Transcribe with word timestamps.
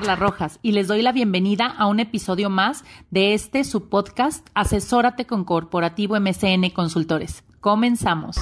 Carla 0.00 0.16
Rojas 0.16 0.58
y 0.62 0.72
les 0.72 0.88
doy 0.88 1.02
la 1.02 1.12
bienvenida 1.12 1.66
a 1.66 1.84
un 1.84 2.00
episodio 2.00 2.48
más 2.48 2.84
de 3.10 3.34
este 3.34 3.64
su 3.64 3.90
podcast 3.90 4.48
Asesórate 4.54 5.26
con 5.26 5.44
Corporativo 5.44 6.18
MCN 6.18 6.70
Consultores. 6.70 7.44
Comenzamos. 7.60 8.38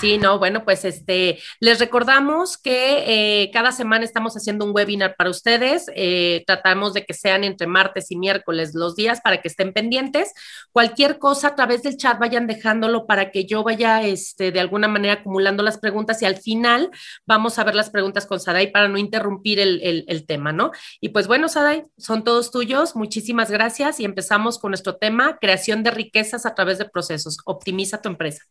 Sí, 0.00 0.16
no, 0.16 0.38
bueno, 0.38 0.64
pues 0.64 0.86
este, 0.86 1.38
les 1.60 1.78
recordamos 1.78 2.56
que 2.56 3.42
eh, 3.42 3.50
cada 3.52 3.70
semana 3.70 4.02
estamos 4.02 4.34
haciendo 4.34 4.64
un 4.64 4.74
webinar 4.74 5.14
para 5.14 5.28
ustedes. 5.28 5.90
Eh, 5.94 6.42
tratamos 6.46 6.94
de 6.94 7.04
que 7.04 7.12
sean 7.12 7.44
entre 7.44 7.66
martes 7.66 8.10
y 8.10 8.16
miércoles 8.16 8.74
los 8.74 8.96
días 8.96 9.20
para 9.20 9.42
que 9.42 9.48
estén 9.48 9.74
pendientes. 9.74 10.32
Cualquier 10.72 11.18
cosa 11.18 11.48
a 11.48 11.54
través 11.54 11.82
del 11.82 11.98
chat 11.98 12.18
vayan 12.18 12.46
dejándolo 12.46 13.06
para 13.06 13.30
que 13.30 13.44
yo 13.44 13.62
vaya 13.62 14.02
este, 14.02 14.52
de 14.52 14.60
alguna 14.60 14.88
manera 14.88 15.14
acumulando 15.14 15.62
las 15.62 15.76
preguntas 15.76 16.22
y 16.22 16.24
al 16.24 16.38
final 16.38 16.90
vamos 17.26 17.58
a 17.58 17.64
ver 17.64 17.74
las 17.74 17.90
preguntas 17.90 18.24
con 18.24 18.40
Sadai 18.40 18.72
para 18.72 18.88
no 18.88 18.96
interrumpir 18.96 19.60
el, 19.60 19.82
el, 19.82 20.06
el 20.08 20.24
tema, 20.24 20.50
¿no? 20.50 20.70
Y 21.02 21.10
pues 21.10 21.26
bueno, 21.26 21.50
Sadai, 21.50 21.84
son 21.98 22.24
todos 22.24 22.50
tuyos. 22.50 22.96
Muchísimas 22.96 23.50
gracias 23.50 24.00
y 24.00 24.06
empezamos 24.06 24.58
con 24.58 24.70
nuestro 24.70 24.96
tema, 24.96 25.36
creación 25.38 25.82
de 25.82 25.90
riquezas 25.90 26.46
a 26.46 26.54
través 26.54 26.78
de 26.78 26.88
procesos. 26.88 27.36
Optimiza 27.44 28.00
tu 28.00 28.08
empresa. 28.08 28.46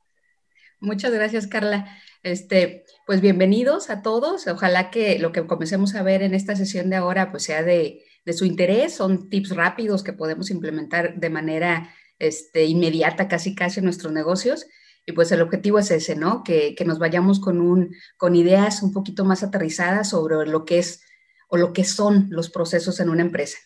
Muchas 0.81 1.11
gracias, 1.11 1.47
Carla. 1.47 1.87
Este, 2.23 2.85
pues 3.05 3.19
bienvenidos 3.19 3.89
a 3.89 4.01
todos. 4.01 4.47
Ojalá 4.47 4.89
que 4.91 5.19
lo 5.19 5.33
que 5.33 5.45
comencemos 5.45 5.93
a 5.95 6.03
ver 6.03 6.21
en 6.21 6.33
esta 6.33 6.55
sesión 6.55 6.89
de 6.89 6.95
ahora 6.95 7.31
pues 7.31 7.43
sea 7.43 7.63
de, 7.63 8.05
de 8.25 8.33
su 8.33 8.45
interés. 8.45 8.93
Son 8.93 9.29
tips 9.29 9.55
rápidos 9.55 10.03
que 10.03 10.13
podemos 10.13 10.49
implementar 10.49 11.19
de 11.19 11.29
manera 11.29 11.93
este, 12.17 12.63
inmediata, 12.63 13.27
casi 13.27 13.55
casi 13.55 13.79
en 13.79 13.85
nuestros 13.85 14.13
negocios. 14.13 14.67
Y 15.05 15.11
pues 15.11 15.31
el 15.33 15.41
objetivo 15.41 15.79
es 15.79 15.91
ese, 15.91 16.15
¿no? 16.15 16.43
Que, 16.43 16.75
que 16.75 16.85
nos 16.85 16.97
vayamos 16.97 17.41
con, 17.41 17.59
un, 17.59 17.93
con 18.15 18.35
ideas 18.37 18.81
un 18.81 18.93
poquito 18.93 19.25
más 19.25 19.43
aterrizadas 19.43 20.09
sobre 20.11 20.49
lo 20.49 20.63
que 20.63 20.79
es 20.79 21.01
o 21.49 21.57
lo 21.57 21.73
que 21.73 21.83
son 21.83 22.27
los 22.29 22.49
procesos 22.49 23.01
en 23.01 23.09
una 23.09 23.23
empresa. 23.23 23.57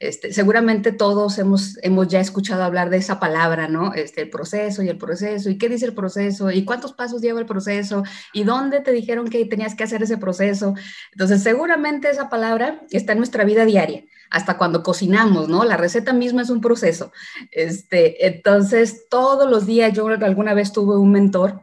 Este, 0.00 0.32
seguramente 0.32 0.90
todos 0.90 1.38
hemos, 1.38 1.78
hemos 1.82 2.08
ya 2.08 2.18
escuchado 2.18 2.64
hablar 2.64 2.90
de 2.90 2.96
esa 2.96 3.20
palabra, 3.20 3.68
¿no? 3.68 3.94
Este, 3.94 4.22
el 4.22 4.30
proceso 4.30 4.82
y 4.82 4.88
el 4.88 4.98
proceso, 4.98 5.50
y 5.50 5.56
qué 5.56 5.68
dice 5.68 5.86
el 5.86 5.94
proceso, 5.94 6.50
y 6.50 6.64
cuántos 6.64 6.92
pasos 6.92 7.22
lleva 7.22 7.38
el 7.38 7.46
proceso, 7.46 8.02
y 8.32 8.42
dónde 8.42 8.80
te 8.80 8.90
dijeron 8.90 9.28
que 9.28 9.44
tenías 9.44 9.76
que 9.76 9.84
hacer 9.84 10.02
ese 10.02 10.18
proceso. 10.18 10.74
Entonces, 11.12 11.42
seguramente 11.42 12.10
esa 12.10 12.28
palabra 12.28 12.82
está 12.90 13.12
en 13.12 13.18
nuestra 13.18 13.44
vida 13.44 13.64
diaria, 13.64 14.04
hasta 14.30 14.58
cuando 14.58 14.82
cocinamos, 14.82 15.48
¿no? 15.48 15.64
La 15.64 15.76
receta 15.76 16.12
misma 16.12 16.42
es 16.42 16.50
un 16.50 16.60
proceso. 16.60 17.12
Este, 17.52 18.26
entonces, 18.26 19.08
todos 19.08 19.48
los 19.48 19.64
días, 19.64 19.92
yo 19.92 20.08
alguna 20.08 20.54
vez 20.54 20.72
tuve 20.72 20.98
un 20.98 21.12
mentor 21.12 21.60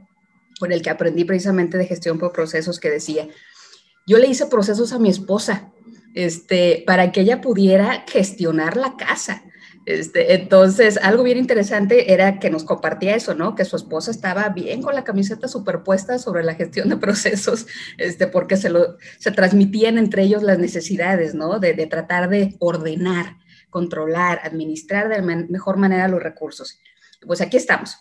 con 0.57 0.71
el 0.71 0.81
que 0.81 0.89
aprendí 0.89 1.25
precisamente 1.25 1.77
de 1.77 1.85
gestión 1.85 2.17
por 2.17 2.31
procesos 2.31 2.79
que 2.79 2.89
decía, 2.89 3.27
yo 4.07 4.17
le 4.17 4.27
hice 4.27 4.45
procesos 4.45 4.93
a 4.93 4.99
mi 4.99 5.09
esposa 5.09 5.70
este, 6.13 6.83
para 6.85 7.11
que 7.11 7.21
ella 7.21 7.41
pudiera 7.41 8.05
gestionar 8.07 8.77
la 8.77 8.95
casa. 8.95 9.43
Este, 9.85 10.35
entonces, 10.35 10.99
algo 11.01 11.23
bien 11.23 11.39
interesante 11.39 12.13
era 12.13 12.37
que 12.37 12.51
nos 12.51 12.63
compartía 12.63 13.15
eso, 13.15 13.33
¿no? 13.33 13.55
Que 13.55 13.65
su 13.65 13.75
esposa 13.75 14.11
estaba 14.11 14.49
bien 14.49 14.81
con 14.83 14.93
la 14.93 15.03
camiseta 15.03 15.47
superpuesta 15.47 16.19
sobre 16.19 16.43
la 16.43 16.53
gestión 16.53 16.89
de 16.89 16.97
procesos, 16.97 17.65
este, 17.97 18.27
porque 18.27 18.57
se, 18.57 18.69
lo, 18.69 18.97
se 19.17 19.31
transmitían 19.31 19.97
entre 19.97 20.23
ellos 20.23 20.43
las 20.43 20.59
necesidades, 20.59 21.33
¿no? 21.33 21.59
De, 21.59 21.73
tratar 21.87 22.29
de 22.29 22.55
ordenar, 22.59 23.37
controlar, 23.69 24.41
administrar 24.43 25.09
de 25.09 25.21
mejor 25.21 25.77
manera 25.77 26.07
los 26.07 26.21
recursos. 26.21 26.79
Pues 27.25 27.41
aquí 27.41 27.57
estamos. 27.57 27.97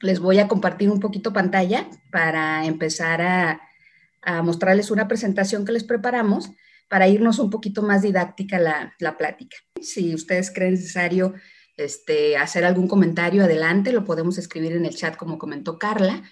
Les 0.00 0.20
voy 0.20 0.38
a 0.38 0.48
compartir 0.48 0.90
un 0.90 1.00
poquito 1.00 1.32
pantalla 1.32 1.88
para 2.10 2.64
empezar 2.64 3.20
a 3.22 4.42
mostrarles 4.42 4.90
una 4.90 5.06
presentación 5.06 5.66
que 5.66 5.72
les 5.72 5.84
preparamos 5.84 6.50
para 6.88 7.08
irnos 7.08 7.38
un 7.38 7.50
poquito 7.50 7.82
más 7.82 8.02
didáctica 8.02 8.58
la, 8.58 8.94
la 8.98 9.16
plática. 9.16 9.56
Si 9.80 10.14
ustedes 10.14 10.50
creen 10.50 10.74
necesario 10.74 11.34
este, 11.76 12.36
hacer 12.36 12.64
algún 12.64 12.88
comentario, 12.88 13.44
adelante, 13.44 13.92
lo 13.92 14.04
podemos 14.04 14.38
escribir 14.38 14.72
en 14.72 14.84
el 14.84 14.94
chat 14.94 15.16
como 15.16 15.38
comentó 15.38 15.78
Carla, 15.78 16.22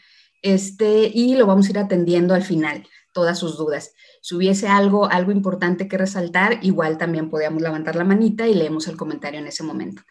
este, 0.42 1.10
y 1.12 1.34
lo 1.36 1.46
vamos 1.46 1.66
a 1.66 1.70
ir 1.70 1.78
atendiendo 1.78 2.34
al 2.34 2.42
final, 2.42 2.86
todas 3.12 3.38
sus 3.38 3.56
dudas. 3.56 3.92
Si 4.20 4.34
hubiese 4.34 4.68
algo, 4.68 5.10
algo 5.10 5.32
importante 5.32 5.88
que 5.88 5.98
resaltar, 5.98 6.58
igual 6.62 6.98
también 6.98 7.30
podíamos 7.30 7.62
levantar 7.62 7.96
la 7.96 8.04
manita 8.04 8.48
y 8.48 8.54
leemos 8.54 8.88
el 8.88 8.96
comentario 8.96 9.40
en 9.40 9.46
ese 9.46 9.62
momento. 9.62 10.02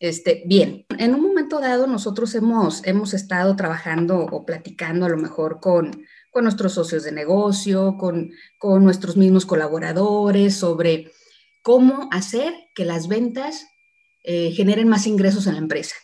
Este, 0.00 0.44
bien, 0.46 0.86
en 0.96 1.14
un 1.14 1.22
momento 1.22 1.58
dado 1.60 1.86
nosotros 1.86 2.34
hemos, 2.34 2.86
hemos 2.86 3.14
estado 3.14 3.56
trabajando 3.56 4.18
o 4.20 4.46
platicando 4.46 5.06
a 5.06 5.08
lo 5.08 5.16
mejor 5.16 5.60
con, 5.60 6.04
con 6.32 6.44
nuestros 6.44 6.72
socios 6.72 7.04
de 7.04 7.12
negocio, 7.12 7.96
con, 7.98 8.30
con 8.58 8.84
nuestros 8.84 9.16
mismos 9.16 9.46
colaboradores, 9.46 10.54
sobre 10.56 11.12
cómo 11.62 12.08
hacer 12.12 12.54
que 12.74 12.84
las 12.84 13.08
ventas 13.08 13.66
eh, 14.24 14.52
generen 14.52 14.88
más 14.88 15.06
ingresos 15.06 15.46
en 15.46 15.54
la 15.54 15.60
empresa. 15.60 15.94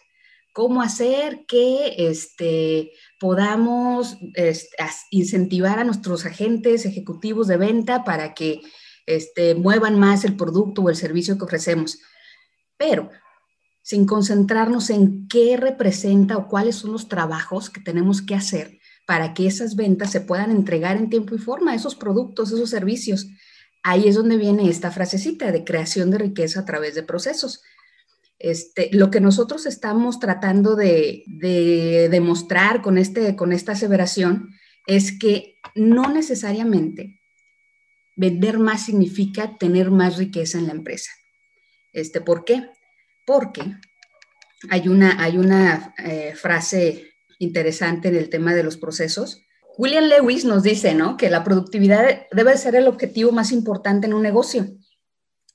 Cómo 0.53 0.83
hacer 0.83 1.45
que 1.49 1.95
este, 2.09 2.93
podamos 3.19 4.19
este, 4.35 4.77
incentivar 5.11 5.79
a 5.79 5.85
nuestros 5.85 6.25
agentes 6.27 6.87
ejecutivos 6.87 7.49
de 7.49 7.57
venta 7.57 8.05
para 8.05 8.35
que 8.35 8.61
este, 9.07 9.55
muevan 9.55 9.99
más 9.99 10.25
el 10.25 10.37
producto 10.37 10.83
o 10.83 10.91
el 10.91 10.97
servicio 10.97 11.37
que 11.37 11.45
ofrecemos. 11.45 11.99
Pero 12.77 13.11
sin 13.83 14.07
concentrarnos 14.07 14.89
en 14.91 15.29
qué 15.29 15.57
representa 15.59 16.39
o 16.39 16.49
cuáles 16.49 16.77
son 16.77 16.93
los 16.93 17.09
trabajos 17.09 17.69
que 17.69 17.83
tenemos 17.83 18.23
que 18.23 18.35
hacer 18.35 18.79
para 19.07 19.35
que 19.35 19.47
esas 19.47 19.77
ventas 19.77 20.11
se 20.11 20.21
puedan 20.21 20.51
entregar 20.51 20.97
en 20.97 21.11
tiempo 21.11 21.35
y 21.35 21.39
forma, 21.39 21.75
esos 21.75 21.95
productos, 21.95 22.53
esos 22.53 22.71
servicios. 22.71 23.29
Ahí 23.83 24.09
es 24.09 24.15
donde 24.15 24.37
viene 24.37 24.69
esta 24.69 24.91
frasecita 24.91 25.53
de 25.53 25.65
creación 25.65 26.11
de 26.11 26.19
riqueza 26.19 26.61
a 26.61 26.65
través 26.65 26.95
de 26.95 27.03
procesos. 27.03 27.63
Este, 28.39 28.89
lo 28.93 29.11
que 29.11 29.21
nosotros 29.21 29.67
estamos 29.67 30.19
tratando 30.19 30.75
de, 30.75 31.23
de 31.27 32.09
demostrar 32.11 32.83
con, 32.83 32.99
este, 32.99 33.37
con 33.37 33.53
esta 33.53 33.73
aseveración 33.73 34.51
es 34.87 35.19
que 35.19 35.57
no 35.75 36.11
necesariamente 36.11 37.21
vender 38.17 38.59
más 38.59 38.87
significa 38.87 39.57
tener 39.59 39.91
más 39.91 40.17
riqueza 40.17 40.59
en 40.59 40.67
la 40.67 40.73
empresa. 40.73 41.11
Este, 41.93 42.21
¿Por 42.21 42.45
qué? 42.45 42.71
Porque 43.25 43.63
hay 44.71 44.89
una, 44.89 45.23
hay 45.23 45.39
una 45.39 45.95
eh, 45.99 46.35
frase 46.35 47.14
interesante 47.45 48.09
en 48.09 48.17
el 48.17 48.31
tema 48.31 48.55
de 48.55 48.65
los 48.65 48.77
procesos. 48.77 49.41
William 49.77 50.05
Lewis 50.05 50.45
nos 50.45 50.63
dice, 50.63 50.95
¿no? 50.95 51.17
Que 51.17 51.31
la 51.31 51.45
productividad 51.45 52.27
debe 52.33 52.57
ser 52.57 52.75
el 52.77 52.89
objetivo 52.89 53.33
más 53.33 53.53
importante 53.53 54.07
en 54.07 54.15
un 54.15 54.23
negocio. 54.23 54.67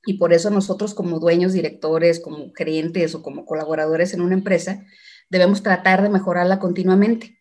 Y 0.05 0.15
por 0.15 0.33
eso 0.33 0.49
nosotros 0.49 0.93
como 0.93 1.19
dueños, 1.19 1.53
directores, 1.53 2.19
como 2.19 2.51
gerentes 2.55 3.15
o 3.15 3.21
como 3.21 3.45
colaboradores 3.45 4.13
en 4.13 4.21
una 4.21 4.33
empresa, 4.33 4.83
debemos 5.29 5.63
tratar 5.63 6.01
de 6.01 6.09
mejorarla 6.09 6.59
continuamente. 6.59 7.37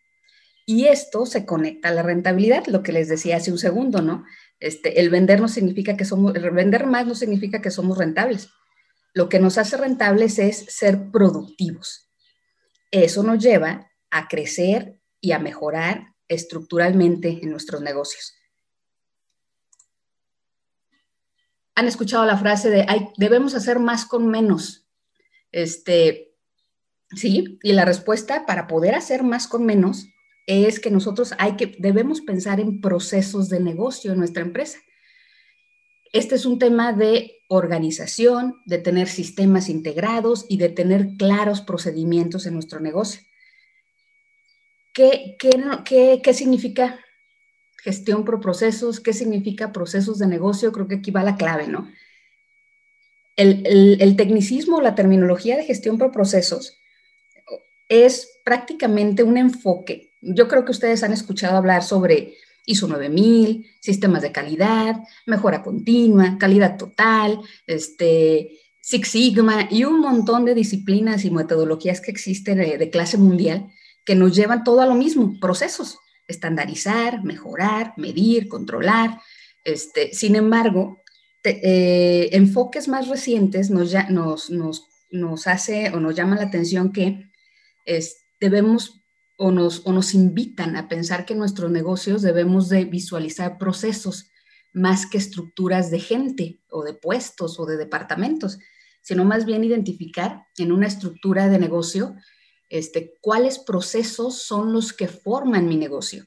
Y 0.66 0.86
esto 0.86 1.24
se 1.24 1.46
conecta 1.46 1.88
a 1.88 1.92
la 1.92 2.02
rentabilidad, 2.02 2.66
lo 2.66 2.82
que 2.82 2.92
les 2.92 3.08
decía 3.08 3.36
hace 3.36 3.50
un 3.50 3.58
segundo, 3.58 4.02
¿no? 4.02 4.24
Este, 4.60 5.00
el 5.00 5.08
vender 5.08 5.40
no 5.40 5.48
significa 5.48 5.96
que 5.96 6.04
somos, 6.04 6.34
el 6.34 6.50
vender 6.50 6.86
más 6.86 7.06
no 7.06 7.14
significa 7.14 7.62
que 7.62 7.70
somos 7.70 7.96
rentables. 7.96 8.50
Lo 9.14 9.28
que 9.28 9.40
nos 9.40 9.56
hace 9.56 9.76
rentables 9.76 10.38
es 10.38 10.66
ser 10.68 11.10
productivos. 11.10 12.10
Eso 12.90 13.22
nos 13.22 13.42
lleva 13.42 13.90
a 14.10 14.28
crecer 14.28 15.00
y 15.20 15.32
a 15.32 15.38
mejorar 15.38 16.14
estructuralmente 16.28 17.40
en 17.42 17.50
nuestros 17.50 17.80
negocios. 17.80 18.34
Han 21.74 21.86
escuchado 21.86 22.24
la 22.26 22.36
frase 22.36 22.70
de 22.70 22.86
debemos 23.16 23.54
hacer 23.54 23.78
más 23.78 24.04
con 24.04 24.26
menos. 24.28 24.88
Este, 25.52 26.34
sí, 27.14 27.58
y 27.62 27.72
la 27.72 27.84
respuesta 27.84 28.46
para 28.46 28.66
poder 28.66 28.94
hacer 28.94 29.22
más 29.22 29.46
con 29.46 29.64
menos 29.64 30.06
es 30.46 30.80
que 30.80 30.90
nosotros 30.90 31.34
hay 31.38 31.56
que 31.56 31.76
debemos 31.78 32.20
pensar 32.20 32.58
en 32.58 32.80
procesos 32.80 33.48
de 33.48 33.60
negocio 33.60 34.12
en 34.12 34.18
nuestra 34.18 34.42
empresa. 34.42 34.78
Este 36.12 36.34
es 36.34 36.46
un 36.46 36.58
tema 36.58 36.92
de 36.92 37.36
organización, 37.48 38.54
de 38.64 38.78
tener 38.78 39.08
sistemas 39.08 39.68
integrados 39.68 40.46
y 40.48 40.56
de 40.56 40.70
tener 40.70 41.16
claros 41.18 41.60
procedimientos 41.60 42.46
en 42.46 42.54
nuestro 42.54 42.80
negocio. 42.80 43.20
¿Qué, 44.98 45.36
qué, 45.38 46.20
qué, 46.24 46.34
significa 46.34 46.98
gestión 47.84 48.24
por 48.24 48.40
procesos? 48.40 48.98
¿Qué 48.98 49.12
significa 49.12 49.70
procesos 49.70 50.18
de 50.18 50.26
negocio? 50.26 50.72
Creo 50.72 50.88
que 50.88 50.96
aquí 50.96 51.12
va 51.12 51.22
la 51.22 51.36
clave, 51.36 51.68
¿no? 51.68 51.88
El, 53.36 53.64
el, 53.64 54.02
el 54.02 54.16
tecnicismo, 54.16 54.80
la 54.80 54.96
terminología 54.96 55.56
de 55.56 55.62
gestión 55.62 55.98
por 55.98 56.10
procesos 56.10 56.80
es 57.88 58.40
prácticamente 58.44 59.22
un 59.22 59.36
enfoque. 59.36 60.10
Yo 60.20 60.48
creo 60.48 60.64
que 60.64 60.72
ustedes 60.72 61.04
han 61.04 61.12
escuchado 61.12 61.56
hablar 61.56 61.84
sobre 61.84 62.34
ISO 62.66 62.88
9000, 62.88 63.70
sistemas 63.78 64.22
de 64.22 64.32
calidad, 64.32 64.96
mejora 65.26 65.62
continua, 65.62 66.38
calidad 66.40 66.76
total, 66.76 67.38
este, 67.68 68.50
Six 68.80 69.08
Sigma 69.08 69.68
y 69.70 69.84
un 69.84 70.00
montón 70.00 70.44
de 70.44 70.56
disciplinas 70.56 71.24
y 71.24 71.30
metodologías 71.30 72.00
que 72.00 72.10
existen 72.10 72.58
de 72.58 72.90
clase 72.90 73.16
mundial 73.16 73.70
que 74.08 74.14
nos 74.14 74.34
llevan 74.34 74.64
todo 74.64 74.80
a 74.80 74.86
lo 74.86 74.94
mismo, 74.94 75.38
procesos, 75.38 75.98
estandarizar, 76.26 77.22
mejorar, 77.24 77.92
medir, 77.98 78.48
controlar. 78.48 79.20
Este, 79.64 80.14
sin 80.14 80.34
embargo, 80.34 81.02
eh, 81.44 82.30
enfoques 82.32 82.88
más 82.88 83.08
recientes 83.08 83.68
nos, 83.68 83.92
nos, 84.08 84.48
nos, 84.48 84.88
nos, 85.10 85.46
hace 85.46 85.90
o 85.90 86.00
nos 86.00 86.16
llama 86.16 86.36
la 86.36 86.44
atención 86.44 86.90
que 86.90 87.28
debemos 88.40 89.02
o 89.36 89.50
nos, 89.50 89.82
o 89.84 89.92
nos 89.92 90.14
invitan 90.14 90.76
a 90.76 90.88
pensar 90.88 91.26
que 91.26 91.34
nuestros 91.34 91.70
negocios 91.70 92.22
debemos 92.22 92.70
de 92.70 92.86
visualizar 92.86 93.58
procesos 93.58 94.30
más 94.72 95.04
que 95.04 95.18
estructuras 95.18 95.90
de 95.90 96.00
gente 96.00 96.62
o 96.70 96.82
de 96.82 96.94
puestos 96.94 97.60
o 97.60 97.66
de 97.66 97.76
departamentos, 97.76 98.58
sino 99.02 99.26
más 99.26 99.44
bien 99.44 99.64
identificar 99.64 100.46
en 100.56 100.72
una 100.72 100.86
estructura 100.86 101.50
de 101.50 101.58
negocio 101.58 102.16
este, 102.68 103.14
cuáles 103.20 103.58
procesos 103.58 104.42
son 104.42 104.72
los 104.72 104.92
que 104.92 105.08
forman 105.08 105.68
mi 105.68 105.76
negocio 105.76 106.26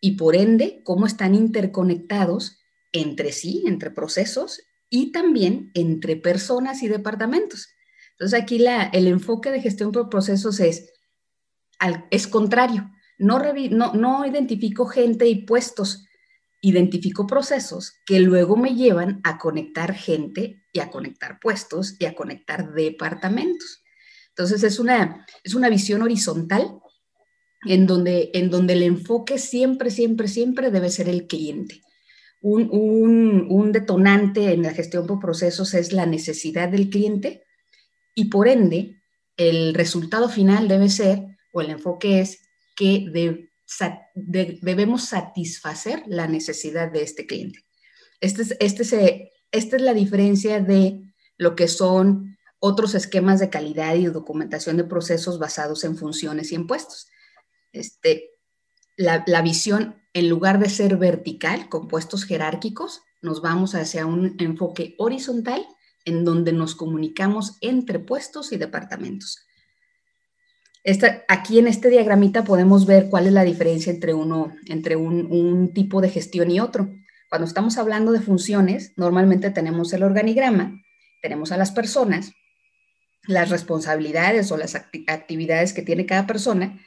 y 0.00 0.16
por 0.16 0.36
ende 0.36 0.82
cómo 0.84 1.06
están 1.06 1.34
interconectados 1.34 2.58
entre 2.92 3.32
sí, 3.32 3.64
entre 3.66 3.90
procesos 3.90 4.60
y 4.90 5.12
también 5.12 5.70
entre 5.74 6.16
personas 6.16 6.82
y 6.82 6.88
departamentos. 6.88 7.68
Entonces 8.12 8.40
aquí 8.40 8.58
la, 8.58 8.84
el 8.84 9.06
enfoque 9.06 9.50
de 9.50 9.62
gestión 9.62 9.92
por 9.92 10.10
procesos 10.10 10.60
es, 10.60 10.92
es 12.10 12.26
contrario. 12.26 12.90
No, 13.18 13.40
no, 13.70 13.94
no 13.94 14.26
identifico 14.26 14.86
gente 14.86 15.28
y 15.28 15.46
puestos, 15.46 16.06
identifico 16.60 17.26
procesos 17.26 17.94
que 18.04 18.20
luego 18.20 18.56
me 18.56 18.74
llevan 18.74 19.20
a 19.24 19.38
conectar 19.38 19.94
gente 19.94 20.62
y 20.72 20.80
a 20.80 20.90
conectar 20.90 21.38
puestos 21.40 21.96
y 21.98 22.04
a 22.04 22.14
conectar 22.14 22.72
departamentos. 22.72 23.82
Entonces 24.36 24.62
es 24.62 24.78
una, 24.78 25.26
es 25.44 25.54
una 25.54 25.68
visión 25.68 26.02
horizontal 26.02 26.78
en 27.66 27.86
donde, 27.86 28.30
en 28.34 28.50
donde 28.50 28.72
el 28.72 28.82
enfoque 28.82 29.38
siempre, 29.38 29.90
siempre, 29.90 30.28
siempre 30.28 30.70
debe 30.70 30.90
ser 30.90 31.08
el 31.08 31.26
cliente. 31.26 31.82
Un, 32.40 32.68
un, 32.72 33.46
un 33.48 33.72
detonante 33.72 34.52
en 34.52 34.62
la 34.62 34.72
gestión 34.72 35.06
por 35.06 35.20
procesos 35.20 35.74
es 35.74 35.92
la 35.92 36.06
necesidad 36.06 36.68
del 36.68 36.90
cliente 36.90 37.44
y 38.14 38.26
por 38.26 38.48
ende 38.48 39.02
el 39.36 39.74
resultado 39.74 40.28
final 40.28 40.66
debe 40.66 40.88
ser, 40.88 41.24
o 41.52 41.60
el 41.60 41.70
enfoque 41.70 42.20
es, 42.20 42.40
que 42.74 43.06
de, 43.12 43.48
debemos 44.60 45.04
satisfacer 45.04 46.02
la 46.06 46.26
necesidad 46.26 46.90
de 46.90 47.02
este 47.02 47.26
cliente. 47.26 47.60
Este 48.20 48.42
es, 48.42 48.56
este 48.60 48.84
se, 48.84 49.32
esta 49.50 49.76
es 49.76 49.82
la 49.82 49.94
diferencia 49.94 50.60
de 50.60 51.00
lo 51.38 51.54
que 51.54 51.68
son 51.68 52.36
otros 52.62 52.94
esquemas 52.94 53.40
de 53.40 53.50
calidad 53.50 53.94
y 53.96 54.06
documentación 54.06 54.76
de 54.76 54.84
procesos 54.84 55.38
basados 55.38 55.84
en 55.84 55.96
funciones 55.96 56.52
y 56.52 56.54
en 56.54 56.66
puestos. 56.66 57.08
Este, 57.72 58.30
la, 58.96 59.24
la 59.26 59.42
visión, 59.42 59.96
en 60.14 60.28
lugar 60.28 60.58
de 60.58 60.70
ser 60.70 60.96
vertical, 60.96 61.68
con 61.68 61.88
puestos 61.88 62.24
jerárquicos, 62.24 63.02
nos 63.20 63.42
vamos 63.42 63.74
hacia 63.74 64.06
un 64.06 64.36
enfoque 64.38 64.94
horizontal 64.98 65.66
en 66.04 66.24
donde 66.24 66.52
nos 66.52 66.74
comunicamos 66.74 67.58
entre 67.60 67.98
puestos 67.98 68.52
y 68.52 68.56
departamentos 68.56 69.46
aquí 71.28 71.58
en 71.58 71.68
este 71.68 71.90
diagramita 71.90 72.44
podemos 72.44 72.86
ver 72.86 73.08
cuál 73.08 73.26
es 73.26 73.32
la 73.32 73.44
diferencia 73.44 73.92
entre, 73.92 74.14
uno, 74.14 74.54
entre 74.66 74.96
un, 74.96 75.72
tipo 75.72 76.00
de 76.00 76.10
gestión 76.10 76.50
y 76.50 76.60
otro. 76.60 76.90
Cuando 77.30 77.46
estamos 77.46 77.78
hablando 77.78 78.12
de 78.12 78.20
funciones, 78.20 78.92
normalmente 78.96 79.50
tenemos 79.50 79.92
el 79.92 80.02
organigrama, 80.02 80.82
tenemos 81.22 81.52
a 81.52 81.56
las 81.56 81.70
personas, 81.70 82.32
las 83.26 83.50
responsabilidades 83.50 84.50
o 84.50 84.56
las 84.56 84.74
actividades 84.74 85.72
que 85.72 85.82
tiene 85.82 86.06
cada 86.06 86.26
persona, 86.26 86.80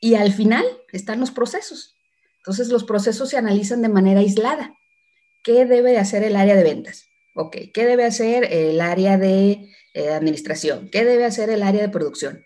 y 0.00 0.14
al 0.14 0.32
final 0.32 0.64
están 0.92 1.20
los 1.20 1.30
procesos. 1.30 1.96
Entonces 2.38 2.68
los 2.68 2.84
procesos 2.84 3.30
se 3.30 3.36
analizan 3.36 3.82
de 3.82 3.88
manera 3.88 4.20
aislada. 4.20 4.74
¿Qué 5.42 5.66
debe 5.66 5.98
hacer 5.98 6.22
el 6.22 6.36
área 6.36 6.54
de 6.54 6.62
ventas? 6.62 7.06
Ok, 7.34 7.56
¿qué 7.72 7.84
debe 7.84 8.04
hacer 8.04 8.44
el 8.50 8.80
área 8.80 9.18
de 9.18 9.68
eh, 9.94 10.08
administración? 10.10 10.88
¿Qué 10.90 11.04
debe 11.04 11.24
hacer 11.24 11.50
el 11.50 11.62
área 11.62 11.82
de 11.82 11.88
producción? 11.88 12.44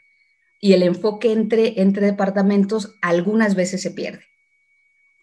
y 0.65 0.75
el 0.75 0.85
enfoque 0.85 1.33
entre, 1.33 1.83
entre 1.83 2.07
departamentos 2.07 2.95
algunas 3.03 3.57
veces 3.57 3.83
se 3.83 3.91
pierde. 3.91 4.23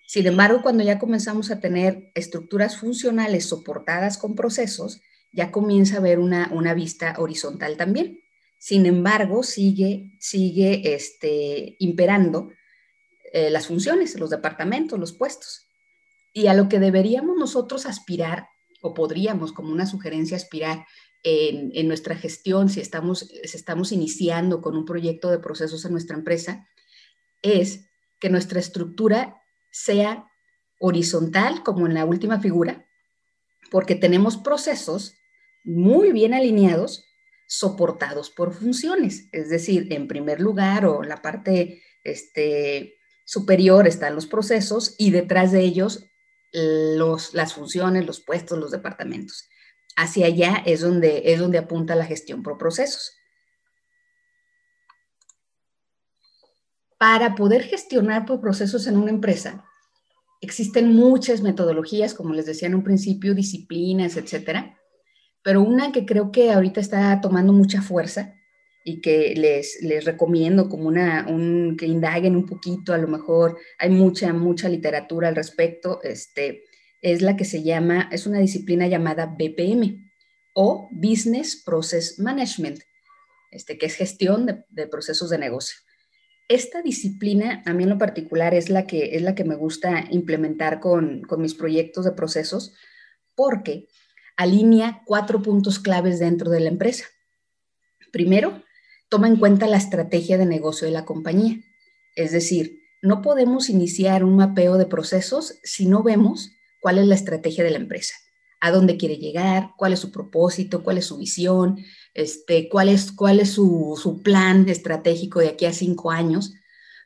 Sin 0.06 0.28
embargo, 0.28 0.62
cuando 0.62 0.84
ya 0.84 1.00
comenzamos 1.00 1.50
a 1.50 1.62
tener 1.62 2.12
estructuras 2.14 2.78
funcionales 2.78 3.46
soportadas 3.46 4.18
con 4.18 4.36
procesos, 4.36 5.02
ya 5.32 5.52
comienza 5.52 5.96
a 5.96 6.00
haber 6.00 6.20
una, 6.20 6.50
una 6.52 6.74
vista 6.74 7.16
horizontal 7.18 7.78
también. 7.78 8.22
Sin 8.58 8.86
embargo, 8.86 9.44
sigue, 9.44 10.18
sigue 10.20 10.94
este, 10.94 11.76
imperando 11.80 12.52
eh, 13.32 13.50
las 13.50 13.68
funciones, 13.68 14.20
los 14.20 14.30
departamentos, 14.30 15.00
los 15.00 15.14
puestos. 15.14 15.68
Y 16.34 16.48
a 16.48 16.54
lo 16.54 16.68
que 16.68 16.80
deberíamos 16.80 17.38
nosotros 17.38 17.86
aspirar, 17.86 18.48
o 18.82 18.94
podríamos 18.94 19.54
como 19.54 19.72
una 19.72 19.86
sugerencia 19.86 20.38
aspirar, 20.38 20.86
en, 21.24 21.88
nuestra 21.88 22.16
gestión, 22.16 22.70
si 22.70 22.80
estamos, 22.80 23.20
si 23.20 23.58
estamos 23.58 23.92
iniciando 23.92 24.62
con 24.62 24.78
un 24.78 24.86
proyecto 24.86 25.30
de 25.30 25.40
procesos 25.40 25.84
en 25.86 25.92
nuestra 25.92 26.16
empresa, 26.16 26.68
es 27.42 27.90
que 28.20 28.30
nuestra 28.30 28.60
estructura 28.60 29.42
sea 29.72 30.30
horizontal, 30.80 31.64
como 31.64 31.88
en 31.88 31.94
la 31.94 32.06
última 32.06 32.40
figura, 32.40 32.88
porque 33.70 33.96
tenemos 33.96 34.38
procesos 34.38 35.16
muy 35.64 36.12
bien 36.12 36.34
alineados, 36.34 37.06
soportados 37.48 38.30
por 38.30 38.54
funciones. 38.54 39.28
Es 39.32 39.50
decir, 39.50 39.92
en 39.92 40.08
primer 40.08 40.40
lugar 40.40 40.86
o 40.86 41.04
la 41.04 41.22
parte 41.22 41.82
este, 42.04 42.98
superior 43.26 43.88
están 43.88 44.16
los 44.16 44.28
procesos 44.28 44.96
y 44.98 45.12
detrás 45.12 45.52
de 45.52 45.62
ellos 45.62 46.06
los, 46.52 47.34
las 47.34 47.54
funciones, 47.54 48.06
los 48.06 48.22
puestos, 48.22 48.58
los 48.58 48.72
departamentos 48.72 49.50
hacia 50.00 50.28
allá 50.28 50.64
es 50.66 50.80
donde, 50.80 51.24
es 51.26 51.40
donde 51.40 51.58
apunta 51.58 51.94
la 51.94 52.06
gestión 52.06 52.42
por 52.42 52.58
procesos. 52.58 53.18
Para 56.98 57.36
poder 57.36 57.64
gestionar 57.64 58.26
por 58.26 58.40
procesos 58.40 58.88
en 58.88 58.96
una 58.96 59.10
empresa, 59.10 59.66
existen 60.40 60.94
muchas 60.94 61.42
metodologías, 61.42 62.14
como 62.14 62.34
les 62.34 62.46
decía 62.46 62.70
en 62.70 62.76
un 62.76 62.84
principio, 62.84 63.34
disciplinas, 63.36 64.16
etcétera, 64.16 64.79
pero 65.44 65.62
una 65.62 65.92
que 65.92 66.06
creo 66.06 66.32
que 66.32 66.52
ahorita 66.52 66.82
está 66.82 67.20
tomando 67.22 67.54
mucha 67.54 67.82
fuerza 67.82 68.36
y 68.84 69.02
que 69.02 69.34
les, 69.36 69.82
les 69.82 70.06
recomiendo 70.06 70.70
como 70.70 70.88
una, 70.88 71.26
un, 71.28 71.76
que 71.78 71.86
indaguen 71.86 72.36
un 72.36 72.46
poquito, 72.46 72.94
a 72.94 72.98
lo 72.98 73.08
mejor 73.08 73.58
hay 73.78 73.90
mucha, 73.90 74.34
mucha 74.34 74.70
literatura 74.70 75.28
al 75.28 75.36
respecto, 75.36 76.02
este, 76.04 76.64
es 77.02 77.22
la 77.22 77.36
que 77.36 77.46
se 77.46 77.64
llama, 77.64 78.10
es 78.12 78.26
una 78.26 78.40
disciplina 78.40 78.88
llamada 78.88 79.26
BPM 79.26 80.12
o 80.54 80.90
Business 80.92 81.62
Process 81.64 82.20
Management, 82.20 82.80
este, 83.52 83.78
que 83.78 83.86
es 83.86 83.96
gestión 83.96 84.46
de, 84.46 84.88
procesos 84.88 85.30
de 85.30 85.38
negocio. 85.38 85.78
Esta 86.48 86.82
disciplina, 86.82 87.62
a 87.66 87.74
mí 87.74 87.84
en 87.84 87.90
lo 87.90 87.98
particular, 87.98 88.54
es 88.54 88.70
la 88.70 88.88
que, 88.88 89.16
es 89.16 89.22
la 89.22 89.36
que 89.36 89.44
me 89.44 89.56
gusta 89.56 90.06
implementar 90.10 90.80
con, 90.80 91.22
con 91.22 91.42
mis 91.42 91.54
proyectos 91.54 92.06
de 92.06 92.12
procesos 92.12 92.74
porque 93.36 93.88
alinea 94.40 95.04
cuatro 95.06 95.42
puntos 95.42 95.80
claves 95.80 96.18
dentro 96.18 96.50
de 96.50 96.62
la 96.62 96.70
empresa. 96.70 97.04
Primero, 98.14 98.64
toma 99.10 99.28
en 99.28 99.36
cuenta 99.36 99.68
la 99.68 99.76
estrategia 99.76 100.38
de 100.38 100.46
negocio 100.46 100.88
de 100.88 100.94
la 100.94 101.04
compañía. 101.04 101.60
Es 102.16 102.32
decir, 102.32 102.80
no 103.02 103.22
podemos 103.22 103.70
iniciar 103.70 104.24
un 104.24 104.38
mapeo 104.38 104.78
de 104.78 104.86
procesos 104.86 105.60
si 105.64 105.88
no 105.88 106.04
vemos 106.04 106.52
cuál 106.80 107.00
es 107.00 107.08
la 107.08 107.16
estrategia 107.16 107.66
de 107.66 107.72
la 107.72 107.80
empresa, 107.80 108.16
a 108.62 108.72
dónde 108.72 108.96
quiere 108.96 109.18
llegar, 109.18 109.72
cuál 109.78 109.92
es 109.92 110.00
su 110.00 110.10
propósito, 110.10 110.84
cuál 110.86 111.00
es 111.00 111.08
su 111.08 111.18
visión, 111.18 111.78
este, 112.14 112.70
cuál 112.70 112.88
es, 112.88 113.12
cuál 113.12 113.42
es 113.42 113.52
su, 113.52 114.22
plan 114.24 114.70
estratégico 114.70 115.42
de 115.42 115.50
aquí 115.50 115.66
a 115.66 115.74
cinco 115.74 116.12
años. 116.12 116.54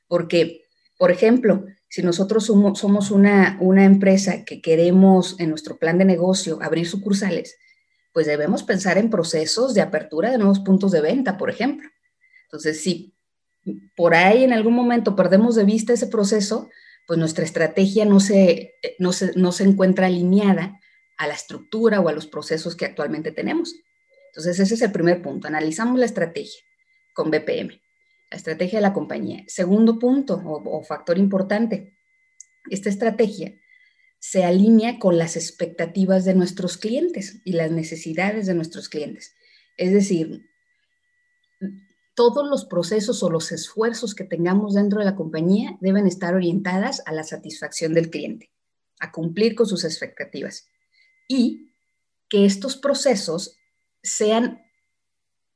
Porque, 0.07 0.67
por 0.99 1.09
ejemplo, 1.09 1.65
si 1.93 2.01
nosotros 2.01 2.47
somos, 2.47 3.11
una, 3.11 3.55
una 3.61 3.85
empresa 3.85 4.45
que 4.45 4.63
queremos 4.63 5.39
en 5.39 5.51
nuestro 5.51 5.77
plan 5.77 5.99
de 5.99 6.05
negocio 6.05 6.57
abrir 6.59 6.87
sucursales, 6.87 7.59
pues 8.11 8.25
debemos 8.25 8.63
pensar 8.63 8.97
en 8.97 9.11
procesos 9.11 9.75
de 9.75 9.81
apertura 9.81 10.31
de 10.31 10.39
nuevos 10.39 10.59
puntos 10.61 10.91
de 10.91 11.01
venta, 11.01 11.37
por 11.37 11.51
ejemplo. 11.51 11.87
Entonces, 12.45 12.81
si 12.81 13.13
por 13.95 14.15
ahí 14.15 14.43
en 14.43 14.53
algún 14.53 14.73
momento 14.73 15.15
perdemos 15.15 15.53
de 15.53 15.65
vista 15.65 15.93
ese 15.93 16.07
proceso, 16.07 16.67
pues 17.05 17.19
nuestra 17.19 17.45
estrategia 17.45 18.05
no 18.05 18.19
se, 18.19 18.73
no 18.97 19.11
no 19.35 19.51
se 19.51 19.63
encuentra 19.63 20.07
alineada 20.07 20.79
a 21.19 21.27
la 21.27 21.35
estructura 21.35 21.99
o 21.99 22.09
a 22.09 22.13
los 22.13 22.25
procesos 22.25 22.75
que 22.75 22.85
actualmente 22.85 23.31
tenemos. 23.31 23.75
Entonces, 24.31 24.59
ese 24.59 24.73
es 24.73 24.81
el 24.81 24.91
primer 24.91 25.21
punto. 25.21 25.47
Analizamos 25.47 25.99
la 25.99 26.07
estrategia 26.07 26.59
con 27.13 27.29
BPM, 27.29 27.82
estrategia 28.35 28.79
de 28.79 28.83
la 28.83 28.93
compañía. 28.93 29.43
Segundo 29.47 29.99
punto 29.99 30.35
o, 30.35 30.77
o 30.77 30.83
factor 30.83 31.17
importante, 31.17 31.97
esta 32.69 32.89
estrategia 32.89 33.53
se 34.19 34.45
alinea 34.45 34.99
con 34.99 35.17
las 35.17 35.35
expectativas 35.35 36.23
de 36.23 36.33
nuestros 36.33 36.77
clientes 36.77 37.41
y 37.43 37.53
las 37.53 37.71
necesidades 37.71 38.45
de 38.45 38.53
nuestros 38.53 38.87
clientes. 38.87 39.35
Es 39.75 39.91
decir, 39.91 40.49
todos 42.15 42.47
los 42.47 42.65
procesos 42.65 43.23
o 43.23 43.29
los 43.29 43.51
esfuerzos 43.51 44.15
que 44.15 44.23
tengamos 44.23 44.75
dentro 44.75 44.99
de 44.99 45.05
la 45.05 45.15
compañía 45.15 45.77
deben 45.81 46.07
estar 46.07 46.35
orientadas 46.35 47.01
a 47.05 47.11
la 47.11 47.23
satisfacción 47.23 47.93
del 47.93 48.09
cliente, 48.09 48.51
a 48.99 49.11
cumplir 49.11 49.55
con 49.55 49.65
sus 49.65 49.83
expectativas. 49.83 50.67
Y 51.27 51.73
que 52.29 52.45
estos 52.45 52.77
procesos 52.77 53.57
sean 54.01 54.61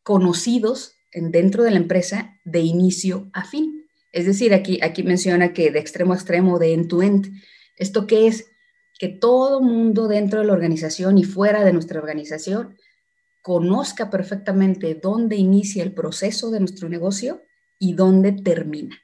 conocidos 0.04 0.97
dentro 1.14 1.64
de 1.64 1.72
la 1.72 1.78
empresa 1.78 2.40
de 2.44 2.62
inicio 2.62 3.30
a 3.34 3.46
fin. 3.46 3.86
Es 4.12 4.26
decir, 4.26 4.54
aquí, 4.54 4.80
aquí 4.82 5.04
menciona 5.04 5.54
que 5.54 5.72
de 5.72 5.80
extremo 5.80 6.14
a 6.14 6.16
extremo, 6.16 6.60
de 6.60 6.74
end 6.74 6.88
to 6.88 7.02
end. 7.02 7.32
¿Esto 7.76 8.08
qué 8.08 8.28
es? 8.28 8.48
Que 9.00 9.10
todo 9.10 9.62
mundo 9.62 10.08
dentro 10.08 10.40
de 10.40 10.46
la 10.46 10.54
organización 10.54 11.18
y 11.18 11.24
fuera 11.24 11.64
de 11.64 11.74
nuestra 11.74 12.00
organización 12.00 12.76
conozca 13.42 14.10
perfectamente 14.10 14.96
dónde 14.96 15.36
inicia 15.36 15.84
el 15.84 15.94
proceso 15.94 16.52
de 16.52 16.60
nuestro 16.60 16.90
negocio 16.90 17.44
y 17.80 17.94
dónde 17.94 18.32
termina. 18.32 18.98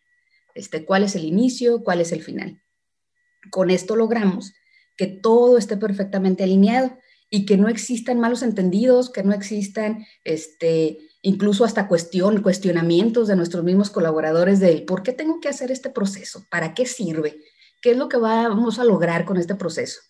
Este, 0.55 0.85
cuál 0.85 1.03
es 1.03 1.15
el 1.15 1.25
inicio, 1.25 1.83
cuál 1.83 2.01
es 2.01 2.11
el 2.11 2.21
final. 2.21 2.61
Con 3.49 3.69
esto 3.69 3.95
logramos 3.95 4.53
que 4.97 5.07
todo 5.07 5.57
esté 5.57 5.77
perfectamente 5.77 6.43
alineado 6.43 6.97
y 7.29 7.45
que 7.45 7.57
no 7.57 7.67
existan 7.67 8.19
malos 8.19 8.43
entendidos, 8.43 9.09
que 9.09 9.23
no 9.23 9.33
existan 9.33 10.05
este, 10.23 10.99
incluso 11.23 11.63
hasta 11.63 11.87
cuestión, 11.87 12.41
cuestionamientos 12.41 13.29
de 13.29 13.37
nuestros 13.37 13.63
mismos 13.63 13.89
colaboradores 13.89 14.59
del 14.59 14.83
por 14.83 15.03
qué 15.03 15.13
tengo 15.13 15.39
que 15.39 15.47
hacer 15.47 15.71
este 15.71 15.89
proceso, 15.89 16.45
para 16.51 16.73
qué 16.73 16.85
sirve, 16.85 17.41
qué 17.81 17.91
es 17.91 17.97
lo 17.97 18.09
que 18.09 18.17
vamos 18.17 18.77
a 18.77 18.83
lograr 18.83 19.23
con 19.25 19.37
este 19.37 19.55
proceso. 19.55 20.01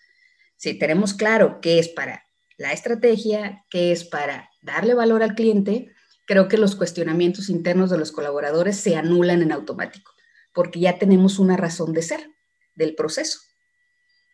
Si 0.57 0.73
tenemos 0.73 1.13
claro 1.13 1.59
qué 1.61 1.77
es 1.77 1.87
para 1.87 2.23
la 2.57 2.73
estrategia, 2.73 3.63
qué 3.69 3.91
es 3.91 4.03
para 4.03 4.49
darle 4.63 4.95
valor 4.95 5.21
al 5.21 5.35
cliente, 5.35 5.93
creo 6.25 6.47
que 6.47 6.57
los 6.57 6.75
cuestionamientos 6.75 7.47
internos 7.49 7.91
de 7.91 7.99
los 7.99 8.11
colaboradores 8.11 8.77
se 8.77 8.95
anulan 8.95 9.43
en 9.43 9.51
automático, 9.51 10.11
porque 10.51 10.79
ya 10.79 10.97
tenemos 10.97 11.37
una 11.37 11.57
razón 11.57 11.93
de 11.93 12.01
ser 12.01 12.27
del 12.73 12.95
proceso. 12.95 13.39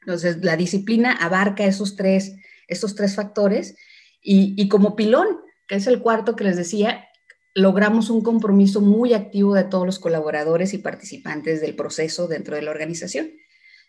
Entonces, 0.01 0.37
la 0.45 0.55
disciplina 0.55 1.11
abarca 1.11 1.65
esos 1.65 1.97
tres, 1.97 2.37
esos 2.69 2.95
tres 2.95 3.15
factores 3.15 3.75
y, 4.21 4.53
y 4.57 4.69
como 4.69 4.95
pilón, 4.95 5.41
que 5.69 5.75
es 5.75 5.87
el 5.87 6.01
cuarto 6.01 6.35
que 6.35 6.43
les 6.43 6.57
decía, 6.57 7.07
logramos 7.53 8.09
un 8.09 8.21
compromiso 8.21 8.81
muy 8.81 9.13
activo 9.13 9.53
de 9.53 9.63
todos 9.63 9.85
los 9.85 9.99
colaboradores 9.99 10.73
y 10.73 10.79
participantes 10.79 11.61
del 11.61 11.75
proceso 11.75 12.27
dentro 12.27 12.55
de 12.55 12.63
la 12.63 12.71
organización. 12.71 13.31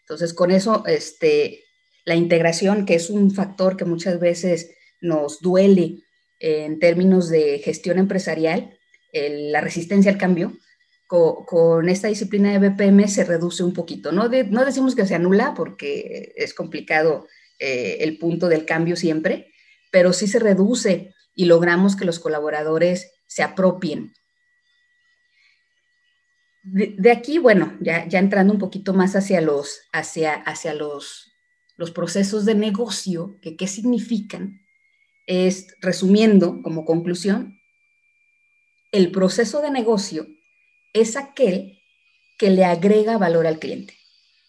Entonces, 0.00 0.34
con 0.34 0.50
eso, 0.50 0.84
este, 0.86 1.64
la 2.04 2.16
integración, 2.16 2.84
que 2.84 2.94
es 2.94 3.08
un 3.08 3.30
factor 3.30 3.78
que 3.78 3.86
muchas 3.86 4.20
veces 4.20 4.72
nos 5.00 5.40
duele 5.40 6.02
en 6.38 6.78
términos 6.78 7.30
de 7.30 7.58
gestión 7.60 7.98
empresarial, 7.98 8.78
la 9.12 9.62
resistencia 9.62 10.12
al 10.12 10.18
cambio, 10.18 10.52
con, 11.06 11.88
esta 11.88 12.08
disciplina 12.08 12.52
de 12.52 12.68
BPM 12.68 13.08
se 13.08 13.24
reduce 13.24 13.64
un 13.64 13.72
poquito. 13.72 14.12
No, 14.12 14.28
no 14.28 14.64
decimos 14.64 14.94
que 14.94 15.06
se 15.06 15.14
anula 15.14 15.54
porque 15.56 16.34
es 16.36 16.52
complicado 16.52 17.26
eh, 17.58 17.98
el 18.00 18.18
punto 18.18 18.48
del 18.48 18.66
cambio 18.66 18.96
siempre, 18.96 19.52
pero 19.90 20.12
sí 20.12 20.26
se 20.26 20.38
reduce 20.38 21.14
y 21.34 21.46
logramos 21.46 21.96
que 21.96 22.04
los 22.04 22.18
colaboradores 22.18 23.12
se 23.26 23.42
apropien. 23.42 24.12
De, 26.62 27.10
aquí, 27.10 27.38
bueno, 27.38 27.76
ya, 27.80 28.06
ya, 28.06 28.18
entrando 28.18 28.52
un 28.52 28.58
poquito 28.58 28.92
más 28.92 29.16
hacia 29.16 29.40
los, 29.40 29.80
hacia, 29.92 30.34
hacia 30.34 30.74
los, 30.74 31.32
los 31.76 31.90
procesos 31.90 32.44
de 32.44 32.54
negocio, 32.54 33.38
que 33.40 33.56
qué 33.56 33.66
significan, 33.66 34.60
es, 35.26 35.68
resumiendo 35.80 36.60
como 36.62 36.84
conclusión, 36.84 37.58
el 38.92 39.10
proceso 39.10 39.62
de 39.62 39.70
negocio 39.70 40.26
es 40.92 41.16
aquel 41.16 41.80
que 42.36 42.50
le 42.50 42.64
agrega 42.64 43.16
valor 43.16 43.46
al 43.46 43.58
cliente. 43.58 43.94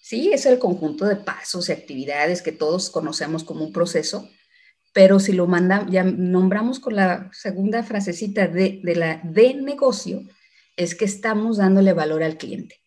Sí, 0.01 0.31
es 0.33 0.45
el 0.45 0.57
conjunto 0.57 1.05
de 1.05 1.15
pasos 1.15 1.69
y 1.69 1.71
actividades 1.71 2.41
que 2.41 2.51
todos 2.51 2.89
conocemos 2.89 3.43
como 3.43 3.63
un 3.63 3.71
proceso, 3.71 4.29
pero 4.93 5.19
si 5.19 5.31
lo 5.31 5.47
manda, 5.47 5.85
ya 5.89 6.03
nombramos 6.03 6.79
con 6.79 6.95
la 6.95 7.29
segunda 7.31 7.83
frasecita 7.83 8.47
de, 8.47 8.81
la 8.83 9.21
de 9.23 9.53
negocio, 9.53 10.23
es 10.75 10.95
que 10.95 11.05
estamos 11.05 11.57
dándole 11.57 11.93
valor 11.93 12.23
al 12.23 12.37
cliente. 12.37 12.81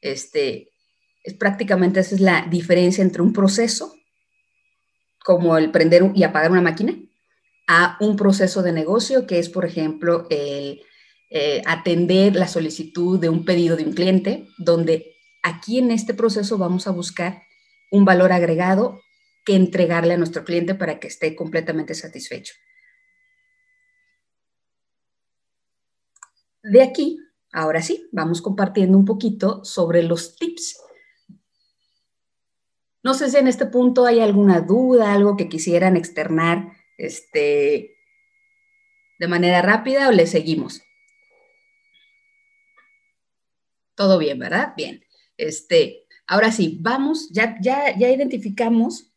Este, 0.00 0.72
es 1.22 1.34
prácticamente 1.34 2.00
esa 2.00 2.14
es 2.14 2.20
la 2.20 2.46
diferencia 2.48 3.02
entre 3.02 3.22
un 3.22 3.32
proceso, 3.32 3.94
como 5.24 5.56
el 5.56 5.70
prender 5.70 6.10
y 6.14 6.22
apagar 6.22 6.50
una 6.50 6.62
máquina, 6.62 6.96
a 7.66 7.96
un 8.00 8.16
proceso 8.16 8.62
de 8.62 8.72
negocio, 8.72 9.26
que 9.26 9.38
es, 9.38 9.48
por 9.48 9.64
ejemplo, 9.64 10.26
el 10.30 10.82
eh, 11.30 11.62
atender 11.64 12.36
la 12.36 12.48
solicitud 12.48 13.18
de 13.18 13.28
un 13.28 13.44
pedido 13.44 13.76
de 13.76 13.84
un 13.84 13.94
cliente, 13.94 14.48
donde 14.58 15.16
aquí 15.42 15.78
en 15.78 15.90
este 15.90 16.14
proceso 16.14 16.58
vamos 16.58 16.86
a 16.86 16.90
buscar 16.90 17.42
un 17.90 18.04
valor 18.04 18.32
agregado 18.32 19.00
que 19.44 19.54
entregarle 19.54 20.14
a 20.14 20.18
nuestro 20.18 20.44
cliente 20.44 20.74
para 20.74 21.00
que 21.00 21.08
esté 21.08 21.34
completamente 21.34 21.94
satisfecho. 21.94 22.54
De 26.62 26.82
aquí, 26.82 27.18
ahora 27.52 27.82
sí, 27.82 28.08
vamos 28.12 28.40
compartiendo 28.40 28.96
un 28.96 29.04
poquito 29.04 29.64
sobre 29.64 30.02
los 30.02 30.36
tips. 30.36 30.80
No 33.02 33.14
sé 33.14 33.30
si 33.30 33.36
en 33.36 33.48
este 33.48 33.66
punto 33.66 34.06
hay 34.06 34.20
alguna 34.20 34.60
duda, 34.60 35.12
algo 35.12 35.36
que 35.36 35.48
quisieran 35.48 35.96
externar 35.96 36.72
este, 36.98 37.96
de 39.18 39.28
manera 39.28 39.60
rápida 39.60 40.08
o 40.08 40.12
le 40.12 40.26
seguimos. 40.28 40.82
Todo 43.96 44.18
bien, 44.18 44.38
¿verdad? 44.38 44.74
Bien. 44.76 45.04
Este, 45.36 46.06
ahora 46.28 46.52
sí, 46.52 46.78
vamos, 46.80 47.28
ya, 47.32 47.56
ya, 47.60 47.96
ya 47.98 48.08
identificamos 48.08 49.11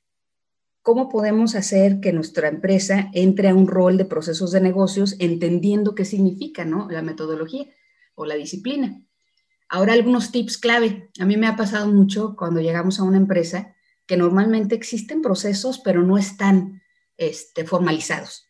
cómo 0.86 1.10
podemos 1.10 1.56
hacer 1.56 2.00
que 2.00 2.14
nuestra 2.14 2.48
empresa 2.48 3.10
entre 3.14 3.50
a 3.50 3.56
un 3.56 3.68
rol 3.68 3.98
de 3.98 4.06
procesos 4.06 4.52
de 4.52 4.62
negocios 4.62 5.16
entendiendo 5.18 5.96
qué 5.96 6.06
significa, 6.06 6.64
¿no? 6.64 6.88
La 6.92 7.02
metodología 7.02 7.66
o 8.14 8.28
la 8.28 8.36
disciplina. 8.36 9.02
Ahora 9.68 9.94
algunos 9.94 10.32
tips 10.32 10.60
clave. 10.60 11.10
A 11.20 11.26
mí 11.26 11.38
me 11.38 11.48
ha 11.48 11.56
pasado 11.56 11.88
mucho 11.88 12.36
cuando 12.38 12.62
llegamos 12.62 13.00
a 13.00 13.04
una 13.04 13.18
empresa 13.18 13.74
que 14.06 14.16
normalmente 14.16 14.76
existen 14.76 15.24
procesos, 15.24 15.80
pero 15.80 16.04
no 16.04 16.20
están 16.20 16.84
este, 17.18 17.66
formalizados. 17.66 18.46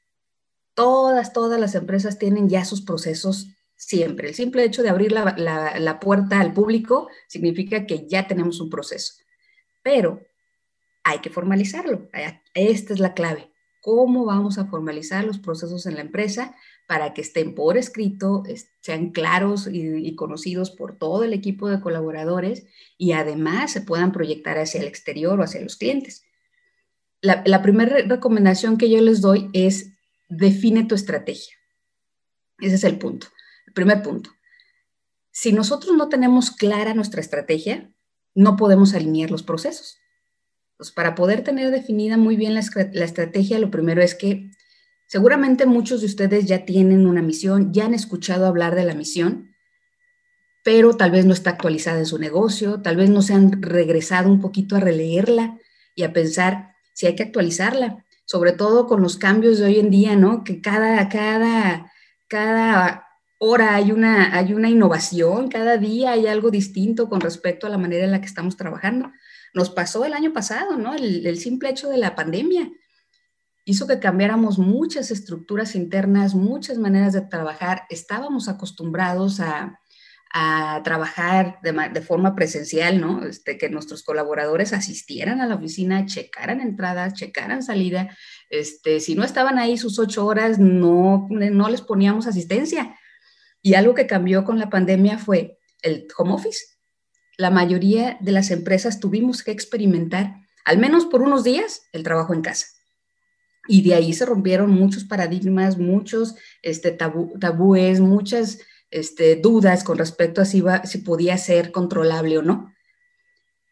Todas, 0.74 1.32
todas 1.32 1.58
las 1.58 1.74
empresas 1.74 2.20
tienen 2.20 2.50
ya 2.50 2.66
sus 2.66 2.82
procesos 2.82 3.48
siempre. 3.78 4.28
El 4.28 4.36
simple 4.36 4.66
hecho 4.66 4.84
de 4.84 4.90
abrir 4.90 5.14
la, 5.14 6.00
puerta 6.02 6.42
al 6.42 6.52
público 6.52 7.08
significa 7.30 7.86
que 7.86 8.06
ya 8.10 8.28
tenemos 8.28 8.60
un 8.60 8.70
proceso, 8.70 9.14
pero 9.82 10.20
hay 11.06 11.20
que 11.20 11.30
formalizarlo. 11.30 12.10
Esta 12.54 12.94
es 12.94 13.00
la 13.00 13.14
clave. 13.14 13.50
¿Cómo 13.80 14.26
vamos 14.26 14.58
a 14.58 14.66
formalizar 14.66 15.24
los 15.24 15.40
procesos 15.40 15.86
en 15.86 15.96
la 15.96 16.02
empresa 16.02 16.54
para 16.86 17.14
que 17.14 17.22
estén 17.22 17.56
por 17.56 17.78
escrito, 17.78 18.44
sean 18.82 19.12
claros 19.12 19.70
y, 19.72 20.14
conocidos 20.16 20.72
por 20.72 20.98
todo 20.98 21.24
el 21.24 21.32
equipo 21.32 21.70
de 21.70 21.80
colaboradores 21.80 22.66
y 22.98 23.14
además 23.14 23.72
se 23.72 23.82
puedan 23.82 24.12
proyectar 24.12 24.58
hacia 24.58 24.82
el 24.82 24.88
exterior 24.88 25.40
o 25.40 25.44
hacia 25.44 25.62
los 25.62 25.78
clientes? 25.78 26.26
La, 27.22 27.42
la 27.46 27.62
primera 27.62 27.98
recomendación 28.00 28.78
que 28.78 28.90
yo 28.90 29.00
les 29.00 29.22
doy 29.22 29.50
es 29.54 29.94
define 30.28 30.84
tu 30.84 30.96
estrategia. 30.96 31.56
Ese 32.60 32.76
es 32.76 32.84
el 32.84 32.98
punto 32.98 33.28
primer 33.76 34.02
punto. 34.02 34.32
Si 35.30 35.52
nosotros 35.54 35.96
no 35.96 36.10
tenemos 36.10 36.50
clara 36.50 36.96
nuestra 36.96 37.22
estrategia, 37.22 37.94
no 38.34 38.56
podemos 38.56 38.96
alinear 38.96 39.30
los 39.30 39.44
procesos. 39.44 40.00
Pues 40.78 40.92
para 40.92 41.16
poder 41.16 41.44
tener 41.44 41.72
definida 41.72 42.18
muy 42.18 42.36
bien 42.36 42.54
la, 42.54 42.60
estrategia, 42.60 43.60
lo 43.60 43.72
primero 43.72 44.02
es 44.02 44.16
que 44.16 44.52
seguramente 45.08 45.66
muchos 45.66 46.02
de 46.02 46.08
ustedes 46.08 46.46
ya 46.46 46.66
tienen 46.66 47.08
una 47.08 47.22
misión, 47.22 47.74
ya 47.74 47.86
han 47.86 47.94
escuchado 47.94 48.46
hablar 48.46 48.76
de 48.76 48.84
la 48.84 48.94
misión, 48.94 49.56
pero 50.64 50.96
tal 50.96 51.12
vez 51.12 51.26
no 51.26 51.34
está 51.34 51.52
actualizada 51.52 52.00
en 52.00 52.06
su 52.06 52.18
negocio, 52.18 52.82
tal 52.82 52.98
vez 52.98 53.10
no 53.10 53.22
se 53.22 53.34
han 53.34 53.62
regresado 53.62 54.30
un 54.30 54.42
poquito 54.42 54.76
a 54.76 54.80
releerla 54.80 55.58
y 55.96 56.04
a 56.04 56.12
pensar 56.12 56.74
si 56.94 57.06
hay 57.08 57.16
que 57.16 57.24
actualizarla, 57.24 58.04
sobre 58.26 58.52
todo 58.52 58.88
con 58.88 59.02
los 59.02 59.18
cambios 59.18 59.60
de 59.60 59.66
hoy 59.66 59.80
en 59.80 59.90
día, 59.92 60.16
¿no? 60.16 60.44
Que 60.44 60.60
cada, 60.60 61.08
cada, 61.08 61.92
cada 62.28 63.06
Ahora 63.40 63.76
hay 63.76 63.92
una, 63.92 64.36
hay 64.36 64.54
una 64.54 64.70
innovación, 64.70 65.50
cada 65.50 65.78
día 65.78 66.12
hay 66.12 66.26
algo 66.26 66.52
distinto 66.52 67.10
con 67.10 67.20
respecto 67.20 67.68
a 67.68 67.70
la 67.70 67.78
manera 67.78 68.06
en 68.06 68.12
la 68.12 68.22
que 68.22 68.28
estamos 68.28 68.56
trabajando. 68.56 69.12
Nos 69.56 69.70
pasó 69.70 70.04
el 70.04 70.14
año 70.14 70.34
pasado, 70.34 70.78
¿no? 70.78 70.94
El, 70.94 71.38
simple 71.40 71.70
hecho 71.70 71.88
de 71.88 71.98
la 71.98 72.14
pandemia 72.14 72.70
hizo 73.64 73.88
que 73.88 74.00
cambiáramos 74.00 74.60
muchas 74.60 75.12
estructuras 75.12 75.76
internas, 75.76 76.36
muchas 76.36 76.78
maneras 76.78 77.14
de 77.14 77.22
trabajar. 77.22 77.84
Estábamos 77.90 78.50
acostumbrados 78.50 79.40
a, 79.40 79.80
trabajar 80.84 81.60
de, 81.64 82.02
forma 82.02 82.36
presencial, 82.36 83.00
¿no? 83.00 83.26
Este, 83.26 83.58
que 83.58 83.70
nuestros 83.70 84.04
colaboradores 84.04 84.74
asistieran 84.74 85.40
a 85.40 85.48
la 85.48 85.56
oficina, 85.56 86.06
checaran 86.06 86.60
entradas, 86.60 87.14
checaran 87.14 87.64
salida. 87.64 88.10
Este, 88.50 89.00
si 89.00 89.16
no 89.16 89.24
estaban 89.24 89.58
ahí 89.58 89.78
sus 89.78 89.98
ocho 89.98 90.26
horas, 90.26 90.60
no, 90.60 91.28
no 91.30 91.70
les 91.70 91.80
poníamos 91.80 92.28
asistencia. 92.28 92.98
Y 93.62 93.76
algo 93.76 93.94
que 93.94 94.08
cambió 94.08 94.44
con 94.44 94.60
la 94.60 94.70
pandemia 94.70 95.18
fue 95.18 95.58
el 95.82 96.06
home 96.18 96.34
office. 96.34 96.75
La 97.38 97.50
mayoría 97.50 98.18
de 98.22 98.32
las 98.32 98.52
empresas 98.52 99.00
tuvimos 99.00 99.44
que 99.44 99.52
experimentar, 99.52 100.36
al 100.64 100.78
menos 100.78 101.06
por 101.06 101.22
unos 101.22 101.44
días, 101.44 101.84
el 101.92 102.04
trabajo 102.04 102.34
en 102.34 102.42
casa. 102.42 102.68
Y 103.68 103.82
de 103.82 103.96
ahí 103.96 104.14
se 104.14 104.26
rompieron 104.26 104.72
muchos 104.72 105.04
paradigmas, 105.04 105.78
muchos 105.78 106.36
este, 106.62 106.92
tabúes, 106.92 108.00
muchas 108.00 108.60
este, 108.92 109.36
dudas 109.36 109.84
con 109.84 109.98
respecto 109.98 110.42
a 110.42 110.46
si, 110.46 110.62
podía 111.04 111.38
ser 111.38 111.72
controlable 111.72 112.38
o 112.38 112.42
no. 112.42 112.74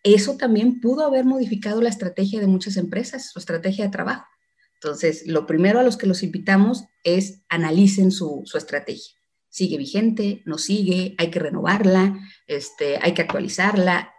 Eso 0.04 0.36
también 0.36 0.82
pudo 0.82 1.06
haber 1.06 1.24
modificado 1.24 1.82
la 1.82 1.90
estrategia 1.90 2.42
de 2.42 2.48
muchas 2.48 2.76
empresas, 2.76 3.32
su 3.32 3.40
estrategia 3.40 3.86
de 3.86 3.92
trabajo. 3.92 4.26
Entonces, 4.74 5.26
lo 5.28 5.46
primero 5.46 5.80
a 5.80 5.84
los 5.84 5.96
que 5.96 6.08
los 6.08 6.24
invitamos 6.24 6.86
es 7.04 7.44
analicen 7.48 8.12
su 8.12 8.44
estrategia. 8.56 9.14
¿Sigue 9.54 9.78
vigente? 9.78 10.42
¿No 10.46 10.58
sigue? 10.58 11.14
¿Hay 11.20 11.30
que 11.30 11.38
renovarla? 11.38 12.20
Este, 12.48 12.98
¿Hay 13.00 13.14
que 13.14 13.22
actualizarla? 13.22 14.12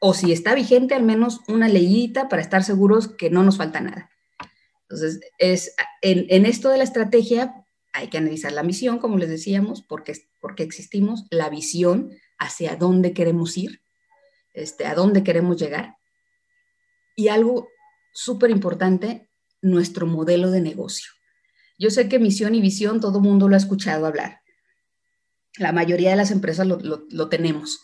O 0.00 0.14
si 0.14 0.32
está 0.32 0.56
vigente, 0.56 0.96
al 0.96 1.04
menos 1.04 1.42
una 1.46 1.68
leyita 1.68 2.28
para 2.28 2.42
estar 2.42 2.64
seguros 2.64 3.06
que 3.06 3.30
no 3.30 3.44
nos 3.44 3.56
falta 3.56 3.80
nada. 3.80 4.10
Entonces, 4.82 5.20
es, 5.38 5.76
en, 6.02 6.44
esto 6.44 6.70
de 6.70 6.78
la 6.78 6.82
estrategia 6.82 7.54
hay 7.92 8.08
que 8.08 8.18
analizar 8.18 8.50
la 8.50 8.64
misión, 8.64 8.98
como 8.98 9.16
les 9.16 9.28
decíamos, 9.28 9.82
porque, 9.82 10.14
porque 10.40 10.64
existimos, 10.64 11.26
la 11.30 11.48
visión 11.48 12.10
hacia 12.36 12.74
dónde 12.74 13.12
queremos 13.12 13.56
ir, 13.56 13.80
este, 14.54 14.86
a 14.86 14.96
dónde 14.96 15.22
queremos 15.22 15.56
llegar. 15.56 15.98
Y 17.14 17.28
algo 17.28 17.68
súper 18.12 18.50
importante, 18.50 19.30
nuestro 19.62 20.08
modelo 20.08 20.50
de 20.50 20.62
negocio. 20.62 21.15
Yo 21.78 21.90
sé 21.90 22.08
que 22.08 22.18
misión 22.18 22.54
y 22.54 22.60
visión 22.60 23.00
todo 23.00 23.20
mundo 23.20 23.48
lo 23.48 23.54
ha 23.54 23.58
escuchado 23.58 24.06
hablar. 24.06 24.42
La 25.58 25.72
mayoría 25.72 26.10
de 26.10 26.16
las 26.16 26.30
empresas 26.30 26.66
lo, 26.66 26.78
lo, 26.78 27.28
tenemos, 27.28 27.80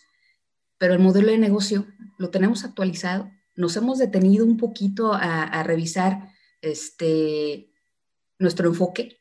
pero 0.78 0.92
el 0.92 0.98
modelo 0.98 1.30
de 1.30 1.38
negocio 1.38 1.86
lo 2.18 2.30
tenemos 2.30 2.64
actualizado. 2.64 3.30
Nos 3.56 3.76
hemos 3.76 3.98
detenido 3.98 4.44
un 4.44 4.56
poquito 4.56 5.14
a, 5.14 5.44
a 5.44 5.62
revisar 5.62 6.28
este, 6.60 7.70
nuestro 8.38 8.68
enfoque. 8.68 9.18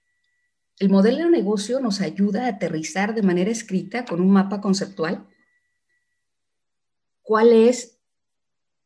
El 0.79 0.89
modelo 0.89 1.19
de 1.19 1.29
negocio 1.29 1.79
nos 1.79 2.01
ayuda 2.01 2.45
a 2.45 2.49
aterrizar 2.49 3.13
de 3.13 3.23
manera 3.23 3.51
escrita 3.51 4.05
con 4.05 4.19
un 4.19 4.31
mapa 4.31 4.61
conceptual 4.61 5.27
cuál 7.21 7.53
es 7.53 7.97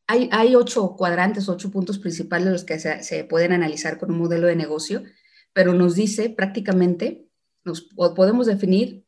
hay, 0.08 0.30
hay, 0.32 0.56
ocho 0.56 0.96
cuadrantes, 0.96 1.50
ocho 1.50 1.72
puntos 1.72 1.98
principales 1.98 2.46
de 2.46 2.51
los 2.51 2.63
que 2.63 2.80
se, 2.80 3.01
se, 3.01 3.24
pueden 3.24 3.54
analizar 3.54 3.98
con 3.98 4.12
un 4.12 4.20
modelo 4.20 4.46
de 4.46 4.56
negocio, 4.56 5.01
pero 5.56 5.74
nos 5.74 5.96
dice 5.96 6.30
prácticamente, 6.30 7.30
nos 7.64 7.82
podemos 8.14 8.46
definir 8.46 9.06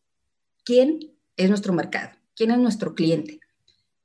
quién 0.64 1.20
es 1.36 1.50
nuestro 1.50 1.74
mercado, 1.74 2.12
quién 2.38 2.52
es 2.52 2.58
nuestro 2.58 2.96
cliente, 2.96 3.42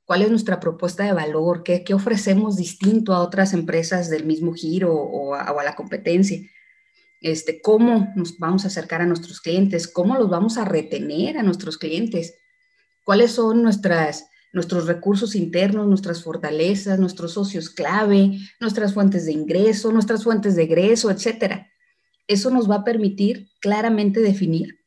cuál 0.03 0.23
es 0.23 0.29
nuestra 0.29 0.59
propuesta 0.59 1.05
de 1.05 1.13
valor, 1.13 1.63
qué, 1.63 1.85
ofrecemos 1.93 2.57
distinto 2.57 3.13
a 3.13 3.21
otras 3.21 3.53
empresas 3.53 4.09
del 4.09 4.25
mismo 4.25 4.53
giro 4.53 4.93
o 4.93 5.35
a, 5.35 5.53
o 5.53 5.59
a 5.61 5.63
la 5.63 5.73
competencia. 5.73 6.37
Este, 7.21 7.61
cómo 7.61 8.11
nos 8.17 8.37
vamos 8.37 8.65
a 8.65 8.67
acercar 8.67 9.01
a 9.01 9.05
nuestros 9.05 9.39
clientes, 9.39 9.87
cómo 9.87 10.17
los 10.17 10.29
vamos 10.29 10.57
a 10.57 10.65
retener 10.65 11.37
a 11.37 11.43
nuestros 11.43 11.77
clientes, 11.77 12.35
cuáles 13.05 13.31
son 13.31 13.63
nuestras, 13.63 14.27
nuestros 14.51 14.85
recursos 14.85 15.33
internos, 15.33 15.87
nuestras 15.87 16.21
fortalezas, 16.21 16.99
nuestros 16.99 17.31
socios 17.31 17.69
clave, 17.69 18.37
nuestras 18.59 18.93
fuentes 18.93 19.25
de 19.25 19.31
ingreso, 19.31 19.93
nuestras 19.93 20.25
fuentes 20.25 20.57
de 20.57 20.63
egreso, 20.63 21.09
etcétera. 21.09 21.69
Eso 22.27 22.49
nos 22.49 22.69
va 22.69 22.75
a 22.75 22.83
permitir 22.83 23.49
claramente 23.59 24.19
definir 24.19 24.79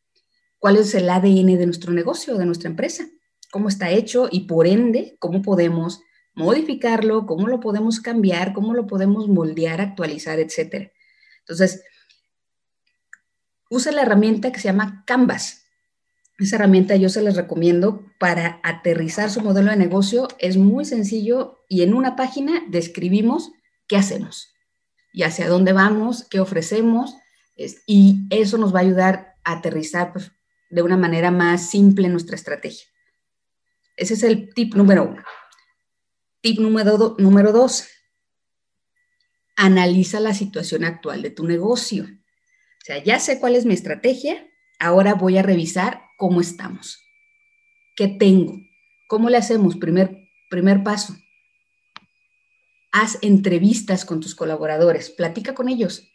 cuál 0.59 0.76
es 0.76 0.95
el 0.95 1.09
ADN 1.09 1.59
de 1.59 1.66
nuestro 1.66 1.93
negocio, 1.93 2.37
de 2.38 2.47
nuestra 2.47 2.71
empresa, 2.71 3.07
cómo 3.50 3.69
está 3.69 3.90
hecho 3.90 4.28
y 4.31 4.40
por 4.40 4.66
ende, 4.66 5.16
cómo 5.19 5.43
podemos 5.43 6.00
modificarlo, 6.35 7.26
cómo 7.26 7.49
lo 7.49 7.61
podemos 7.61 8.00
cambiar, 8.00 8.52
cómo 8.52 8.75
lo 8.75 8.87
podemos 8.87 9.28
moldear, 9.28 9.80
actualizar, 9.80 10.39
etcétera. 10.39 10.91
Entonces, 11.41 11.82
use 13.71 13.93
la 13.93 14.02
herramienta 14.02 14.52
que 14.52 14.61
se 14.61 14.69
llama 14.69 15.04
Canvas. 15.06 15.65
Esa 16.39 16.56
herramienta 16.56 16.97
yo 16.97 17.08
se 17.08 17.23
les 17.23 17.37
recomiendo 17.37 18.04
para 18.19 18.61
aterrizar 18.63 19.30
su 19.30 19.41
modelo 19.41 19.71
de 19.71 19.76
negocio. 19.76 20.28
Es 20.39 20.56
muy 20.58 20.84
sencillo 20.84 21.65
y 21.69 21.82
en 21.82 21.95
una 21.95 22.17
página 22.17 22.63
describimos 22.69 23.52
qué 23.89 23.97
hacemos 23.97 24.52
y 25.13 25.23
hacia 25.23 25.49
dónde 25.49 25.73
vamos, 25.73 26.26
qué 26.28 26.41
ofrecemos 26.41 27.17
y 27.86 28.26
eso 28.30 28.58
nos 28.58 28.75
va 28.75 28.80
a 28.80 28.82
ayudar 28.82 29.36
a 29.45 29.52
aterrizar 29.52 30.12
pues, 30.12 30.32
de 30.71 30.82
una 30.82 30.97
manera 30.97 31.30
más 31.30 31.71
simple 31.71 32.08
nuestra 32.08 32.36
estrategia. 32.36 32.86
Ese 33.97 34.14
es 34.14 34.23
el 34.23 34.52
tip 34.52 34.75
número 34.75 35.04
uno. 35.04 35.23
Tip 36.42 36.58
número, 36.58 37.16
número 37.19 37.52
dos. 37.52 37.88
Analiza 39.56 40.21
la 40.21 40.34
situación 40.34 40.84
actual 40.84 41.23
de 41.23 41.30
tu 41.30 41.47
negocio. 41.47 42.04
O 42.04 42.84
sea, 42.84 43.02
ya 43.02 43.19
sé 43.19 43.40
cuál 43.40 43.56
es 43.56 43.64
mi 43.64 43.75
estrategia, 43.75 44.47
ahora 44.78 45.14
voy 45.14 45.38
a 45.38 45.42
revisar 45.42 46.02
cómo 46.19 46.40
estamos. 46.40 47.02
¿Qué 47.97 48.08
tengo? 48.08 48.60
¿Cómo 49.08 49.30
le 49.30 49.38
hacemos? 49.38 49.76
Primer, 49.76 50.28
primer 50.50 50.82
paso. 50.82 51.16
Haz 52.92 53.19
entrevistas 53.23 54.04
con 54.04 54.21
tus 54.21 54.34
colaboradores, 54.34 55.10
platica 55.10 55.54
con 55.54 55.69
ellos. 55.69 56.12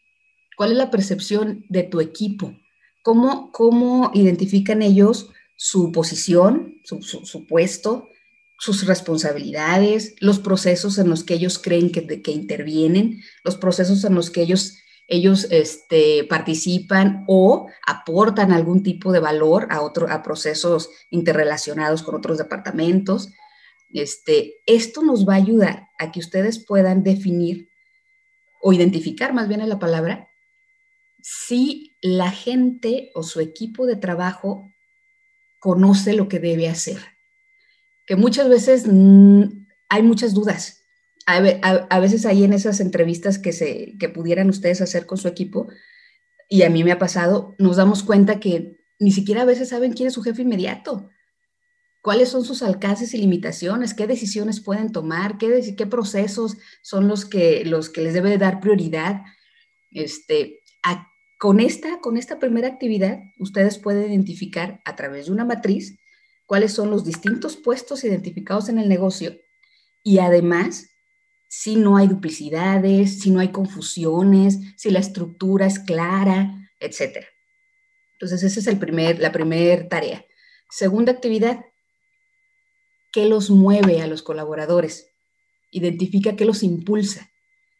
¿Cuál 0.61 0.73
es 0.73 0.77
la 0.77 0.91
percepción 0.91 1.65
de 1.69 1.81
tu 1.81 2.01
equipo? 2.01 2.53
¿Cómo, 3.01 3.51
cómo 3.51 4.11
identifican 4.13 4.83
ellos 4.83 5.31
su 5.55 5.91
posición, 5.91 6.75
su, 6.83 7.47
puesto, 7.47 8.09
sus 8.59 8.85
responsabilidades, 8.85 10.13
los 10.19 10.37
procesos 10.37 10.99
en 10.99 11.09
los 11.09 11.23
que 11.23 11.33
ellos 11.33 11.57
creen 11.57 11.91
que, 11.91 12.21
que 12.21 12.29
intervienen, 12.29 13.23
los 13.43 13.57
procesos 13.57 14.03
en 14.03 14.13
los 14.13 14.29
que 14.29 14.43
ellos, 14.43 14.77
ellos 15.07 15.47
este, 15.49 16.25
participan 16.25 17.25
o 17.27 17.67
aportan 17.87 18.51
algún 18.51 18.83
tipo 18.83 19.11
de 19.11 19.19
valor 19.19 19.65
a, 19.71 19.81
otro, 19.81 20.11
a 20.11 20.21
procesos 20.21 20.91
interrelacionados 21.09 22.03
con 22.03 22.13
otros 22.13 22.37
departamentos. 22.37 23.33
Este, 23.89 24.61
esto 24.67 25.01
nos 25.01 25.27
va 25.27 25.33
a 25.33 25.37
ayudar 25.37 25.87
a 25.97 26.11
que 26.11 26.19
ustedes 26.19 26.63
puedan 26.63 27.01
definir 27.01 27.67
o 28.61 28.73
identificar 28.73 29.33
más 29.33 29.47
bien 29.47 29.61
en 29.61 29.69
la 29.69 29.79
palabra 29.79 30.27
si 31.21 31.97
la 32.01 32.31
gente 32.31 33.11
o 33.13 33.23
su 33.23 33.39
equipo 33.39 33.85
de 33.85 33.95
trabajo 33.95 34.71
conoce 35.59 36.13
lo 36.13 36.27
que 36.27 36.39
debe 36.39 36.67
hacer. 36.67 36.99
Que 38.05 38.15
muchas 38.15 38.49
veces 38.49 38.85
hay 39.89 40.03
muchas 40.03 40.33
dudas. 40.33 40.83
A, 41.27 41.99
veces 41.99 42.25
hay 42.25 42.43
en 42.43 42.53
esas 42.53 42.79
entrevistas 42.79 43.37
que, 43.37 43.53
se, 43.53 43.95
que 43.99 44.09
pudieran 44.09 44.49
ustedes 44.49 44.81
hacer 44.81 45.05
con 45.05 45.17
su 45.17 45.27
equipo, 45.27 45.67
y 46.49 46.63
a 46.63 46.69
mí 46.69 46.83
me 46.83 46.91
ha 46.91 46.99
pasado, 46.99 47.55
nos 47.59 47.77
damos 47.77 48.03
cuenta 48.03 48.41
que 48.41 48.77
ni 48.99 49.11
siquiera 49.11 49.43
a 49.43 49.45
veces 49.45 49.69
saben 49.69 49.93
quién 49.93 50.07
es 50.07 50.13
su 50.13 50.21
jefe 50.21 50.41
inmediato, 50.41 51.09
cuáles 52.01 52.27
son 52.27 52.43
sus 52.43 52.61
alcances 52.61 53.13
y 53.13 53.19
limitaciones, 53.19 53.93
qué 53.93 54.05
decisiones 54.05 54.59
pueden 54.59 54.91
tomar, 54.91 55.37
qué, 55.37 55.75
qué 55.77 55.85
procesos 55.85 56.57
son 56.81 57.07
los 57.07 57.23
que, 57.23 57.63
los 57.63 57.89
que 57.89 58.01
les 58.01 58.13
debe 58.13 58.37
dar 58.37 58.59
prioridad. 58.59 59.21
Este, 59.91 60.59
a 60.83 61.07
con 61.41 61.59
esta, 61.59 62.01
con 62.01 62.17
esta 62.17 62.37
primera 62.37 62.67
actividad, 62.67 63.17
ustedes 63.39 63.79
pueden 63.79 64.11
identificar 64.11 64.79
a 64.85 64.95
través 64.95 65.25
de 65.25 65.31
una 65.31 65.43
matriz 65.43 65.97
cuáles 66.45 66.71
son 66.71 66.91
los 66.91 67.03
distintos 67.03 67.57
puestos 67.57 68.03
identificados 68.03 68.69
en 68.69 68.77
el 68.77 68.87
negocio 68.87 69.35
y 70.03 70.19
además 70.19 70.91
si 71.47 71.77
no 71.77 71.97
hay 71.97 72.07
duplicidades, 72.07 73.21
si 73.21 73.31
no 73.31 73.39
hay 73.39 73.47
confusiones, 73.47 74.59
si 74.77 74.91
la 74.91 74.99
estructura 74.99 75.65
es 75.65 75.79
clara, 75.79 76.69
etc. 76.79 77.25
Entonces, 78.13 78.43
esa 78.43 78.59
es 78.59 78.67
el 78.67 78.77
primer, 78.77 79.17
la 79.17 79.31
primera 79.31 79.89
tarea. 79.89 80.23
Segunda 80.69 81.11
actividad, 81.11 81.65
¿qué 83.11 83.25
los 83.25 83.49
mueve 83.49 84.03
a 84.03 84.05
los 84.05 84.21
colaboradores? 84.21 85.09
Identifica 85.71 86.35
qué 86.35 86.45
los 86.45 86.61
impulsa. 86.61 87.31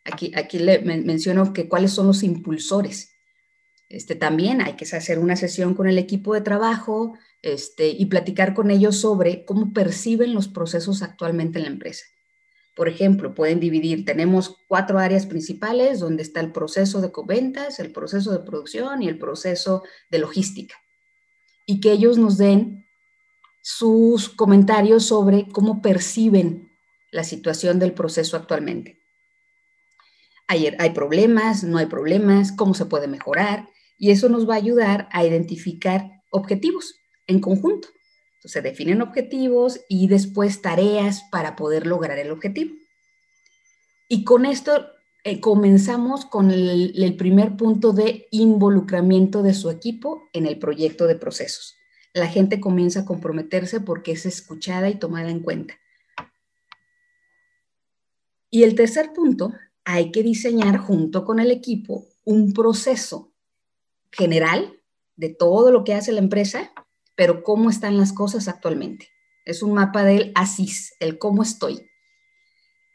Aquí, 0.04 0.32
aquí 0.36 0.58
le 0.58 0.80
menciono 0.80 1.54
que 1.54 1.69
cuáles 1.69 1.91
son 1.91 2.08
los 2.08 2.24
impulsores. 2.24 3.11
Este, 3.92 4.16
también 4.16 4.62
hay 4.62 4.78
que 4.78 4.86
hacer 4.86 5.20
una 5.20 5.36
sesión 5.36 5.74
con 5.74 5.86
el 5.86 5.98
equipo 5.98 6.34
de 6.34 6.40
trabajo 6.40 7.18
este, 7.42 7.90
y 7.90 8.06
platicar 8.06 8.54
con 8.54 8.72
ellos 8.72 8.96
sobre 8.96 9.44
cómo 9.44 9.74
perciben 9.74 10.34
los 10.34 10.48
procesos 10.48 11.02
actualmente 11.02 11.60
en 11.60 11.66
la 11.66 11.72
empresa. 11.72 12.06
Por 12.74 12.88
ejemplo, 12.88 13.36
pueden 13.36 13.60
dividir, 13.60 14.06
tenemos 14.06 14.56
cuatro 14.70 14.98
áreas 14.98 15.26
principales 15.26 16.00
donde 16.00 16.24
está 16.24 16.40
el 16.40 16.54
proceso 16.54 17.02
de 17.02 17.12
ventas, 17.28 17.82
el 17.82 17.92
proceso 17.92 18.32
de 18.32 18.40
producción 18.40 19.02
y 19.02 19.10
el 19.10 19.20
proceso 19.20 19.84
de 20.10 20.20
logística. 20.20 20.76
Y 21.66 21.82
que 21.82 21.92
ellos 21.92 22.18
nos 22.18 22.38
den 22.38 22.86
sus 23.62 24.30
comentarios 24.30 25.04
sobre 25.04 25.50
cómo 25.50 25.82
perciben 25.82 26.72
la 27.12 27.26
situación 27.26 27.78
del 27.78 27.92
proceso 27.92 28.38
actualmente. 28.38 29.00
Hay, 30.48 30.74
hay 30.80 30.92
problemas, 30.92 31.66
no 31.66 31.78
hay 31.78 31.88
problemas, 31.88 32.54
cómo 32.54 32.74
se 32.74 32.86
puede 32.86 33.10
mejorar 33.10 33.68
y 34.02 34.10
eso 34.10 34.30
nos 34.30 34.50
va 34.50 34.56
a 34.56 34.58
ayudar 34.58 35.08
a 35.12 35.24
identificar 35.24 36.24
objetivos 36.32 36.96
en 37.28 37.40
conjunto. 37.40 37.90
Se 38.44 38.64
definen 38.64 39.04
objetivos 39.04 39.82
y 39.88 40.08
después 40.08 40.64
tareas 40.64 41.22
para 41.32 41.56
poder 41.56 41.86
lograr 41.86 42.18
el 42.18 42.32
objetivo. 42.32 42.74
Y 44.10 44.24
con 44.24 44.48
esto 44.48 44.88
eh, 45.24 45.40
comenzamos 45.40 46.26
con 46.26 46.50
el, 46.50 47.16
primer 47.16 47.56
punto 47.56 47.94
de 47.94 48.28
involucramiento 48.32 49.44
de 49.44 49.54
su 49.54 49.70
equipo 49.70 50.24
en 50.34 50.48
el 50.48 50.58
proyecto 50.58 51.06
de 51.06 51.16
procesos. 51.16 51.76
La 52.16 52.26
gente 52.26 52.60
comienza 52.60 53.02
a 53.02 53.06
comprometerse 53.06 53.82
porque 53.82 54.14
es 54.14 54.26
escuchada 54.26 54.90
y 54.90 54.96
tomada 54.96 55.30
en 55.30 55.42
cuenta. 55.42 55.76
Y 58.50 58.64
el 58.64 58.74
tercer 58.74 59.14
punto, 59.14 59.54
hay 59.86 60.12
que 60.12 60.24
diseñar 60.24 60.78
junto 60.78 61.24
con 61.24 61.40
el 61.40 61.52
equipo 61.52 62.08
un 62.26 62.52
proceso 62.52 63.31
general 64.12 64.80
de 65.15 65.30
todo 65.30 65.71
lo 65.71 65.84
que 65.84 65.93
hace 65.93 66.12
la 66.12 66.19
empresa, 66.19 66.71
pero 67.15 67.43
cómo 67.43 67.69
están 67.69 67.97
las 67.97 68.13
cosas 68.13 68.47
actualmente. 68.47 69.10
Es 69.45 69.63
un 69.63 69.74
mapa 69.74 70.04
del 70.04 70.32
ASIS, 70.36 70.93
el 71.00 71.17
cómo 71.17 71.43
estoy. 71.43 71.89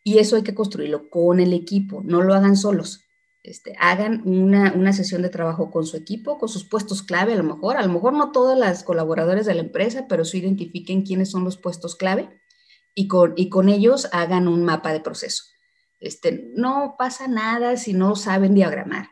Y 0.04 0.18
eso 0.18 0.36
hay 0.36 0.42
que 0.42 0.54
construirlo 0.54 1.10
con 1.10 1.40
el 1.40 1.52
equipo, 1.52 2.02
no 2.04 2.22
lo 2.22 2.34
hagan 2.34 2.56
solos. 2.56 3.02
Este, 3.42 3.74
hagan 3.78 4.22
una, 4.24 4.72
una, 4.72 4.92
sesión 4.92 5.22
de 5.22 5.28
trabajo 5.28 5.70
con 5.70 5.86
su 5.86 5.96
equipo, 5.96 6.36
con 6.36 6.48
sus 6.48 6.68
puestos 6.68 7.04
clave 7.04 7.32
a 7.32 7.36
lo 7.36 7.44
mejor, 7.44 7.76
a 7.76 7.86
lo 7.86 7.92
mejor 7.92 8.12
no 8.12 8.32
todas 8.32 8.58
las 8.58 8.82
colaboradores 8.82 9.46
de 9.46 9.54
la 9.54 9.60
empresa, 9.60 10.06
pero 10.08 10.24
sí 10.24 10.38
identifiquen 10.38 11.02
quiénes 11.02 11.30
son 11.30 11.44
los 11.44 11.56
puestos 11.56 11.94
clave 11.94 12.28
y 12.92 13.06
con, 13.06 13.34
y 13.36 13.48
con 13.48 13.68
ellos 13.68 14.08
hagan 14.10 14.48
un 14.48 14.64
mapa 14.64 14.92
de 14.92 15.00
proceso. 15.00 15.44
Este, 16.00 16.50
no 16.56 16.96
pasa 16.98 17.28
nada 17.28 17.76
si 17.76 17.92
no 17.92 18.16
saben 18.16 18.54
diagramar. 18.54 19.10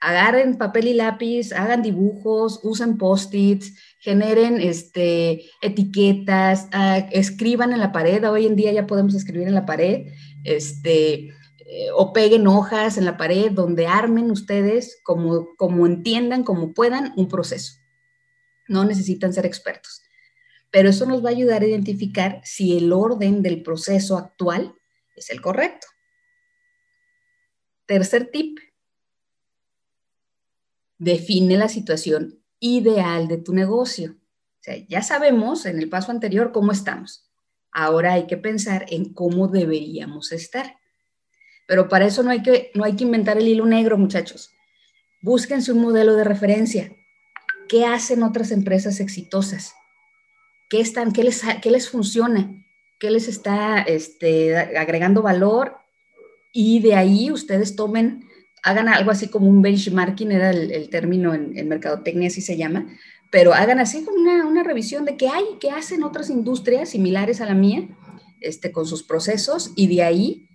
Agarren 0.00 0.56
papel 0.56 0.88
y 0.88 0.94
lápiz, 0.94 1.52
hagan 1.52 1.82
dibujos, 1.82 2.60
usen 2.62 2.96
post-its, 2.96 3.74
generen 3.98 4.60
este, 4.60 5.44
etiquetas, 5.60 6.68
ah, 6.72 7.06
escriban 7.12 7.72
en 7.72 7.80
la 7.80 7.92
pared, 7.92 8.26
hoy 8.28 8.46
en 8.46 8.56
día 8.56 8.72
ya 8.72 8.86
podemos 8.86 9.14
escribir 9.14 9.46
en 9.46 9.54
la 9.54 9.66
pared, 9.66 10.06
este, 10.44 11.28
eh, 11.72 11.90
o 11.94 12.12
peguen 12.12 12.48
hojas 12.48 12.98
en 12.98 13.04
la 13.04 13.16
pared 13.16 13.52
donde 13.52 13.86
armen 13.86 14.30
ustedes 14.30 14.98
como, 15.04 15.54
como 15.56 15.86
entiendan, 15.86 16.42
como 16.42 16.74
puedan, 16.74 17.12
un 17.16 17.28
proceso. 17.28 17.74
No 18.66 18.84
necesitan 18.84 19.32
ser 19.32 19.46
expertos. 19.46 20.02
Pero 20.70 20.88
eso 20.88 21.06
nos 21.06 21.24
va 21.24 21.28
a 21.28 21.32
ayudar 21.32 21.62
a 21.62 21.66
identificar 21.66 22.40
si 22.42 22.76
el 22.76 22.92
orden 22.92 23.42
del 23.42 23.62
proceso 23.62 24.16
actual 24.16 24.74
es 25.14 25.30
el 25.30 25.40
correcto. 25.40 25.86
Tercer 27.86 28.30
tip, 28.32 28.58
define 31.00 31.56
la 31.56 31.68
situación 31.68 32.38
ideal 32.60 33.26
de 33.26 33.38
tu 33.38 33.52
negocio. 33.52 34.16
Ya 34.88 35.02
sabemos 35.02 35.66
en 35.66 35.78
el 35.78 35.88
paso 35.88 36.12
anterior 36.12 36.52
cómo 36.52 36.70
estamos. 36.70 37.28
Ahora 37.72 38.12
hay 38.12 38.26
que 38.26 38.36
pensar 38.36 38.84
en 38.90 39.12
cómo 39.14 39.48
deberíamos 39.48 40.30
estar. 40.30 40.76
Pero 41.66 41.88
para 41.88 42.06
eso 42.06 42.22
no 42.22 42.30
hay 42.30 42.42
que, 42.42 42.70
no 42.74 42.84
hay 42.84 42.94
que 42.96 43.04
inventar 43.04 43.38
el 43.38 43.48
hilo 43.48 43.64
negro, 43.64 43.96
muchachos. 43.96 44.50
Búsquense 45.22 45.72
un 45.72 45.80
modelo 45.80 46.14
de 46.14 46.24
referencia. 46.24 46.92
¿Qué 47.68 47.86
hacen 47.86 48.22
otras 48.22 48.50
empresas 48.50 49.00
exitosas? 49.00 49.72
¿Qué, 50.68 50.80
están, 50.80 51.12
qué, 51.12 51.24
les, 51.24 51.42
qué 51.62 51.70
les 51.70 51.88
funciona? 51.88 52.50
¿Qué 52.98 53.10
les 53.10 53.26
está 53.26 53.80
este, 53.80 54.56
agregando 54.56 55.22
valor? 55.22 55.78
Y 56.52 56.80
de 56.80 56.94
ahí 56.94 57.30
ustedes 57.30 57.74
tomen 57.74 58.28
hagan 58.62 58.88
algo 58.88 59.10
así 59.10 59.28
como 59.28 59.48
un 59.48 59.62
benchmarking, 59.62 60.32
era 60.32 60.50
el, 60.50 60.88
término 60.90 61.34
en, 61.34 61.68
mercadotecnia, 61.68 62.28
así 62.28 62.40
se 62.40 62.56
llama, 62.56 62.86
pero 63.30 63.54
hagan 63.54 63.78
así 63.78 64.04
una, 64.14 64.46
una 64.46 64.62
revisión 64.62 65.04
de 65.04 65.16
qué 65.16 65.28
hay, 65.28 65.44
qué 65.60 65.70
hacen 65.70 66.02
otras 66.02 66.30
industrias 66.30 66.90
similares 66.90 67.40
a 67.40 67.46
la 67.46 67.54
mía, 67.54 67.88
este, 68.40 68.72
con 68.72 68.86
sus 68.86 69.02
procesos, 69.02 69.72
y 69.76 69.86
de 69.94 70.02
ahí 70.02 70.48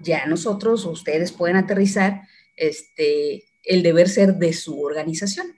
ya 0.00 0.26
nosotros, 0.26 0.84
ustedes 0.84 1.32
pueden 1.32 1.56
aterrizar 1.56 2.22
este, 2.56 3.44
el 3.64 3.82
deber 3.82 4.08
ser 4.08 4.36
de 4.36 4.52
su 4.52 4.80
organización. 4.80 5.56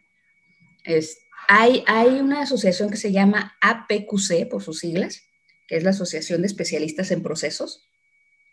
Es, 0.84 1.18
hay, 1.48 1.84
hay 1.86 2.20
una 2.20 2.42
asociación 2.42 2.90
que 2.90 2.96
se 2.96 3.12
llama 3.12 3.56
APQC, 3.60 4.48
por 4.48 4.62
sus 4.62 4.80
siglas, 4.80 5.22
que 5.66 5.76
es 5.76 5.82
la 5.82 5.90
Asociación 5.90 6.42
de 6.42 6.46
Especialistas 6.46 7.10
en 7.10 7.22
Procesos. 7.22 7.88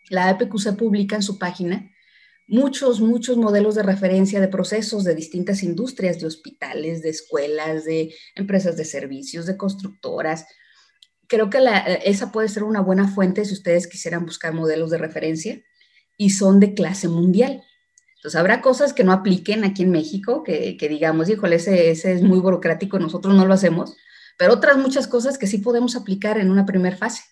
La 0.08 0.28
APQC 0.28 0.76
publica 0.76 1.16
en 1.16 1.22
su 1.22 1.38
página 1.38 1.93
muchos, 2.46 3.00
muchos 3.00 3.36
modelos 3.36 3.74
de 3.74 3.82
referencia 3.82 4.40
de 4.40 4.48
procesos 4.48 5.04
de 5.04 5.14
distintas 5.14 5.62
industrias, 5.62 6.20
de 6.20 6.26
hospitales, 6.26 7.02
de 7.02 7.10
escuelas, 7.10 7.84
de 7.84 8.14
empresas 8.34 8.76
de 8.76 8.84
servicios, 8.84 9.46
de 9.46 9.56
constructoras. 9.56 10.46
Creo 11.26 11.48
que 11.48 11.58
esa 12.04 12.32
puede 12.32 12.48
ser 12.48 12.64
una 12.64 12.80
buena 12.80 13.08
fuente 13.08 13.44
si 13.44 13.54
ustedes 13.54 13.86
quisieran 13.86 14.26
buscar 14.26 14.52
modelos 14.52 14.90
de 14.90 14.98
referencia 14.98 15.62
y 16.16 16.30
son 16.30 16.60
de 16.60 16.74
clase 16.74 17.08
mundial. 17.08 17.62
Entonces, 18.16 18.38
habrá 18.38 18.60
cosas 18.60 18.92
que 18.92 19.04
no 19.04 19.12
apliquen 19.12 19.64
aquí 19.64 19.82
en 19.82 19.90
México, 19.90 20.42
que, 20.42 20.76
digamos, 20.88 21.28
híjole, 21.28 21.56
ese, 21.56 21.90
ese 21.90 22.12
es 22.12 22.22
muy 22.22 22.38
burocrático, 22.38 22.98
nosotros 22.98 23.34
no 23.34 23.46
lo 23.46 23.52
hacemos, 23.52 23.96
pero 24.38 24.54
otras 24.54 24.78
muchas 24.78 25.06
cosas 25.06 25.36
que 25.36 25.46
sí 25.46 25.58
podemos 25.58 25.94
aplicar 25.96 26.38
en 26.38 26.50
una 26.50 26.64
primera 26.64 26.96
fase. 26.96 27.22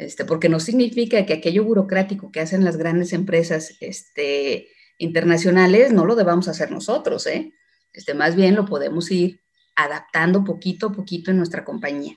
Este, 0.00 0.24
porque 0.24 0.48
no 0.48 0.60
significa 0.60 1.26
que 1.26 1.34
aquello 1.34 1.62
burocrático 1.62 2.32
que 2.32 2.40
hacen 2.40 2.64
las 2.64 2.78
grandes 2.78 3.12
empresas 3.12 3.76
este, 3.80 4.68
internacionales 4.96 5.92
no 5.92 6.06
lo 6.06 6.16
debamos 6.16 6.48
hacer 6.48 6.70
nosotros, 6.70 7.26
¿eh? 7.26 7.52
Este, 7.92 8.14
más 8.14 8.34
bien 8.34 8.54
lo 8.56 8.64
podemos 8.64 9.10
ir 9.10 9.42
adaptando 9.76 10.42
poquito 10.42 10.86
a 10.86 10.92
poquito 10.92 11.30
en 11.30 11.36
nuestra 11.36 11.66
compañía 11.66 12.16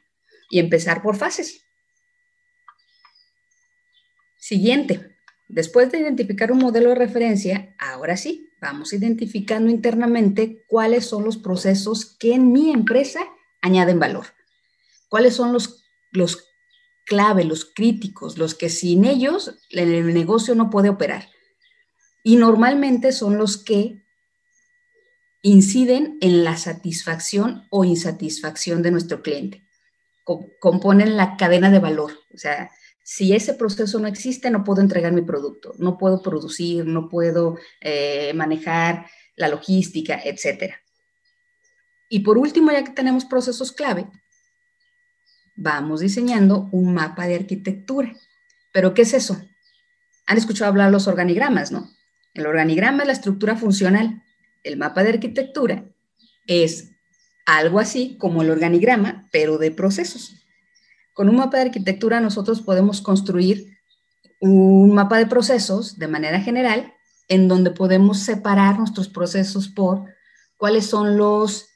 y 0.49 0.59
empezar 0.59 1.01
por 1.01 1.17
fases. 1.17 1.65
Siguiente, 4.37 5.17
después 5.49 5.91
de 5.91 5.99
identificar 5.99 6.53
un 6.53 6.59
modelo 6.59 6.87
de 6.87 6.95
referencia, 6.95 7.75
ahora 7.77 8.15
sí, 8.15 8.49
vamos 8.61 8.93
identificando 8.93 9.69
internamente 9.69 10.63
cuáles 10.67 11.05
son 11.05 11.25
los 11.25 11.35
procesos 11.35 12.15
que 12.17 12.33
en 12.33 12.53
mi 12.53 12.71
empresa 12.71 13.19
añaden 13.61 13.99
valor. 13.99 14.27
¿Cuáles 15.09 15.33
son 15.33 15.51
los, 15.51 15.83
los 16.11 16.52
clave, 17.05 17.43
los 17.43 17.65
críticos, 17.65 18.37
los 18.37 18.55
que 18.55 18.69
sin 18.69 19.05
ellos 19.05 19.59
el 19.69 20.13
negocio 20.13 20.55
no 20.55 20.69
puede 20.69 20.89
operar. 20.89 21.29
Y 22.23 22.37
normalmente 22.37 23.11
son 23.11 23.37
los 23.37 23.57
que 23.57 24.03
inciden 25.41 26.17
en 26.21 26.43
la 26.43 26.57
satisfacción 26.57 27.67
o 27.69 27.83
insatisfacción 27.83 28.81
de 28.81 28.91
nuestro 28.91 29.21
cliente. 29.21 29.67
Componen 30.59 31.17
la 31.17 31.35
cadena 31.35 31.69
de 31.69 31.79
valor. 31.79 32.13
O 32.33 32.37
sea, 32.37 32.71
si 33.03 33.35
ese 33.35 33.53
proceso 33.53 33.99
no 33.99 34.07
existe, 34.07 34.49
no 34.49 34.63
puedo 34.63 34.81
entregar 34.81 35.11
mi 35.11 35.21
producto, 35.21 35.73
no 35.77 35.97
puedo 35.97 36.21
producir, 36.21 36.85
no 36.85 37.09
puedo 37.09 37.57
eh, 37.81 38.31
manejar 38.33 39.05
la 39.35 39.49
logística, 39.49 40.21
etc. 40.23 40.75
Y 42.07 42.19
por 42.19 42.37
último, 42.37 42.71
ya 42.71 42.85
que 42.85 42.91
tenemos 42.91 43.25
procesos 43.25 43.73
clave, 43.73 44.07
vamos 45.55 46.01
diseñando 46.01 46.69
un 46.71 46.93
mapa 46.93 47.27
de 47.27 47.35
arquitectura. 47.35 48.13
¿Pero 48.71 48.93
qué 48.93 49.03
es 49.03 49.13
eso? 49.13 49.41
Han 50.25 50.37
escuchado 50.37 50.69
hablar 50.69 50.91
los 50.91 51.07
organigramas, 51.07 51.71
¿no? 51.71 51.89
El 52.33 52.47
organigrama 52.47 53.03
es 53.03 53.07
la 53.07 53.13
estructura 53.13 53.55
funcional. 53.55 54.23
El 54.63 54.77
mapa 54.77 55.03
de 55.03 55.09
arquitectura 55.09 55.85
es 56.47 56.91
algo 57.45 57.79
así 57.79 58.17
como 58.17 58.41
el 58.41 58.49
organigrama, 58.49 59.27
pero 59.31 59.57
de 59.57 59.71
procesos. 59.71 60.35
Con 61.13 61.29
un 61.29 61.35
mapa 61.35 61.57
de 61.57 61.63
arquitectura 61.63 62.19
nosotros 62.19 62.61
podemos 62.61 63.01
construir 63.01 63.77
un 64.39 64.93
mapa 64.93 65.17
de 65.17 65.27
procesos 65.27 65.99
de 65.99 66.07
manera 66.07 66.41
general 66.41 66.93
en 67.27 67.47
donde 67.47 67.71
podemos 67.71 68.19
separar 68.19 68.77
nuestros 68.77 69.07
procesos 69.07 69.69
por 69.69 70.05
cuáles 70.57 70.85
son 70.85 71.17
los, 71.17 71.67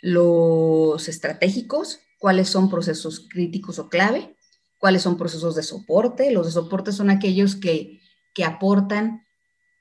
los 0.00 1.08
estratégicos, 1.08 2.00
cuáles 2.22 2.48
son 2.48 2.70
procesos 2.70 3.26
críticos 3.28 3.80
o 3.80 3.88
clave, 3.88 4.36
cuáles 4.78 5.02
son 5.02 5.16
procesos 5.16 5.56
de 5.56 5.64
soporte. 5.64 6.30
Los 6.30 6.46
de 6.46 6.52
soporte 6.52 6.92
son 6.92 7.10
aquellos 7.10 7.56
que, 7.56 8.00
que 8.32 8.44
aportan 8.44 9.26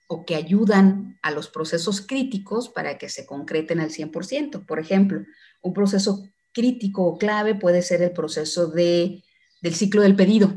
o 0.08 0.26
que 0.26 0.34
ayudan 0.34 1.20
a 1.22 1.30
los 1.30 1.50
procesos 1.50 2.02
críticos 2.02 2.68
para 2.68 2.98
que 2.98 3.10
se 3.10 3.28
concreten 3.28 3.80
al 3.80 3.92
100%. 3.92 4.66
Por 4.66 4.80
ejemplo, 4.80 5.24
un 5.62 5.74
proceso 5.74 6.28
crítico 6.52 7.04
o 7.04 7.20
clave 7.20 7.54
puede 7.54 7.84
ser 7.84 8.02
el 8.02 8.12
proceso 8.12 8.66
de, 8.66 9.24
del 9.62 9.76
ciclo 9.76 10.02
del 10.02 10.16
pedido. 10.16 10.52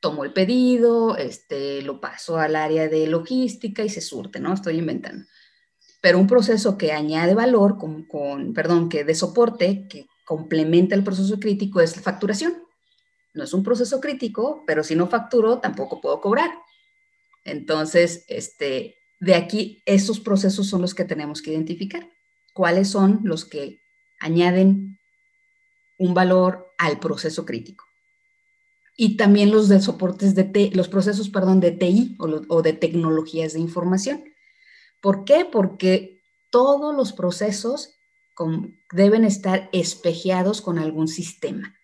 Tomo 0.00 0.24
el 0.24 0.34
pedido, 0.34 1.16
este, 1.16 1.80
lo 1.80 2.02
paso 2.02 2.36
al 2.36 2.54
área 2.54 2.86
de 2.86 3.06
logística 3.06 3.82
y 3.82 3.88
se 3.88 4.02
surte, 4.02 4.40
¿no? 4.40 4.52
Estoy 4.52 4.76
inventando. 4.76 5.24
Pero 6.02 6.18
un 6.18 6.26
proceso 6.26 6.76
que 6.76 6.92
añade 6.92 7.32
valor, 7.32 7.78
con, 7.78 8.04
con 8.04 8.52
perdón, 8.52 8.90
que 8.90 9.04
de 9.04 9.14
soporte, 9.14 9.86
que 9.88 10.06
complementa 10.24 10.94
el 10.94 11.04
proceso 11.04 11.38
crítico 11.38 11.80
es 11.80 11.96
la 11.96 12.02
facturación. 12.02 12.62
No 13.34 13.44
es 13.44 13.52
un 13.52 13.62
proceso 13.62 14.00
crítico, 14.00 14.64
pero 14.66 14.84
si 14.84 14.94
no 14.94 15.08
facturo, 15.08 15.58
tampoco 15.58 16.00
puedo 16.00 16.20
cobrar. 16.20 16.50
Entonces, 17.44 18.24
este, 18.28 18.96
de 19.20 19.34
aquí, 19.34 19.82
esos 19.86 20.20
procesos 20.20 20.68
son 20.68 20.80
los 20.80 20.94
que 20.94 21.04
tenemos 21.04 21.42
que 21.42 21.50
identificar. 21.50 22.08
¿Cuáles 22.52 22.88
son 22.88 23.20
los 23.24 23.44
que 23.44 23.80
añaden 24.20 24.98
un 25.98 26.14
valor 26.14 26.72
al 26.78 26.98
proceso 27.00 27.44
crítico? 27.44 27.84
y 28.96 29.16
también 29.16 29.50
los 29.50 29.68
de 29.68 29.80
soportes 29.80 30.34
de 30.34 30.70
los 30.74 30.88
procesos, 30.88 31.28
perdón, 31.28 31.60
de 31.60 31.72
TI 31.72 32.16
o, 32.18 32.26
o 32.48 32.62
de 32.62 32.72
tecnologías 32.72 33.54
de 33.54 33.60
información. 33.60 34.24
¿Por 35.00 35.24
qué? 35.24 35.44
Porque 35.44 36.20
todos 36.50 36.94
los 36.94 37.12
procesos 37.12 37.94
deben 38.92 39.24
estar 39.24 39.68
espejeados 39.72 40.60
con 40.60 40.78
algún 40.78 41.08
sistema. 41.08 41.76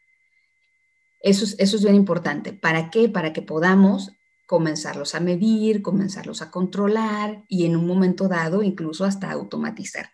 Eso 1.21 1.45
es, 1.45 1.57
eso 1.59 1.77
es 1.77 1.83
bien 1.83 1.95
importante. 1.95 2.53
¿Para 2.53 2.91
qué? 2.91 3.09
Para 3.09 3.33
que 3.33 3.43
podamos 3.43 4.13
comenzarlos 4.47 5.15
a 5.15 5.21
medir, 5.21 5.83
comenzarlos 5.83 6.43
a 6.43 6.51
controlar 6.51 7.45
y 7.49 7.67
en 7.67 7.77
un 7.77 7.87
momento 7.87 8.27
dado 8.27 8.63
incluso 8.63 9.05
hasta 9.05 9.31
automatizar. 9.31 10.11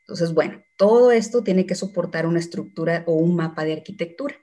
Entonces, 0.00 0.32
bueno, 0.32 0.62
todo 0.76 1.12
esto 1.12 1.42
tiene 1.42 1.66
que 1.66 1.74
soportar 1.74 2.26
una 2.26 2.38
estructura 2.38 3.04
o 3.06 3.14
un 3.14 3.36
mapa 3.36 3.64
de 3.64 3.74
arquitectura. 3.74 4.34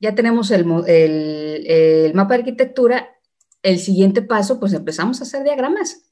Ya 0.00 0.14
tenemos 0.14 0.50
el, 0.50 0.66
el, 0.86 1.66
el 1.66 2.14
mapa 2.14 2.34
de 2.34 2.40
arquitectura. 2.40 3.08
El 3.62 3.78
siguiente 3.78 4.22
paso, 4.22 4.60
pues 4.60 4.72
empezamos 4.72 5.20
a 5.20 5.24
hacer 5.24 5.44
diagramas. 5.44 6.05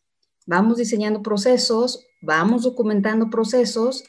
Vamos 0.46 0.76
diseñando 0.76 1.22
procesos, 1.22 2.06
vamos 2.20 2.64
documentando 2.64 3.30
procesos 3.30 4.04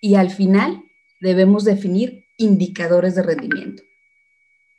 y 0.00 0.14
al 0.14 0.30
final 0.30 0.84
debemos 1.20 1.64
definir 1.64 2.24
indicadores 2.36 3.16
de 3.16 3.22
rendimiento. 3.22 3.82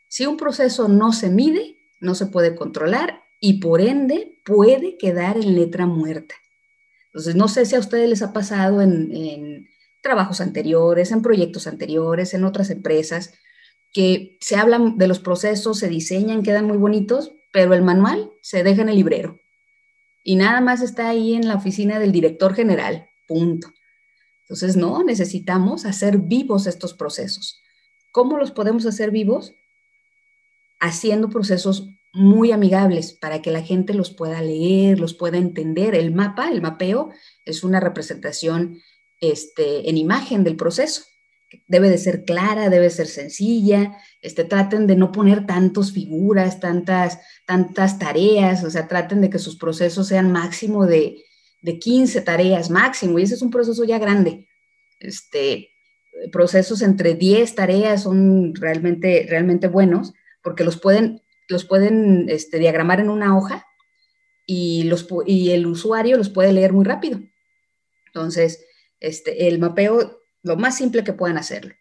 Si 0.07 0.25
un 0.25 0.37
proceso 0.37 0.87
no 0.87 1.11
se 1.11 1.29
mide, 1.29 1.75
no 1.99 2.15
se 2.15 2.27
puede 2.27 2.55
controlar 2.55 3.23
y 3.39 3.59
por 3.59 3.81
ende 3.81 4.37
puede 4.45 4.97
quedar 4.97 5.37
en 5.37 5.55
letra 5.55 5.85
muerta. 5.85 6.35
Entonces, 7.07 7.35
no 7.35 7.49
sé 7.49 7.65
si 7.65 7.75
a 7.75 7.79
ustedes 7.79 8.09
les 8.09 8.21
ha 8.21 8.31
pasado 8.31 8.81
en, 8.81 9.67
trabajos 10.01 10.41
anteriores, 10.41 11.11
en 11.11 11.21
proyectos 11.21 11.67
anteriores, 11.67 12.33
en 12.33 12.45
otras 12.45 12.69
empresas, 12.69 13.33
que 13.93 14.37
se 14.39 14.55
hablan 14.55 14.97
de 14.97 15.07
los 15.07 15.19
procesos, 15.19 15.77
se 15.77 15.89
diseñan, 15.89 16.41
quedan 16.41 16.65
muy 16.65 16.77
bonitos, 16.77 17.33
pero 17.51 17.73
el 17.73 17.81
manual 17.81 18.31
se 18.41 18.63
deja 18.63 18.81
en 18.81 18.89
el 18.89 18.95
librero 18.95 19.40
y 20.23 20.35
nada 20.35 20.61
más 20.61 20.81
está 20.81 21.09
ahí 21.09 21.33
en 21.33 21.47
la 21.47 21.55
oficina 21.55 21.99
del 21.99 22.11
director 22.11 22.53
general, 22.53 23.09
punto. 23.27 23.73
Entonces, 24.43 24.75
no, 24.75 25.03
necesitamos 25.03 25.85
hacer 25.85 26.17
vivos 26.17 26.67
estos 26.67 26.93
procesos. 26.93 27.61
¿Cómo 28.11 28.37
los 28.37 28.51
podemos 28.51 28.85
hacer 28.85 29.09
vivos? 29.11 29.53
Haciendo 30.79 31.29
procesos 31.29 31.87
muy 32.13 32.51
amigables 32.51 33.13
para 33.13 33.41
que 33.41 33.51
la 33.51 33.61
gente 33.61 33.93
los 33.93 34.11
pueda 34.11 34.41
leer, 34.41 34.99
los 34.99 35.13
pueda 35.13 35.37
entender. 35.37 35.95
El 35.95 36.13
mapa, 36.13 36.49
el 36.49 36.61
mapeo, 36.61 37.11
es 37.45 37.63
una 37.63 37.79
representación 37.79 38.81
este, 39.21 39.89
en 39.89 39.97
imagen 39.97 40.43
del 40.43 40.57
proceso. 40.57 41.03
Debe 41.67 41.89
de 41.89 41.97
ser 41.97 42.23
clara, 42.23 42.69
debe 42.69 42.89
ser 42.89 43.07
sencilla. 43.07 43.97
Este, 44.21 44.43
traten 44.43 44.87
de 44.87 44.95
no 44.95 45.11
poner 45.11 45.45
tantas 45.45 45.91
figuras, 45.91 46.59
tantas, 46.59 47.19
tantas 47.45 47.99
tareas, 47.99 48.63
o 48.63 48.69
sea, 48.69 48.87
traten 48.87 49.21
de 49.21 49.29
que 49.29 49.39
sus 49.39 49.57
procesos 49.57 50.07
sean 50.07 50.31
máximo 50.31 50.85
de, 50.85 51.23
de 51.61 51.79
15 51.79 52.21
tareas 52.21 52.69
máximo, 52.69 53.19
y 53.19 53.23
ese 53.23 53.35
es 53.35 53.41
un 53.41 53.51
proceso 53.51 53.83
ya 53.83 53.99
grande. 53.99 54.47
Este, 54.99 55.69
procesos 56.31 56.81
entre 56.81 57.15
10 57.15 57.55
tareas 57.55 58.03
son 58.03 58.53
realmente, 58.55 59.25
realmente 59.29 59.67
buenos 59.67 60.13
porque 60.43 60.63
los 60.63 60.79
pueden, 60.79 61.21
los 61.47 61.65
pueden 61.65 62.27
este, 62.29 62.59
diagramar 62.59 62.99
en 62.99 63.09
una 63.09 63.37
hoja 63.37 63.65
y, 64.45 64.83
los, 64.83 65.07
y 65.25 65.51
el 65.51 65.67
usuario 65.67 66.17
los 66.17 66.29
puede 66.29 66.53
leer 66.53 66.73
muy 66.73 66.83
rápido. 66.83 67.19
Entonces, 68.07 68.65
este, 68.99 69.47
el 69.47 69.59
mapeo, 69.59 70.20
lo 70.43 70.57
más 70.57 70.77
simple 70.77 71.03
que 71.03 71.13
puedan 71.13 71.37
hacerlo. 71.37 71.75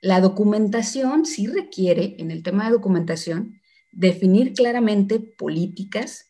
La 0.00 0.20
documentación 0.20 1.26
sí 1.26 1.46
requiere, 1.46 2.16
en 2.18 2.30
el 2.30 2.42
tema 2.42 2.66
de 2.66 2.72
documentación, 2.72 3.60
definir 3.92 4.52
claramente 4.52 5.20
políticas 5.20 6.26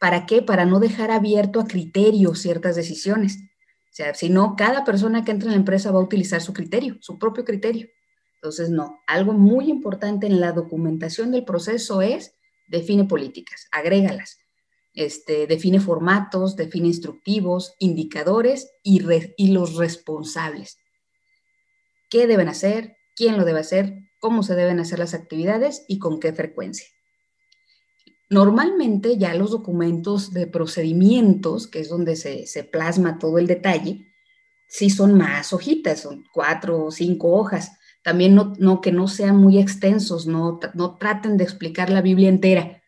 ¿Para 0.00 0.24
qué? 0.24 0.40
Para 0.40 0.64
no 0.64 0.80
dejar 0.80 1.10
abierto 1.10 1.60
a 1.60 1.66
criterio 1.66 2.34
ciertas 2.34 2.74
decisiones. 2.74 3.36
O 3.36 3.92
sea, 3.92 4.14
si 4.14 4.30
no, 4.30 4.56
cada 4.56 4.82
persona 4.82 5.24
que 5.24 5.30
entra 5.30 5.48
en 5.48 5.52
la 5.52 5.58
empresa 5.58 5.92
va 5.92 5.98
a 5.98 6.02
utilizar 6.02 6.40
su 6.40 6.54
criterio, 6.54 6.96
su 7.02 7.18
propio 7.18 7.44
criterio. 7.44 7.86
Entonces, 8.36 8.70
no, 8.70 8.98
algo 9.06 9.34
muy 9.34 9.68
importante 9.68 10.26
en 10.26 10.40
la 10.40 10.52
documentación 10.52 11.30
del 11.30 11.44
proceso 11.44 12.00
es 12.00 12.34
define 12.66 13.04
políticas, 13.04 13.66
agrégalas, 13.72 14.38
este, 14.94 15.46
define 15.46 15.80
formatos, 15.80 16.56
define 16.56 16.86
instructivos, 16.86 17.74
indicadores 17.78 18.72
y, 18.82 19.02
y 19.36 19.48
los 19.48 19.74
responsables. 19.74 20.78
¿Qué 22.10 22.26
deben 22.26 22.48
hacer? 22.48 22.96
¿Quién 23.14 23.38
lo 23.38 23.44
debe 23.44 23.60
hacer? 23.60 24.10
¿Cómo 24.18 24.42
se 24.42 24.54
deben 24.54 24.80
hacer 24.80 24.98
las 24.98 25.14
actividades 25.14 25.84
y 25.88 25.98
con 25.98 26.20
qué 26.20 26.32
frecuencia? 26.32 26.86
Normalmente 28.28 29.16
ya 29.16 29.34
los 29.34 29.50
documentos 29.50 30.32
de 30.32 30.46
procedimientos, 30.46 31.66
que 31.66 31.80
es 31.80 31.88
donde 31.88 32.16
se, 32.16 32.64
plasma 32.64 33.18
todo 33.18 33.38
el 33.38 33.46
detalle, 33.46 34.06
sí 34.68 34.90
son 34.90 35.14
más 35.16 35.52
hojitas, 35.52 36.00
son 36.00 36.24
cuatro 36.32 36.84
o 36.84 36.90
cinco 36.90 37.32
hojas. 37.32 37.72
También 38.02 38.34
no, 38.34 38.80
que 38.80 38.92
no 38.92 39.08
sean 39.08 39.36
muy 39.36 39.58
extensos, 39.58 40.26
no, 40.26 40.60
no 40.74 40.96
traten 40.96 41.36
de 41.36 41.44
explicar 41.44 41.90
la 41.90 42.02
Biblia 42.02 42.28
entera. 42.28 42.82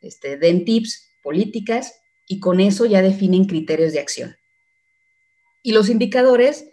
Este, 0.00 0.36
den 0.36 0.64
tips, 0.64 1.08
políticas, 1.22 2.00
y 2.26 2.40
con 2.40 2.60
eso 2.60 2.84
ya 2.84 3.02
definen 3.02 3.46
criterios 3.46 3.92
de 3.92 4.00
acción. 4.00 4.36
Y 5.62 5.72
los 5.72 5.88
indicadores, 5.88 6.68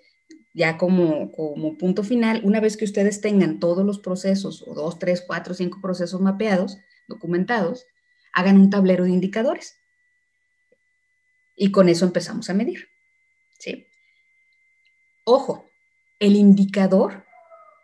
ya 0.56 0.78
como, 0.78 1.34
como 1.34 1.78
punto 1.78 2.02
final, 2.02 2.39
una 2.46 2.62
vez 2.62 2.78
que 2.78 2.86
ustedes 2.86 3.20
tengan 3.20 3.60
todos 3.60 3.86
los 3.86 4.00
procesos, 4.00 4.63
o 4.65 4.74
dos, 4.74 4.98
tres, 5.00 5.22
cuatro, 5.22 5.54
cinco 5.54 5.80
procesos 5.82 6.22
mapeados, 6.22 6.78
documentados, 7.10 7.86
hagan 8.32 8.58
un 8.58 8.70
tablero 8.70 9.04
de 9.04 9.12
indicadores. 9.12 9.78
Y 11.58 11.72
con 11.72 11.89
eso 11.89 12.06
empezamos 12.06 12.50
a 12.50 12.54
medir. 12.54 12.88
¿sí? 13.60 13.86
Ojo, 15.26 15.70
el 16.20 16.38
indicador 16.38 17.26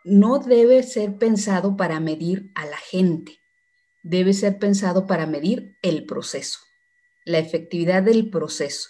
no 0.02 0.38
debe 0.38 0.82
ser 0.82 1.18
pensado 1.18 1.76
para 1.76 2.00
medir 2.00 2.50
a 2.54 2.64
la 2.64 2.78
gente, 2.78 3.38
debe 4.02 4.32
ser 4.32 4.58
pensado 4.58 5.06
para 5.06 5.26
medir 5.26 5.76
el 5.82 6.06
proceso, 6.06 6.60
la 7.26 7.38
efectividad 7.38 8.02
del 8.02 8.30
proceso, 8.30 8.88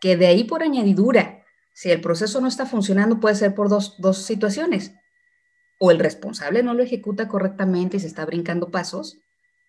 que 0.00 0.16
de 0.16 0.26
ahí 0.26 0.42
por 0.42 0.64
añadidura, 0.64 1.39
si 1.80 1.90
el 1.90 2.02
proceso 2.02 2.42
no 2.42 2.46
está 2.46 2.66
funcionando, 2.66 3.20
puede 3.20 3.36
ser 3.36 3.54
por 3.54 3.70
dos, 3.70 3.94
dos 3.96 4.18
situaciones. 4.18 4.92
O 5.78 5.90
el 5.90 5.98
responsable 5.98 6.62
no 6.62 6.74
lo 6.74 6.82
ejecuta 6.82 7.26
correctamente 7.26 7.96
y 7.96 8.00
se 8.00 8.06
está 8.06 8.26
brincando 8.26 8.70
pasos, 8.70 9.16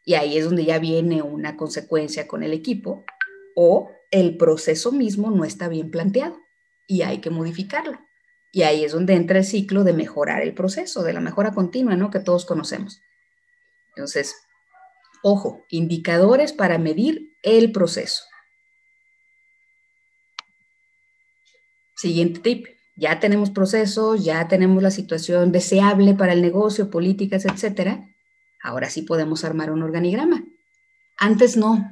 y 0.04 0.16
ahí 0.16 0.38
es 0.38 0.44
donde 0.44 0.66
ya 0.66 0.78
viene 0.78 1.22
una 1.22 1.56
consecuencia 1.56 2.28
con 2.28 2.44
el 2.44 2.52
equipo, 2.52 3.06
o 3.56 3.92
el 4.12 4.36
proceso 4.36 4.92
mismo 4.92 5.32
no 5.32 5.46
está 5.46 5.70
bien 5.70 5.90
planteado 5.90 6.38
y 6.86 7.04
hay 7.04 7.22
que 7.22 7.30
modificarlo. 7.30 7.98
Y 8.52 8.64
ahí 8.64 8.84
es 8.84 8.92
donde 8.92 9.14
entra 9.14 9.38
el 9.38 9.46
ciclo 9.46 9.86
de 9.86 9.94
mejorar 9.94 10.42
el 10.42 10.54
proceso, 10.54 11.04
de 11.04 11.14
la 11.14 11.22
mejora 11.22 11.54
continua, 11.54 11.96
¿no? 11.96 12.12
Que 12.12 12.20
todos 12.20 12.44
conocemos. 12.46 13.02
Entonces, 13.96 14.36
ojo, 15.24 15.66
indicadores 15.70 16.52
para 16.52 16.78
medir 16.78 17.38
el 17.42 17.72
proceso. 17.72 18.26
Siguiente 22.02 22.40
tip. 22.40 22.66
Ya 22.98 23.20
tenemos 23.20 23.50
procesos, 23.52 24.24
ya 24.24 24.48
tenemos 24.48 24.82
la 24.84 24.92
situación 24.92 25.52
deseable 25.52 26.14
para 26.14 26.34
el 26.34 26.42
negocio, 26.42 26.90
políticas, 26.90 27.46
etcétera 27.46 28.08
ahora 28.62 28.90
sí 28.90 29.02
podemos 29.02 29.44
armar 29.44 29.72
un 29.72 29.84
organigrama. 29.84 30.44
Antes 31.18 31.58
no. 31.58 31.84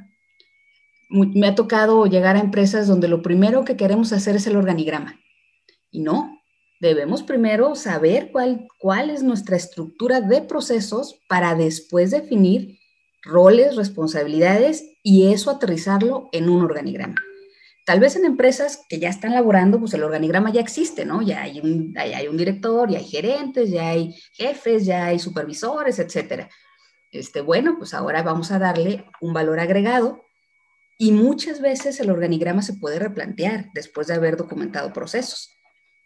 Me 1.10 1.48
ha 1.48 1.56
tocado 1.56 2.06
llegar 2.06 2.36
a 2.36 2.40
empresas 2.40 2.88
donde 2.88 3.08
lo 3.08 3.22
primero 3.22 3.66
que 3.66 3.76
queremos 3.76 4.14
hacer 4.14 4.36
es 4.36 4.46
el 4.46 4.56
organigrama. 4.56 5.20
Y 5.90 6.02
no, 6.02 6.40
debemos 6.80 7.24
primero 7.24 7.76
saber 7.76 8.30
cuál, 8.32 8.68
cuál 8.80 9.10
es 9.10 9.24
nuestra 9.24 9.58
estructura 9.58 10.22
de 10.22 10.42
procesos 10.42 11.20
para 11.28 11.56
después 11.56 12.12
definir 12.12 12.78
roles, 13.24 13.76
responsabilidades 13.76 14.86
y 15.02 15.32
eso 15.32 15.50
aterrizarlo 15.50 16.30
en 16.32 16.48
un 16.48 16.62
organigrama. 16.62 17.16
Tal 17.90 18.00
vez 18.00 18.16
en 18.16 18.24
empresas 18.24 18.86
que 18.88 19.00
ya 19.00 19.10
están 19.10 19.34
laborando, 19.34 19.80
pues 19.80 19.96
el 19.96 20.04
organigrama 20.04 20.54
ya 20.54 20.62
existe, 20.62 21.06
¿no? 21.06 21.24
Ya 21.24 21.42
hay 21.42 21.60
un, 21.60 21.96
hay 21.98 22.28
un 22.28 22.38
director, 22.38 22.88
ya 22.88 23.00
hay 23.00 23.04
gerentes, 23.04 23.72
ya 23.72 23.90
hay 23.90 24.14
jefes, 24.34 24.86
ya 24.86 25.08
hay 25.08 25.18
supervisores, 25.18 25.98
etcétera. 25.98 26.52
Este, 27.12 27.42
bueno, 27.42 27.78
pues 27.80 27.96
ahora 27.96 28.22
vamos 28.22 28.52
a 28.52 28.60
darle 28.60 29.06
un 29.22 29.34
valor 29.34 29.60
agregado 29.60 30.24
y 31.00 31.14
muchas 31.14 31.62
veces 31.62 32.00
el 32.00 32.12
organigrama 32.12 32.62
se 32.62 32.74
puede 32.74 33.00
replantear 33.00 33.72
después 33.74 34.06
de 34.06 34.14
haber 34.14 34.38
documentado 34.38 34.94
procesos 34.94 35.58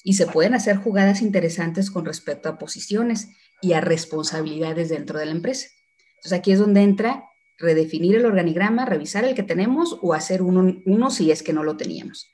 y 0.06 0.14
se 0.14 0.26
pueden 0.26 0.54
hacer 0.54 0.78
jugadas 0.78 1.22
interesantes 1.22 1.92
con 1.92 2.06
respecto 2.06 2.48
a 2.48 2.58
posiciones 2.58 3.28
y 3.62 3.74
a 3.74 3.82
responsabilidades 3.82 4.88
dentro 4.88 5.20
de 5.20 5.26
la 5.26 5.34
empresa. 5.34 5.68
Entonces 6.16 6.32
aquí 6.32 6.54
es 6.54 6.60
donde 6.60 6.82
entra 6.82 7.26
redefinir 7.58 8.16
el 8.16 8.26
organigrama, 8.26 8.86
revisar 8.86 9.24
el 9.26 9.36
que 9.36 9.44
tenemos 9.44 9.98
o 10.02 10.14
hacer 10.14 10.42
uno, 10.42 10.76
uno 10.86 11.10
si 11.12 11.32
es 11.32 11.44
que 11.44 11.54
no 11.54 11.64
lo 11.64 11.78
teníamos. 11.78 12.30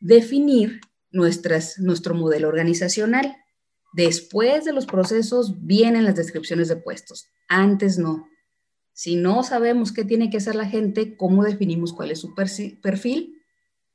Definir 0.00 0.80
nuestras, 1.10 1.78
nuestro 1.78 2.14
modelo 2.14 2.48
organizacional. 2.48 3.36
Después 3.94 4.64
de 4.64 4.72
los 4.72 4.86
procesos 4.86 5.66
vienen 5.66 6.04
las 6.04 6.16
descripciones 6.16 6.68
de 6.68 6.76
puestos, 6.76 7.28
antes 7.48 7.98
no. 7.98 8.28
Si 8.92 9.16
no 9.16 9.42
sabemos 9.42 9.92
qué 9.92 10.04
tiene 10.04 10.30
que 10.30 10.38
hacer 10.38 10.54
la 10.54 10.66
gente, 10.66 11.16
¿cómo 11.16 11.44
definimos 11.44 11.92
cuál 11.92 12.10
es 12.10 12.20
su 12.20 12.34
perfil 12.34 13.42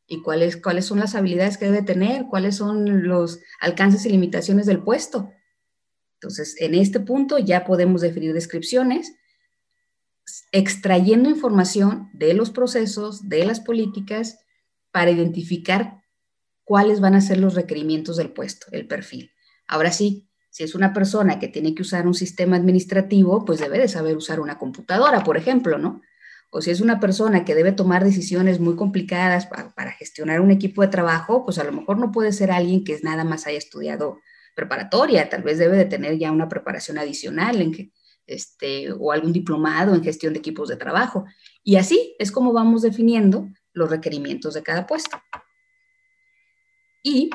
y 0.07 0.21
cuáles, 0.21 0.57
cuáles 0.57 0.85
son 0.85 0.99
las 0.99 1.15
habilidades 1.15 1.57
que 1.57 1.65
debe 1.65 1.81
tener, 1.81 2.25
cuáles 2.29 2.57
son 2.57 3.07
los 3.07 3.39
alcances 3.59 4.05
y 4.05 4.09
limitaciones 4.09 4.65
del 4.65 4.83
puesto? 4.83 5.31
Entonces, 6.21 6.55
en 6.59 6.75
este 6.75 6.99
punto 6.99 7.39
ya 7.39 7.65
podemos 7.65 8.01
definir 8.01 8.33
descripciones 8.33 9.15
extrayendo 10.51 11.29
información 11.29 12.11
de 12.13 12.35
los 12.35 12.51
procesos, 12.51 13.27
de 13.27 13.43
las 13.43 13.59
políticas, 13.59 14.37
para 14.91 15.09
identificar 15.09 16.03
cuáles 16.63 16.99
van 16.99 17.15
a 17.15 17.21
ser 17.21 17.39
los 17.39 17.55
requerimientos 17.55 18.17
del 18.17 18.31
puesto, 18.31 18.67
el 18.71 18.87
perfil. 18.87 19.31
Ahora 19.67 19.91
sí, 19.91 20.29
si 20.51 20.63
es 20.63 20.75
una 20.75 20.93
persona 20.93 21.39
que 21.39 21.47
tiene 21.47 21.73
que 21.73 21.81
usar 21.81 22.05
un 22.05 22.13
sistema 22.13 22.55
administrativo, 22.55 23.43
pues 23.43 23.59
debe 23.59 23.79
de 23.79 23.87
saber 23.87 24.15
usar 24.15 24.39
una 24.39 24.59
computadora, 24.59 25.23
por 25.23 25.37
ejemplo, 25.37 25.79
¿no? 25.79 26.01
O 26.51 26.61
si 26.61 26.69
es 26.69 26.81
una 26.81 26.99
persona 26.99 27.45
que 27.45 27.55
debe 27.55 27.71
tomar 27.71 28.03
decisiones 28.03 28.59
muy 28.59 28.75
complicadas 28.75 29.47
para, 29.47 29.91
gestionar 29.93 30.41
un 30.41 30.51
equipo 30.51 30.81
de 30.81 30.89
trabajo, 30.89 31.45
pues 31.45 31.57
a 31.57 31.63
lo 31.63 31.71
mejor 31.71 31.97
no 31.97 32.11
puede 32.11 32.31
ser 32.31 32.51
alguien 32.51 32.83
que 32.83 32.99
nada 33.01 33.23
más 33.23 33.47
haya 33.47 33.57
estudiado 33.57 34.19
preparatoria, 34.55 35.29
tal 35.29 35.43
vez 35.43 35.57
debe 35.57 35.77
de 35.77 35.85
tener 35.85 36.17
ya 36.17 36.31
una 36.31 36.49
preparación 36.49 36.97
adicional 36.97 37.61
en 37.61 37.71
que, 37.71 37.91
este, 38.27 38.91
o 38.91 39.11
algún 39.11 39.33
diplomado 39.33 39.95
en 39.95 40.03
gestión 40.03 40.33
de 40.33 40.39
equipos 40.39 40.69
de 40.69 40.77
trabajo. 40.77 41.25
Y 41.63 41.75
así 41.75 42.15
es 42.19 42.31
como 42.31 42.53
vamos 42.53 42.81
definiendo 42.81 43.49
los 43.73 43.89
requerimientos 43.89 44.53
de 44.53 44.63
cada 44.63 44.87
puesto. 44.87 45.21
Y, 47.03 47.29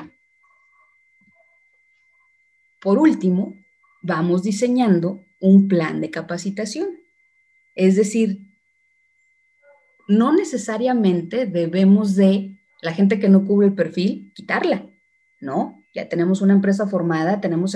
por 2.81 2.97
último, 2.97 3.53
vamos 4.01 4.43
diseñando 4.43 5.19
un 5.41 5.67
plan 5.67 6.01
de 6.01 6.09
capacitación. 6.09 6.87
Es 7.75 7.95
decir, 7.95 8.39
no 10.07 10.31
necesariamente 10.31 11.45
debemos 11.45 12.15
de, 12.15 12.57
la 12.81 12.93
gente 12.93 13.19
que 13.19 13.29
no 13.29 13.45
cubre 13.45 13.67
el 13.67 13.75
perfil, 13.75 14.31
quitarla, 14.35 14.85
¿no? 15.41 15.76
Ya 15.93 16.09
tenemos 16.09 16.41
una 16.41 16.53
empresa 16.53 16.87
formada, 16.87 17.41
tenemos 17.41 17.75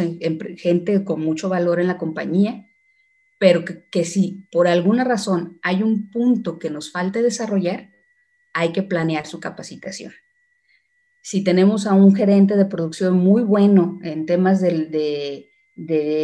gente 0.58 1.04
con 1.04 1.21
mucho 1.21 1.50
valor 1.50 1.80
en 1.80 1.88
la 1.88 1.97
compañía, 1.97 2.65
pero 3.39 3.65
que, 3.65 4.06
si 4.06 4.47
por 4.52 4.67
alguna 4.67 5.04
razón 5.04 5.60
hay 5.63 5.82
un 5.82 6.12
punto 6.12 6.60
que 6.60 6.69
nos 6.69 6.91
falte 6.91 7.24
desarrollar, 7.24 7.89
hay 8.54 8.71
que 8.71 8.84
planear 8.84 9.26
su 9.26 9.39
capacitación. 9.39 10.13
Si 11.24 11.43
tenemos 11.43 11.88
a 11.88 11.93
un 11.93 12.15
gerente 12.15 12.56
de 12.56 12.65
producción 12.65 13.17
muy 13.17 13.41
bueno 13.41 13.97
en 14.04 14.28
temas 14.28 14.62
de, 14.62 15.50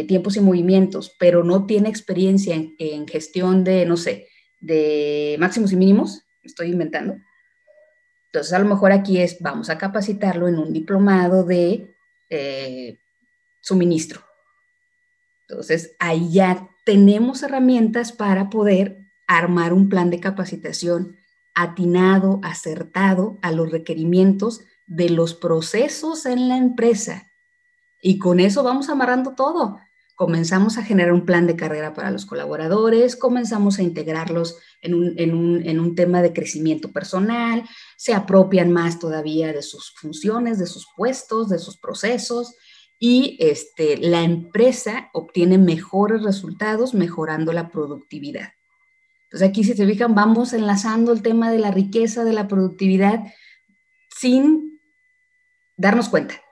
tiempos 0.06 0.36
y 0.36 0.40
movimientos, 0.40 1.16
pero 1.18 1.42
no 1.42 1.66
tiene 1.66 1.88
experiencia 1.88 2.54
en, 2.54 3.08
gestión 3.08 3.64
de, 3.64 3.84
no 3.84 3.96
sé, 3.96 4.28
de 4.60 5.36
máximos 5.40 5.72
y 5.72 5.76
mínimos, 5.76 6.22
estoy 6.44 6.70
inventando, 6.70 7.16
entonces 8.32 8.52
a 8.52 8.58
lo 8.58 8.66
mejor 8.66 8.92
aquí 8.92 9.18
es, 9.18 9.38
vamos 9.40 9.70
a 9.70 9.78
capacitarlo 9.78 10.48
en 10.48 10.58
un 10.58 10.72
diplomado 10.72 11.44
de 11.44 11.94
eh, 12.28 12.98
suministro. 13.60 14.20
Entonces 15.48 15.96
ahí 15.98 16.30
ya 16.30 16.68
tenemos 16.84 17.42
herramientas 17.42 18.12
para 18.12 18.50
poder 18.50 18.98
armar 19.26 19.72
un 19.72 19.88
plan 19.88 20.10
de 20.10 20.20
capacitación 20.20 21.16
atinado, 21.54 22.40
acertado 22.42 23.38
a 23.40 23.50
los 23.50 23.70
requerimientos 23.70 24.60
de 24.86 25.08
los 25.08 25.34
procesos 25.34 26.26
en 26.26 26.48
la 26.48 26.58
empresa. 26.58 27.32
Y 28.00 28.18
con 28.18 28.40
eso 28.40 28.62
vamos 28.62 28.90
amarrando 28.90 29.34
todo. 29.34 29.78
Comenzamos 30.18 30.78
a 30.78 30.82
generar 30.82 31.12
un 31.12 31.24
plan 31.24 31.46
de 31.46 31.54
carrera 31.54 31.94
para 31.94 32.10
los 32.10 32.26
colaboradores, 32.26 33.14
comenzamos 33.14 33.78
a 33.78 33.84
integrarlos 33.84 34.58
en 34.82 34.92
un, 35.32 35.94
tema 35.94 36.22
de 36.22 36.32
crecimiento 36.32 36.90
personal, 36.90 37.62
se 37.96 38.14
apropian 38.14 38.72
más 38.72 38.98
todavía 38.98 39.52
de 39.52 39.62
sus 39.62 39.94
funciones, 39.94 40.58
de 40.58 40.66
sus 40.66 40.88
puestos, 40.96 41.48
de 41.48 41.60
sus 41.60 41.78
procesos, 41.78 42.56
y 42.98 43.36
este, 43.38 43.96
la 43.96 44.24
empresa 44.24 45.08
obtiene 45.12 45.56
mejores 45.56 46.24
resultados 46.24 46.94
mejorando 46.94 47.52
la 47.52 47.68
productividad. 47.68 48.54
Entonces 49.26 49.48
aquí 49.48 49.62
si 49.62 49.74
se 49.74 49.86
fijan, 49.86 50.16
vamos 50.16 50.52
enlazando 50.52 51.12
el 51.12 51.22
tema 51.22 51.52
de 51.52 51.60
la 51.60 51.70
riqueza, 51.70 52.24
de 52.24 52.32
la 52.32 52.48
productividad, 52.48 53.20
sin 54.10 54.80
darnos 55.76 56.08
cuenta. 56.08 56.42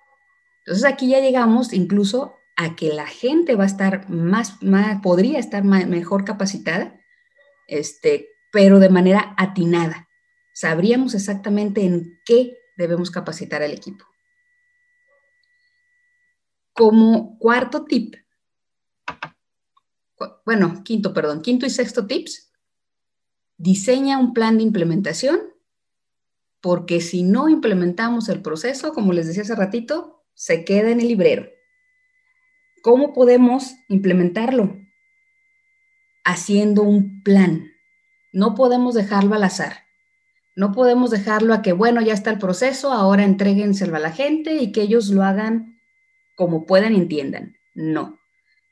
Entonces 0.65 0.85
aquí 0.85 1.09
ya 1.09 1.19
llegamos 1.19 1.73
incluso 1.73 2.37
a 2.57 2.75
que 2.75 2.93
la 2.93 3.07
gente 3.07 3.55
va 3.55 3.65
a 3.65 3.69
estar 3.69 4.09
más, 4.09 4.59
podría 5.03 5.39
estar 5.39 5.63
mejor 5.63 6.25
capacitada, 6.25 6.99
este, 7.69 8.29
pero 8.51 8.79
de 8.79 8.89
manera 8.89 9.35
atinada. 9.37 10.09
Sabríamos 10.55 11.15
exactamente 11.15 11.85
en 11.85 12.19
qué 12.25 12.57
debemos 12.79 13.11
capacitar 13.11 13.63
al 13.63 13.73
equipo. 13.73 14.07
Como 16.73 17.39
cuarto 17.39 17.85
tip, 17.85 18.17
bueno, 20.45 20.83
quinto, 20.85 21.13
perdón, 21.13 21.43
quinto 21.43 21.67
y 21.67 21.71
sexto 21.71 22.07
tips, 22.07 22.53
diseña 23.59 24.19
un 24.19 24.33
plan 24.33 24.57
de 24.57 24.63
implementación, 24.63 25.41
porque 26.61 27.01
si 27.01 27.23
no 27.23 27.49
implementamos 27.49 28.29
el 28.29 28.43
proceso, 28.43 28.93
como 28.93 29.13
les 29.13 29.27
decía 29.27 29.43
hace 29.43 29.55
ratito, 29.55 30.25
se 30.35 30.65
queda 30.65 30.91
en 30.91 31.01
el 31.01 31.09
librero. 31.09 31.56
¿Cómo 32.87 33.13
podemos 33.13 33.79
implementarlo? 33.89 34.79
Haciendo 36.25 36.83
un 36.83 37.21
plan. 37.25 37.73
No 38.33 38.55
podemos 38.55 38.95
dejarlo 38.95 39.35
al 39.35 39.43
azar. 39.43 39.79
No 40.55 40.71
podemos 40.71 41.11
dejarlo 41.11 41.53
a 41.53 41.63
que, 41.63 41.73
bueno, 41.73 42.01
ya 42.01 42.13
está 42.13 42.31
el 42.31 42.39
proceso, 42.39 42.93
ahora 42.93 43.25
entréguenselo 43.25 43.97
a 43.97 43.99
la 43.99 44.13
gente 44.13 44.59
y 44.59 44.71
que 44.71 44.83
ellos 44.83 45.09
lo 45.09 45.25
hagan 45.25 45.81
como 46.37 46.65
puedan 46.65 46.95
y 46.95 46.99
entiendan. 46.99 47.57
No. 47.75 48.21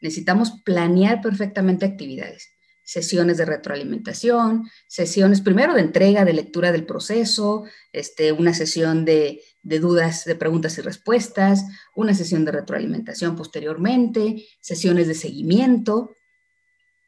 Necesitamos 0.01 0.63
planear 0.63 1.21
perfectamente 1.21 1.85
actividades, 1.85 2.54
sesiones 2.85 3.39
de 3.39 3.47
retroalimentación, 3.47 4.71
sesiones 4.87 5.41
primero 5.41 5.75
de 5.75 5.81
entrega, 5.81 6.25
de 6.25 6.35
lectura 6.35 6.71
del 6.71 6.85
proceso, 6.85 7.65
este, 7.93 8.33
una 8.33 8.55
sesión 8.55 9.05
de, 9.05 9.43
de 9.63 9.79
dudas, 9.81 10.25
de 10.25 10.35
preguntas 10.35 10.79
y 10.79 10.83
respuestas, 10.83 11.65
una 11.97 12.15
sesión 12.15 12.45
de 12.45 12.53
retroalimentación 12.53 13.37
posteriormente, 13.37 14.47
sesiones 14.61 15.09
de 15.09 15.15
seguimiento, 15.15 16.15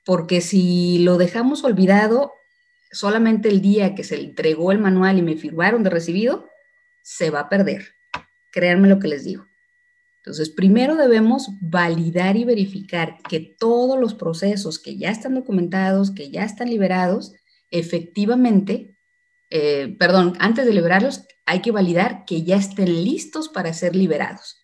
porque 0.05 0.41
si 0.41 1.01
lo 1.01 1.19
dejamos 1.19 1.63
olvidado, 1.65 2.33
solamente 2.91 3.49
el 3.49 3.61
día 3.61 3.95
que 3.95 4.05
se 4.05 4.17
entregó 4.17 4.73
el 4.73 4.79
manual 4.79 5.19
y 5.19 5.23
me 5.23 5.37
firmaron 5.37 5.83
de 5.83 5.91
recibido, 5.91 6.49
se 7.03 7.31
va 7.31 7.41
a 7.41 7.49
perder. 7.49 7.95
Créanme 8.51 8.89
lo 8.89 8.99
que 8.99 9.09
les 9.09 9.25
digo. 9.25 9.47
Entonces, 10.27 10.51
primero 10.51 10.97
debemos 10.97 11.51
validar 11.61 12.37
y 12.37 12.45
verificar 12.45 13.19
que 13.29 13.39
todos 13.39 13.97
los 13.97 14.15
procesos 14.15 14.81
que 14.81 14.97
ya 14.97 15.11
están 15.11 15.37
documentados, 15.37 16.11
que 16.11 16.33
ya 16.33 16.43
están 16.43 16.69
liberados, 16.69 17.33
efectivamente, 17.71 18.97
eh, 19.51 19.95
perdón, 20.01 20.33
antes 20.41 20.67
de 20.67 20.75
liberarlos, 20.75 21.29
hay 21.45 21.63
que 21.63 21.71
validar 21.71 22.25
que 22.25 22.43
ya 22.43 22.57
estén 22.57 23.05
listos 23.05 23.49
para 23.49 23.73
ser 23.73 23.95
liberados. 23.95 24.61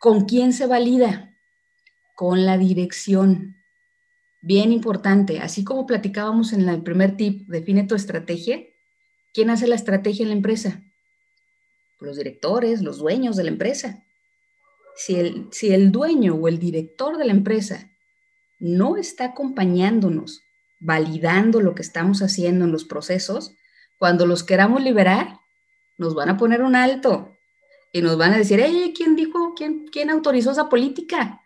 ¿Con 0.00 0.24
quién 0.24 0.52
se 0.52 0.66
valida? 0.66 1.32
Con 2.16 2.44
la 2.44 2.58
dirección. 2.58 3.58
Bien 4.42 4.72
importante, 4.72 5.38
así 5.38 5.62
como 5.62 5.86
platicábamos 5.86 6.52
en 6.52 6.68
el 6.68 6.82
primer 6.82 7.16
tip, 7.16 7.46
define 7.46 7.84
tu 7.84 7.94
estrategia. 7.94 8.60
¿Quién 9.32 9.50
hace 9.50 9.68
la 9.68 9.76
estrategia 9.76 10.24
en 10.24 10.30
la 10.30 10.34
empresa? 10.34 10.82
Los 12.00 12.16
directores, 12.16 12.82
los 12.82 12.98
dueños 12.98 13.36
de 13.36 13.44
la 13.44 13.50
empresa. 13.50 14.04
Si 14.96 15.16
el, 15.16 15.48
si 15.52 15.72
el 15.72 15.92
dueño 15.92 16.34
o 16.34 16.48
el 16.48 16.58
director 16.58 17.16
de 17.16 17.24
la 17.24 17.32
empresa 17.32 17.90
no 18.58 18.96
está 18.96 19.26
acompañándonos, 19.26 20.42
validando 20.80 21.60
lo 21.60 21.74
que 21.74 21.82
estamos 21.82 22.22
haciendo 22.22 22.64
en 22.64 22.72
los 22.72 22.84
procesos, 22.84 23.54
cuando 23.98 24.26
los 24.26 24.42
queramos 24.42 24.82
liberar, 24.82 25.40
nos 25.98 26.14
van 26.14 26.30
a 26.30 26.36
poner 26.36 26.62
un 26.62 26.74
alto 26.74 27.36
y 27.92 28.00
nos 28.02 28.16
van 28.16 28.32
a 28.32 28.38
decir, 28.38 28.62
¿quién 28.96 29.16
dijo, 29.16 29.54
quién, 29.54 29.86
quién 29.88 30.10
autorizó 30.10 30.52
esa 30.52 30.68
política? 30.68 31.42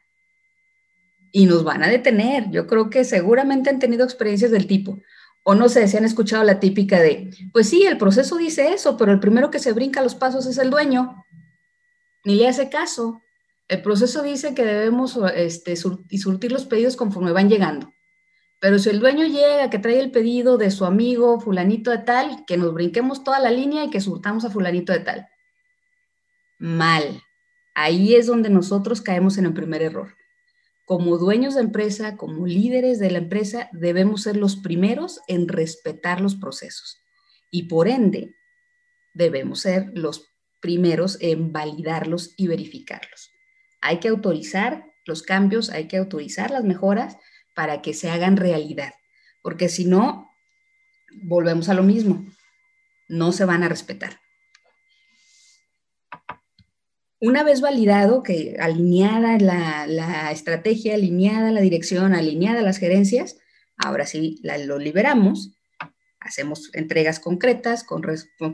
Y 1.32 1.46
nos 1.46 1.64
van 1.64 1.82
a 1.82 1.88
detener. 1.88 2.50
Yo 2.50 2.66
creo 2.66 2.90
que 2.90 3.04
seguramente 3.04 3.70
han 3.70 3.80
tenido 3.80 4.04
experiencias 4.04 4.52
del 4.52 4.68
tipo. 4.68 5.00
O 5.46 5.54
no 5.54 5.68
sé 5.68 5.86
si 5.88 5.96
han 5.98 6.06
escuchado 6.06 6.42
la 6.42 6.58
típica 6.58 7.00
de, 7.00 7.30
pues 7.52 7.68
sí, 7.68 7.84
el 7.84 7.98
proceso 7.98 8.38
dice 8.38 8.72
eso, 8.72 8.96
pero 8.96 9.12
el 9.12 9.20
primero 9.20 9.50
que 9.50 9.58
se 9.58 9.72
brinca 9.72 10.02
los 10.02 10.14
pasos 10.14 10.46
es 10.46 10.56
el 10.56 10.70
dueño. 10.70 11.22
Ni 12.24 12.34
le 12.34 12.48
hace 12.48 12.70
caso. 12.70 13.20
El 13.68 13.82
proceso 13.82 14.22
dice 14.22 14.54
que 14.54 14.64
debemos 14.64 15.18
este, 15.34 15.76
surtir 15.76 16.50
los 16.50 16.64
pedidos 16.64 16.96
conforme 16.96 17.32
van 17.32 17.50
llegando. 17.50 17.92
Pero 18.58 18.78
si 18.78 18.88
el 18.88 19.00
dueño 19.00 19.26
llega, 19.26 19.68
que 19.68 19.78
trae 19.78 20.00
el 20.00 20.10
pedido 20.10 20.56
de 20.56 20.70
su 20.70 20.86
amigo 20.86 21.38
fulanito 21.38 21.90
de 21.90 21.98
tal, 21.98 22.46
que 22.46 22.56
nos 22.56 22.72
brinquemos 22.72 23.22
toda 23.22 23.38
la 23.38 23.50
línea 23.50 23.84
y 23.84 23.90
que 23.90 24.00
surtamos 24.00 24.46
a 24.46 24.50
fulanito 24.50 24.94
de 24.94 25.00
tal. 25.00 25.28
Mal. 26.58 27.22
Ahí 27.74 28.14
es 28.14 28.26
donde 28.26 28.48
nosotros 28.48 29.02
caemos 29.02 29.36
en 29.36 29.44
el 29.44 29.52
primer 29.52 29.82
error. 29.82 30.14
Como 30.84 31.16
dueños 31.16 31.54
de 31.54 31.62
empresa, 31.62 32.16
como 32.16 32.46
líderes 32.46 32.98
de 32.98 33.10
la 33.10 33.18
empresa, 33.18 33.70
debemos 33.72 34.22
ser 34.22 34.36
los 34.36 34.56
primeros 34.56 35.20
en 35.28 35.48
respetar 35.48 36.20
los 36.20 36.34
procesos 36.36 37.00
y 37.50 37.68
por 37.68 37.88
ende 37.88 38.34
debemos 39.14 39.60
ser 39.60 39.90
los 39.94 40.28
primeros 40.60 41.18
en 41.20 41.52
validarlos 41.52 42.34
y 42.36 42.48
verificarlos. 42.48 43.30
Hay 43.80 44.00
que 44.00 44.08
autorizar 44.08 44.86
los 45.06 45.22
cambios, 45.22 45.70
hay 45.70 45.88
que 45.88 45.96
autorizar 45.96 46.50
las 46.50 46.64
mejoras 46.64 47.16
para 47.54 47.80
que 47.80 47.94
se 47.94 48.10
hagan 48.10 48.36
realidad, 48.36 48.94
porque 49.40 49.68
si 49.68 49.84
no, 49.84 50.30
volvemos 51.22 51.68
a 51.68 51.74
lo 51.74 51.82
mismo, 51.82 52.26
no 53.08 53.32
se 53.32 53.44
van 53.44 53.62
a 53.62 53.68
respetar. 53.68 54.23
Una 57.20 57.42
vez 57.42 57.60
validado 57.60 58.22
que 58.22 58.56
alineada 58.60 59.38
la, 59.38 60.30
estrategia, 60.30 60.94
alineada 60.94 61.52
la 61.52 61.60
dirección, 61.60 62.14
alineada 62.14 62.62
las 62.62 62.78
gerencias, 62.78 63.38
ahora 63.76 64.06
sí 64.06 64.40
lo 64.42 64.78
liberamos, 64.78 65.54
hacemos 66.20 66.70
entregas 66.74 67.20
concretas, 67.20 67.84
con, 67.84 68.02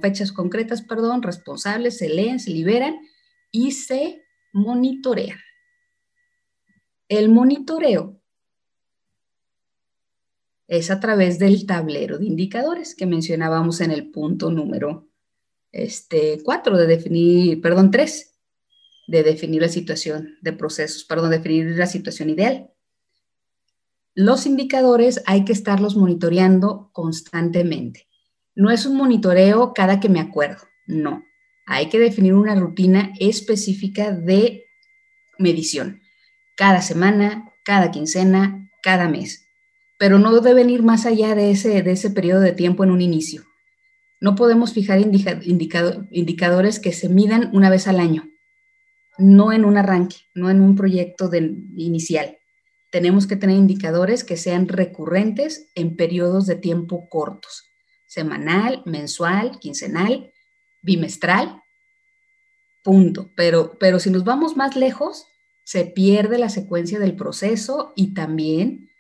fechas 0.00 0.32
concretas, 0.32 0.82
perdón, 0.82 1.22
responsables, 1.22 1.98
se 1.98 2.08
leen, 2.08 2.38
se 2.38 2.50
liberan 2.50 2.98
y 3.50 3.72
se 3.72 4.22
monitorean. 4.52 5.38
El 7.08 7.28
monitoreo 7.28 8.20
es 10.68 10.90
a 10.92 11.00
través 11.00 11.40
del 11.40 11.66
tablero 11.66 12.18
de 12.18 12.26
indicadores 12.26 12.94
que 12.94 13.06
mencionábamos 13.06 13.80
en 13.80 13.90
el 13.90 14.10
punto 14.10 14.52
número 14.52 15.08
este, 15.72 16.40
4 16.44 16.76
de 16.76 16.86
definir, 16.86 17.60
perdón, 17.60 17.90
3, 17.90 18.29
de 19.10 19.24
definir 19.24 19.60
la 19.60 19.68
situación 19.68 20.38
de 20.40 20.52
procesos, 20.52 21.02
perdón, 21.02 21.30
definir 21.30 21.66
la 21.76 21.86
situación 21.86 22.30
ideal. 22.30 22.70
Los 24.14 24.46
indicadores 24.46 25.20
hay 25.26 25.44
que 25.44 25.52
estarlos 25.52 25.96
monitoreando 25.96 26.90
constantemente. 26.92 28.06
No 28.54 28.70
es 28.70 28.86
un 28.86 28.96
monitoreo 28.96 29.72
cada 29.74 29.98
que 29.98 30.08
me 30.08 30.20
acuerdo, 30.20 30.62
no. 30.86 31.24
Hay 31.66 31.88
que 31.88 31.98
definir 31.98 32.34
una 32.34 32.54
rutina 32.54 33.12
específica 33.18 34.12
de 34.12 34.64
medición 35.38 36.00
cada 36.56 36.80
semana, 36.80 37.52
cada 37.64 37.90
quincena, 37.90 38.70
cada 38.82 39.08
mes. 39.08 39.44
Pero 39.98 40.20
no 40.20 40.40
deben 40.40 40.70
ir 40.70 40.82
más 40.84 41.04
allá 41.04 41.34
de 41.34 41.50
ese, 41.50 41.82
de 41.82 41.92
ese 41.92 42.10
periodo 42.10 42.40
de 42.40 42.52
tiempo 42.52 42.84
en 42.84 42.92
un 42.92 43.00
inicio. 43.00 43.42
No 44.20 44.36
podemos 44.36 44.72
fijar 44.72 45.00
indicadores 45.00 46.78
que 46.78 46.92
se 46.92 47.08
midan 47.08 47.50
una 47.52 47.70
vez 47.70 47.88
al 47.88 47.98
año, 47.98 48.30
no 49.20 49.52
en 49.52 49.64
un 49.64 49.76
arranque, 49.76 50.16
no 50.34 50.50
en 50.50 50.60
un 50.60 50.76
proyecto 50.76 51.30
inicial. 51.34 52.38
Tenemos 52.90 53.26
que 53.26 53.36
tener 53.36 53.56
indicadores 53.56 54.24
que 54.24 54.36
sean 54.36 54.66
recurrentes 54.66 55.70
en 55.74 55.96
periodos 55.96 56.46
de 56.46 56.56
tiempo 56.56 57.08
cortos, 57.08 57.70
semanal, 58.06 58.82
mensual, 58.84 59.58
quincenal, 59.60 60.32
bimestral, 60.82 61.62
punto. 62.82 63.30
Pero, 63.36 63.78
pero 63.78 64.00
si 64.00 64.10
nos 64.10 64.24
vamos 64.24 64.56
más 64.56 64.74
lejos, 64.74 65.26
se 65.64 65.84
pierde 65.84 66.38
la 66.38 66.48
secuencia 66.48 66.98
del 66.98 67.14
proceso 67.14 67.92
y 67.94 68.12
también 68.14 68.90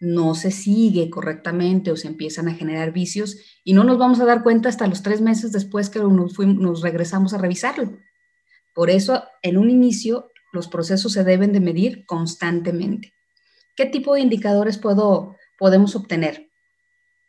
no 0.00 0.34
se 0.34 0.50
sigue 0.50 1.08
correctamente 1.08 1.90
o 1.90 1.96
se 1.96 2.08
empiezan 2.08 2.48
a 2.48 2.54
generar 2.54 2.92
vicios 2.92 3.38
y 3.64 3.72
no 3.72 3.84
nos 3.84 3.98
vamos 3.98 4.20
a 4.20 4.26
dar 4.26 4.42
cuenta 4.42 4.68
hasta 4.68 4.86
los 4.86 5.02
tres 5.02 5.20
meses 5.20 5.52
después 5.52 5.88
que 5.88 6.00
nos, 6.00 6.38
nos 6.38 6.82
regresamos 6.82 7.32
a 7.32 7.38
revisarlo. 7.38 7.96
Por 8.76 8.90
eso, 8.90 9.24
en 9.40 9.56
un 9.56 9.70
inicio, 9.70 10.30
los 10.52 10.68
procesos 10.68 11.14
se 11.14 11.24
deben 11.24 11.50
de 11.54 11.60
medir 11.60 12.04
constantemente. 12.04 13.14
¿Qué 13.74 13.86
tipo 13.86 14.14
de 14.14 14.20
indicadores 14.20 14.76
puedo, 14.76 15.34
podemos 15.58 15.96
obtener? 15.96 16.50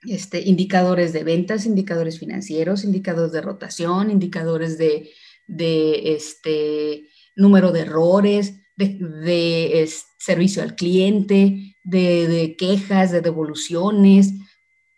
Este, 0.02 0.42
indicadores 0.42 1.14
de 1.14 1.24
ventas, 1.24 1.66
indicadores 1.66 2.20
financieros, 2.20 2.84
indicadores 2.84 3.32
de 3.32 3.40
rotación, 3.40 4.12
indicadores 4.12 4.78
de, 4.78 5.10
este, 5.48 7.08
número 7.38 7.72
de 7.72 7.80
errores, 7.80 8.56
de, 8.76 9.90
servicio 10.20 10.62
al 10.62 10.76
cliente, 10.76 11.78
de, 11.86 12.56
quejas, 12.60 13.14
de 13.14 13.22
devoluciones, 13.22 14.34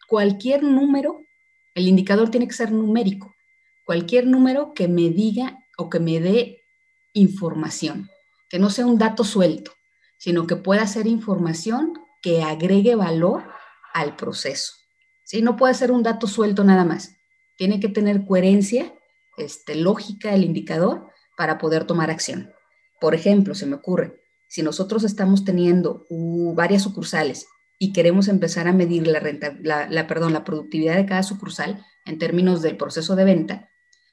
cualquier 0.08 0.64
número, 0.64 1.22
el 1.76 1.88
indicador 1.88 2.32
tiene 2.32 2.48
que 2.48 2.56
ser 2.56 2.72
numérico, 2.72 3.36
cualquier 3.86 4.26
número 4.26 4.74
que 4.74 4.88
me 4.88 5.12
diga 5.12 5.60
o 5.80 5.90
que 5.90 6.00
me 6.00 6.20
dé 6.20 6.62
información, 7.14 8.10
que 8.50 8.60
no 8.60 8.70
sea 8.70 8.86
un 8.86 8.98
dato 8.98 9.24
suelto, 9.24 9.72
sino 10.18 10.46
que 10.46 10.58
pueda 10.58 10.86
ser 10.86 11.08
información 11.08 11.94
que 12.22 12.44
agregue 12.44 12.96
valor 12.96 13.44
al 13.94 14.18
proceso. 14.18 14.74
¿sí? 15.24 15.42
No 15.42 15.56
puede 15.56 15.74
ser 15.74 15.92
un 15.92 16.04
dato 16.04 16.28
suelto 16.28 16.66
nada 16.66 16.84
más. 16.84 17.16
Tiene 17.58 17.80
que 17.80 17.88
tener 17.88 18.26
coherencia, 18.26 18.94
este, 19.38 19.76
lógica 19.76 20.34
el 20.34 20.44
indicador 20.44 21.08
para 21.38 21.58
poder 21.58 21.86
tomar 21.86 22.12
acción. 22.12 22.52
Por 23.00 23.16
ejemplo, 23.16 23.56
se 23.56 23.66
me 23.66 23.76
ocurre, 23.76 24.22
si 24.50 24.62
nosotros 24.62 25.06
estamos 25.06 25.46
teniendo 25.46 26.06
varias 26.10 26.84
sucursales 26.84 27.48
y 27.78 27.94
queremos 27.94 28.28
empezar 28.28 28.68
a 28.68 28.74
medir 28.74 29.08
la, 29.08 29.22
renta, 29.22 29.56
la, 29.62 30.08
perdón, 30.08 30.34
la 30.34 30.44
productividad 30.44 30.98
de 30.98 31.06
cada 31.06 31.24
sucursal 31.24 31.86
en 32.06 32.18
términos 32.18 32.62
del 32.62 32.76
proceso 32.76 33.16
de 33.16 33.24
venta, 33.24 33.70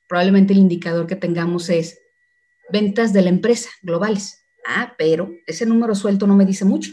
probablemente 0.09 0.53
el 0.53 0.59
indicador 0.59 1.07
que 1.07 1.17
tengamos 1.17 1.69
es 1.69 1.99
ventas 2.71 3.13
de 3.13 3.23
la 3.23 3.29
empresa 3.29 3.71
globales. 3.83 4.43
Ah, 4.67 4.95
pero 4.99 5.31
ese 5.47 5.67
número 5.67 5.95
suelto 5.95 6.27
no 6.27 6.35
me 6.35 6.47
dice 6.47 6.65
mucho. 6.65 6.93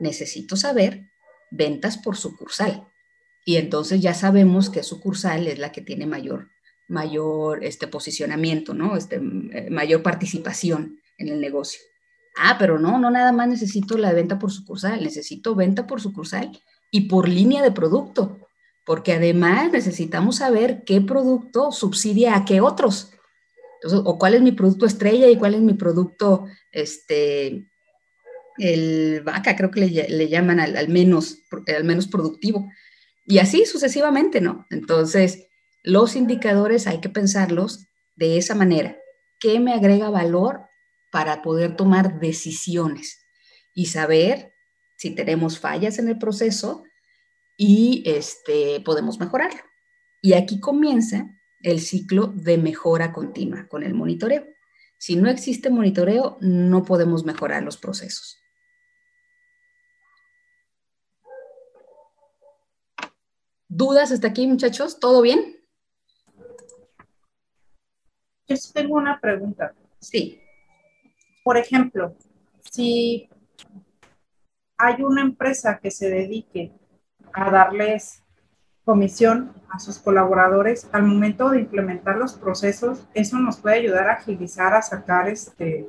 Necesito 0.00 0.56
saber 0.56 1.10
ventas 1.50 1.96
por 1.96 2.16
sucursal. 2.16 2.86
Y 3.44 3.56
entonces 3.56 4.00
ya 4.00 4.12
sabemos 4.12 4.68
que 4.68 4.82
sucursal 4.82 5.46
es 5.46 5.58
la 5.58 5.72
que 5.72 5.80
tiene 5.80 6.06
mayor, 6.06 6.50
mayor 6.86 7.64
este, 7.64 7.86
posicionamiento, 7.86 8.74
¿no? 8.74 8.96
Este, 8.96 9.16
eh, 9.16 9.68
mayor 9.70 10.02
participación 10.02 11.00
en 11.16 11.28
el 11.28 11.40
negocio. 11.40 11.80
Ah, 12.36 12.56
pero 12.58 12.78
no, 12.78 12.98
no 12.98 13.10
nada 13.10 13.32
más 13.32 13.48
necesito 13.48 13.96
la 13.96 14.12
venta 14.12 14.38
por 14.38 14.52
sucursal, 14.52 15.02
necesito 15.02 15.54
venta 15.54 15.86
por 15.86 16.00
sucursal 16.00 16.52
y 16.90 17.08
por 17.08 17.28
línea 17.28 17.62
de 17.62 17.72
producto, 17.72 18.47
porque 18.88 19.12
además 19.12 19.70
necesitamos 19.70 20.36
saber 20.36 20.82
qué 20.86 21.02
producto 21.02 21.72
subsidia 21.72 22.34
a 22.34 22.46
qué 22.46 22.62
otros. 22.62 23.12
Entonces, 23.74 24.00
o 24.02 24.18
cuál 24.18 24.32
es 24.32 24.40
mi 24.40 24.52
producto 24.52 24.86
estrella 24.86 25.28
y 25.28 25.36
cuál 25.36 25.52
es 25.52 25.60
mi 25.60 25.74
producto, 25.74 26.46
este, 26.72 27.68
el 28.56 29.20
vaca, 29.22 29.56
creo 29.56 29.70
que 29.70 29.80
le, 29.80 30.28
llaman 30.30 30.58
al, 30.58 30.74
al, 30.74 30.88
menos, 30.88 31.36
al 31.66 31.84
menos 31.84 32.08
productivo. 32.08 32.66
Y 33.26 33.40
así 33.40 33.66
sucesivamente, 33.66 34.40
¿no? 34.40 34.64
Entonces, 34.70 35.48
los 35.82 36.16
indicadores 36.16 36.86
hay 36.86 37.02
que 37.02 37.10
pensarlos 37.10 37.88
de 38.16 38.38
esa 38.38 38.54
manera. 38.54 38.96
¿Qué 39.38 39.60
me 39.60 39.74
agrega 39.74 40.08
valor 40.08 40.62
para 41.12 41.42
poder 41.42 41.76
tomar 41.76 42.20
decisiones 42.20 43.22
y 43.74 43.84
saber 43.84 44.54
si 44.96 45.10
tenemos 45.10 45.58
fallas 45.58 45.98
en 45.98 46.08
el 46.08 46.16
proceso 46.16 46.84
y 47.58 48.02
este, 48.06 48.80
podemos 48.80 49.20
mejorarlo. 49.20 49.60
Y 50.22 50.32
aquí 50.32 50.60
comienza 50.60 51.28
el 51.60 51.80
ciclo 51.80 52.28
de 52.28 52.56
mejora 52.56 53.12
continua 53.12 53.68
con 53.68 53.82
el 53.82 53.92
monitoreo. 53.92 54.46
Si 54.96 55.16
no 55.16 55.28
existe 55.28 55.68
monitoreo, 55.68 56.38
no 56.40 56.82
podemos 56.84 57.26
mejorar 57.26 57.62
los 57.62 57.76
procesos. 57.76 58.38
¿Dudas 63.68 64.10
hasta 64.10 64.28
aquí, 64.28 64.46
muchachos? 64.46 64.98
¿Todo 64.98 65.20
bien? 65.20 65.56
Yo 68.46 68.56
tengo 68.72 68.94
una 68.94 69.20
pregunta. 69.20 69.74
Sí 70.00 70.40
por 71.48 71.56
ejemplo, 71.56 72.14
si 72.70 73.26
hay 74.76 75.02
una 75.02 75.22
empresa 75.22 75.80
que 75.82 75.90
se 75.90 76.10
dedique 76.10 76.74
a 77.32 77.50
darles 77.50 78.22
comisión 78.84 79.52
a 79.68 79.78
sus 79.78 79.98
colaboradores 79.98 80.88
al 80.92 81.02
momento 81.02 81.50
de 81.50 81.60
implementar 81.60 82.16
los 82.16 82.32
procesos, 82.32 83.06
eso 83.12 83.38
nos 83.38 83.58
puede 83.58 83.76
ayudar 83.76 84.08
a 84.08 84.14
agilizar, 84.14 84.72
a 84.72 84.80
sacar 84.80 85.28
este, 85.28 85.86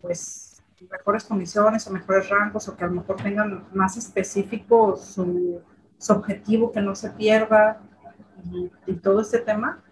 pues, 0.00 0.62
mejores 0.90 1.24
comisiones 1.24 1.86
o 1.86 1.90
mejores 1.90 2.28
rangos 2.30 2.66
o 2.68 2.76
que 2.76 2.84
a 2.84 2.86
lo 2.86 2.94
mejor 2.94 3.16
tengan 3.16 3.66
más 3.74 3.96
específico 3.96 4.96
su, 4.96 5.60
objetivo, 6.08 6.72
que 6.72 6.80
no 6.80 6.94
se 6.94 7.10
pierda 7.10 7.82
y, 8.50 8.70
y 8.86 8.94
todo 8.94 9.20
este 9.20 9.40
tema 9.40 9.84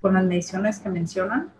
con 0.00 0.14
las 0.14 0.24
mediciones 0.24 0.80
que 0.80 0.88
mencionan. 0.88 1.52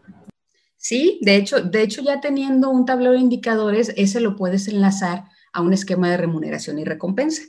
Sí, 0.76 1.20
de 1.22 1.36
hecho, 1.36 1.62
de 1.62 1.82
hecho 1.82 2.02
ya 2.02 2.20
teniendo 2.20 2.70
un 2.70 2.84
tablero 2.84 3.12
de 3.12 3.18
indicadores, 3.18 3.92
ese 3.96 4.20
lo 4.20 4.36
puedes 4.36 4.68
enlazar 4.68 5.24
a 5.52 5.62
un 5.62 5.72
esquema 5.72 6.10
de 6.10 6.16
remuneración 6.16 6.78
y 6.78 6.84
recompensa. 6.84 7.42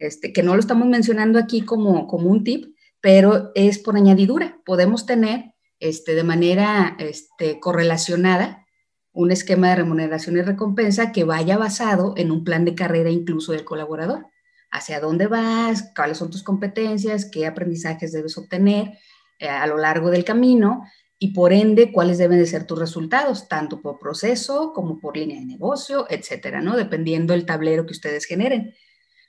Este, 0.00 0.32
que 0.32 0.42
no 0.42 0.54
lo 0.54 0.60
estamos 0.60 0.88
mencionando 0.88 1.38
aquí 1.38 1.60
como, 1.60 2.08
como 2.08 2.30
un 2.30 2.42
tip, 2.42 2.74
pero 3.00 3.52
es 3.54 3.78
por 3.78 3.96
añadidura. 3.96 4.60
Podemos 4.64 5.06
tener 5.06 5.52
este, 5.78 6.14
de 6.14 6.24
manera 6.24 6.96
este, 6.98 7.60
correlacionada 7.60 8.66
un 9.12 9.30
esquema 9.30 9.68
de 9.68 9.76
remuneración 9.76 10.36
y 10.36 10.42
recompensa 10.42 11.12
que 11.12 11.24
vaya 11.24 11.58
basado 11.58 12.14
en 12.16 12.30
un 12.30 12.44
plan 12.44 12.64
de 12.64 12.74
carrera 12.74 13.10
incluso 13.10 13.52
del 13.52 13.64
colaborador. 13.64 14.26
Hacia 14.70 15.00
dónde 15.00 15.26
vas, 15.26 15.92
cuáles 15.94 16.18
son 16.18 16.30
tus 16.30 16.42
competencias, 16.42 17.28
qué 17.30 17.46
aprendizajes 17.46 18.12
debes 18.12 18.38
obtener 18.38 18.92
eh, 19.38 19.48
a 19.48 19.66
lo 19.66 19.76
largo 19.76 20.10
del 20.10 20.24
camino 20.24 20.84
y 21.18 21.34
por 21.34 21.52
ende 21.52 21.92
cuáles 21.92 22.16
deben 22.16 22.38
de 22.38 22.46
ser 22.46 22.66
tus 22.66 22.78
resultados, 22.78 23.48
tanto 23.48 23.82
por 23.82 23.98
proceso 23.98 24.72
como 24.72 24.98
por 24.98 25.18
línea 25.18 25.40
de 25.40 25.44
negocio, 25.44 26.06
etcétera, 26.08 26.62
¿no? 26.62 26.76
Dependiendo 26.76 27.34
del 27.34 27.44
tablero 27.44 27.84
que 27.84 27.92
ustedes 27.92 28.24
generen. 28.24 28.74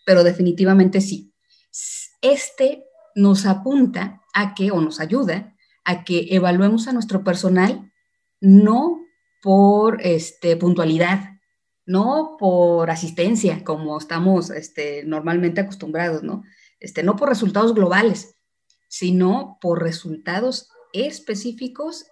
Pero 0.06 0.24
definitivamente 0.24 1.02
sí. 1.02 1.34
Este 2.22 2.86
nos 3.16 3.46
apunta 3.46 4.22
a 4.34 4.54
que, 4.54 4.72
o 4.72 4.82
nos 4.82 5.00
ayuda 5.00 5.56
a 5.84 6.04
que 6.04 6.28
evaluemos 6.32 6.88
a 6.88 6.94
nuestro 6.94 7.24
personal 7.24 7.92
no 8.40 9.02
por 9.42 10.02
este, 10.02 10.56
puntualidad, 10.58 11.40
no 11.86 12.38
por 12.40 12.90
asistencia, 12.90 13.64
como 13.64 13.98
estamos 13.98 14.50
este, 14.50 15.04
normalmente 15.04 15.62
acostumbrados, 15.62 16.24
¿no? 16.24 16.44
Este, 16.80 17.04
no 17.04 17.16
por 17.16 17.30
resultados 17.30 17.74
globales, 17.74 18.36
sino 18.88 19.58
por 19.62 19.82
resultados 19.82 20.70
específicos 20.94 22.06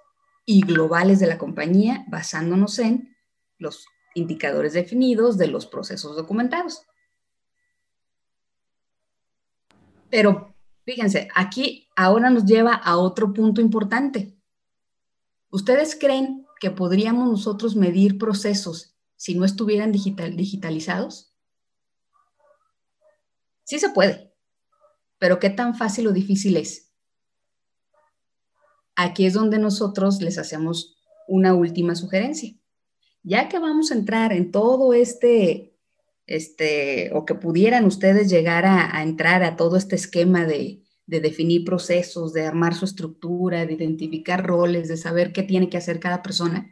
y 0.46 0.62
globales 0.62 1.20
de 1.20 1.28
la 1.28 1.38
compañía, 1.38 2.06
basándonos 2.08 2.80
en 2.80 3.16
los 3.58 3.86
indicadores 4.16 4.74
definidos 4.74 5.38
de 5.38 5.48
los 5.48 5.68
procesos 5.68 6.16
documentados. 6.16 6.89
Pero 10.10 10.56
fíjense, 10.86 11.28
aquí 11.36 11.88
ahora 11.96 12.30
nos 12.30 12.46
lleva 12.46 12.74
a 12.74 12.98
otro 12.98 13.34
punto 13.34 13.62
importante. 13.62 14.36
¿Ustedes 15.52 15.96
creen 15.96 16.46
que 16.60 16.72
podríamos 16.72 17.28
nosotros 17.28 17.76
medir 17.76 18.18
procesos 18.18 18.96
si 19.16 19.36
no 19.36 19.46
estuvieran 19.46 19.92
digital, 19.92 20.36
digitalizados? 20.36 21.34
Sí 23.64 23.80
se 23.80 23.90
puede, 23.90 24.34
pero 25.20 25.40
¿qué 25.40 25.50
tan 25.50 25.76
fácil 25.76 26.08
o 26.08 26.12
difícil 26.12 26.58
es? 26.58 26.92
Aquí 28.96 29.26
es 29.26 29.34
donde 29.34 29.60
nosotros 29.60 30.22
les 30.22 30.38
hacemos 30.38 30.98
una 31.28 31.54
última 31.54 31.96
sugerencia. 31.96 32.54
Ya 33.24 33.48
que 33.48 33.60
vamos 33.60 33.92
a 33.92 33.96
entrar 33.96 34.34
en 34.34 34.52
todo 34.52 34.94
este, 34.94 35.69
este 36.30 37.12
o 37.14 37.26
que 37.26 37.36
pudieran 37.36 37.86
ustedes 37.86 38.30
llegar 38.30 38.66
a, 38.66 38.96
a 38.96 39.04
entrar 39.04 39.44
a 39.44 39.56
todo 39.56 39.78
este 39.78 39.96
esquema 39.96 40.46
de, 40.46 40.84
de 41.10 41.22
definir 41.22 41.66
procesos, 41.66 42.34
de 42.34 42.46
armar 42.46 42.76
su 42.76 42.86
estructura, 42.86 43.66
de 43.66 43.74
identificar 43.74 44.46
roles, 44.46 44.88
de 44.88 44.96
saber 44.96 45.34
qué 45.34 45.42
tiene 45.42 45.68
que 45.68 45.78
hacer 45.78 46.00
cada 46.00 46.22
persona, 46.22 46.72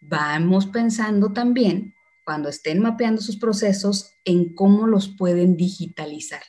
vamos 0.00 0.66
pensando 0.66 1.32
también, 1.34 1.94
cuando 2.24 2.48
estén 2.48 2.80
mapeando 2.80 3.20
sus 3.20 3.36
procesos, 3.36 4.10
en 4.24 4.54
cómo 4.54 4.86
los 4.86 5.08
pueden 5.08 5.56
digitalizar. 5.56 6.40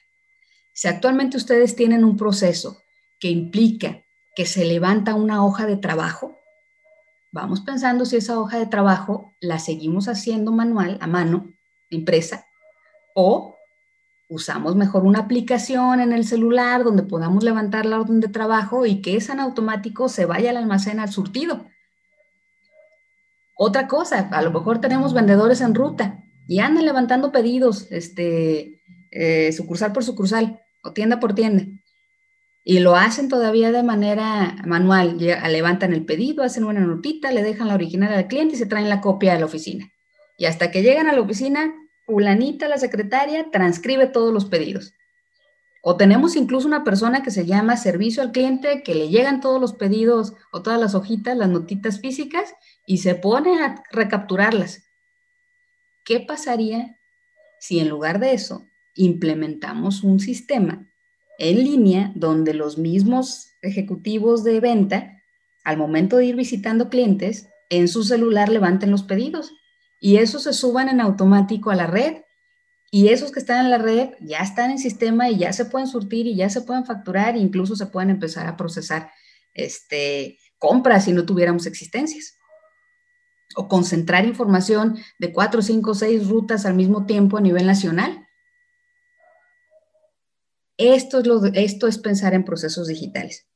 Si 0.74 0.88
actualmente 0.88 1.36
ustedes 1.36 1.76
tienen 1.76 2.06
un 2.06 2.16
proceso 2.16 2.78
que 3.20 3.28
implica 3.28 4.04
que 4.36 4.46
se 4.46 4.64
levanta 4.64 5.14
una 5.14 5.46
hoja 5.46 5.66
de 5.66 5.76
trabajo, 5.76 6.38
vamos 7.34 7.60
pensando 7.62 8.06
si 8.06 8.16
esa 8.16 8.40
hoja 8.40 8.60
de 8.60 8.68
trabajo 8.68 9.34
la 9.42 9.60
seguimos 9.60 10.08
haciendo 10.08 10.54
manual, 10.54 10.98
a 11.02 11.08
mano, 11.08 11.52
impresa, 11.90 12.46
o 13.16 13.58
usamos 14.30 14.76
mejor 14.76 15.04
una 15.06 15.20
aplicación 15.20 16.02
en 16.02 16.12
el 16.12 16.26
celular 16.26 16.84
donde 16.84 17.04
podamos 17.04 17.44
levantar 17.44 17.86
la 17.86 18.00
orden 18.00 18.20
de 18.20 18.28
trabajo 18.28 18.86
y 18.86 19.02
que 19.02 19.16
esa 19.16 19.34
en 19.34 19.40
automático 19.40 20.10
se 20.10 20.26
vaya 20.26 20.50
al 20.50 20.58
almacén 20.58 21.00
al 21.00 21.12
surtido. 21.12 21.66
Otra 23.56 23.88
cosa, 23.88 24.30
a 24.32 24.42
lo 24.42 24.52
mejor 24.52 24.80
tenemos 24.80 25.14
vendedores 25.14 25.62
en 25.62 25.74
ruta 25.74 26.24
y 26.48 26.60
andan 26.60 26.86
levantando 26.86 27.32
pedidos, 27.32 27.88
este, 27.92 28.82
eh, 29.12 29.52
sucursal 29.52 29.94
por 29.94 30.04
sucursal 30.04 30.62
o 30.84 30.94
tienda 30.94 31.20
por 31.20 31.34
tienda. 31.34 31.66
Y 32.64 32.80
lo 32.80 32.96
hacen 32.96 33.30
todavía 33.30 33.72
de 33.72 33.82
manera 33.82 34.58
manual. 34.66 35.18
levantan 35.18 35.94
el 35.94 36.06
pedido, 36.06 36.44
hacen 36.44 36.66
una 36.66 36.82
notita, 36.82 37.32
le 37.32 37.42
dejan 37.42 37.70
la 37.70 37.76
original 37.76 38.14
al 38.14 38.28
cliente 38.28 38.56
y 38.56 38.58
se 38.58 38.66
traen 38.66 38.90
la 38.90 39.02
copia 39.02 39.34
a 39.34 39.40
la 39.40 39.46
oficina. 39.46 39.90
Y 40.38 40.46
hasta 40.46 40.72
que 40.72 40.84
llegan 40.84 41.10
a 41.10 41.14
la 41.14 41.22
oficina, 41.22 41.74
fulanita, 42.06 42.68
la 42.68 42.78
secretaria, 42.78 43.50
transcribe 43.52 44.08
todos 44.08 44.34
los 44.34 44.46
pedidos. 44.46 44.94
O 45.82 45.98
tenemos 45.98 46.36
incluso 46.36 46.68
una 46.68 46.84
persona 46.84 47.24
que 47.24 47.32
se 47.32 47.46
llama 47.46 47.76
servicio 47.76 48.22
al 48.22 48.32
cliente, 48.32 48.84
que 48.84 48.96
le 48.96 49.10
llegan 49.10 49.42
todos 49.42 49.60
los 49.60 49.74
pedidos 49.74 50.34
o 50.52 50.62
todas 50.62 50.80
las 50.80 50.96
hojitas, 50.96 51.36
las 51.38 51.50
notitas 51.50 52.00
físicas, 52.00 52.54
y 52.86 53.00
se 53.00 53.16
pone 53.16 53.62
a 53.62 53.84
recapturarlas. 53.92 54.88
¿Qué 56.06 56.20
pasaría 56.20 56.98
si 57.60 57.80
en 57.80 57.90
lugar 57.90 58.20
de 58.20 58.34
eso 58.34 58.66
implementamos 58.96 60.04
un 60.04 60.20
sistema 60.20 60.88
en 61.40 61.64
línea 61.64 62.12
donde 62.16 62.54
los 62.54 62.78
mismos 62.78 63.54
ejecutivos 63.62 64.44
de 64.44 64.60
venta, 64.60 65.22
al 65.64 65.78
momento 65.78 66.18
de 66.18 66.26
ir 66.26 66.36
visitando 66.36 66.90
clientes, 66.90 67.50
en 67.70 67.88
su 67.88 68.04
celular 68.04 68.50
levanten 68.50 68.92
los 68.92 69.04
pedidos 69.04 69.54
y 70.00 70.18
esos 70.18 70.44
se 70.44 70.54
suban 70.54 70.90
en 70.90 71.02
automático 71.02 71.72
a 71.72 71.76
la 71.76 71.88
red 71.88 72.22
y 72.90 73.10
esos 73.10 73.32
que 73.32 73.40
están 73.40 73.66
en 73.66 73.72
la 73.72 73.78
red 73.78 74.12
ya 74.22 74.40
están 74.40 74.72
en 74.72 74.78
sistema 74.78 75.30
y 75.30 75.38
ya 75.38 75.52
se 75.52 75.66
pueden 75.66 75.88
surtir 75.88 76.26
y 76.26 76.36
ya 76.36 76.50
se 76.50 76.62
pueden 76.62 76.86
facturar 76.86 77.36
e 77.36 77.40
incluso 77.40 77.76
se 77.76 77.88
pueden 77.88 78.10
empezar 78.10 78.48
a 78.48 78.56
procesar 78.56 79.12
este, 79.54 80.38
compras 80.58 81.06
si 81.06 81.12
no 81.12 81.26
tuviéramos 81.26 81.66
existencias. 81.66 82.36
O 83.56 83.68
concentrar 83.68 84.26
información 84.26 84.98
de 85.20 85.34
cuatro, 85.34 85.62
cinco, 85.62 85.96
seis 85.96 86.28
rutas 86.28 86.66
al 86.66 86.76
mismo 86.76 87.06
tiempo 87.06 87.38
a 87.38 87.42
nivel 87.42 87.66
nacional. 87.66 88.28
Esto 90.78 91.20
es, 91.20 91.52
esto 91.56 91.88
es 91.88 91.98
pensar 91.98 92.34
en 92.34 92.46
procesos 92.46 92.88
digitales. 92.88 93.48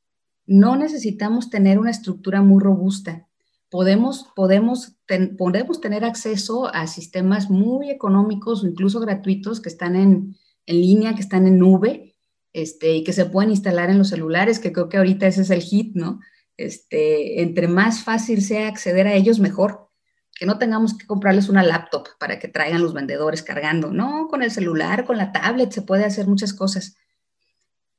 No 0.45 0.75
necesitamos 0.75 1.49
tener 1.49 1.77
una 1.77 1.91
estructura 1.91 2.41
muy 2.41 2.61
robusta 2.61 3.29
podemos, 3.71 4.27
podemos, 4.35 4.97
podemos 5.37 5.79
tener 5.79 6.03
acceso 6.03 6.67
a 6.67 6.85
sistemas 6.87 7.49
muy 7.49 7.89
económicos 7.89 8.63
o 8.63 8.67
incluso 8.67 8.99
gratuitos 8.99 9.61
que 9.61 9.69
están 9.69 9.95
en, 9.95 10.35
en 10.65 10.81
línea, 10.81 11.15
que 11.15 11.21
están 11.21 11.47
en 11.47 11.57
nube, 11.57 12.17
este, 12.53 12.93
y 12.97 13.03
que 13.05 13.13
se 13.13 13.25
pueden 13.25 13.49
instalar 13.49 13.89
en 13.89 13.97
los 13.97 14.09
celulares, 14.09 14.59
que 14.59 14.73
creo 14.73 14.89
que 14.89 14.97
ahorita 14.97 15.25
ese 15.25 15.43
es 15.43 15.49
el 15.49 15.61
hit, 15.61 15.95
¿no? 15.95 16.19
Este, 16.57 17.41
entre 17.41 17.69
más 17.69 18.03
fácil 18.03 18.43
sea 18.43 18.67
acceder 18.67 19.07
a 19.07 19.13
ellos, 19.13 19.39
mejor. 19.39 19.89
Que 20.37 20.45
no 20.45 20.57
tengamos 20.57 20.97
que 20.97 21.07
comprarles 21.07 21.47
una 21.47 21.63
laptop 21.63 22.09
para 22.19 22.39
que 22.39 22.49
traigan 22.49 22.81
los 22.81 22.93
vendedores 22.93 23.41
cargando. 23.41 23.91
No, 23.91 24.27
con 24.27 24.43
el 24.43 24.51
celular, 24.51 25.05
con 25.05 25.15
la 25.17 25.31
tablet 25.31 25.71
se 25.71 25.81
puede 25.81 26.03
hacer 26.03 26.27
muchas 26.27 26.53
cosas. 26.53 26.97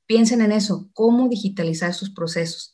Piensen 0.05 0.43
en 0.43 0.53
eso, 0.53 0.91
cómo 0.93 1.29
digitalizar 1.29 1.95
sus 1.95 2.11
procesos 2.11 2.72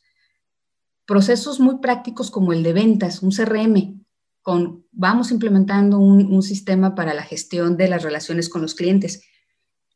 procesos 1.09 1.59
muy 1.59 1.79
prácticos 1.79 2.29
como 2.29 2.53
el 2.53 2.61
de 2.61 2.71
ventas, 2.71 3.23
un 3.23 3.31
CRM, 3.31 4.05
con, 4.43 4.85
vamos 4.91 5.31
implementando 5.31 5.97
un, 5.97 6.43
sistema 6.43 6.93
para 6.93 7.15
la 7.15 7.23
gestión 7.23 7.77
de 7.77 7.87
las 7.87 8.03
relaciones 8.03 8.47
con 8.47 8.61
los 8.61 8.75
clientes. 8.75 9.23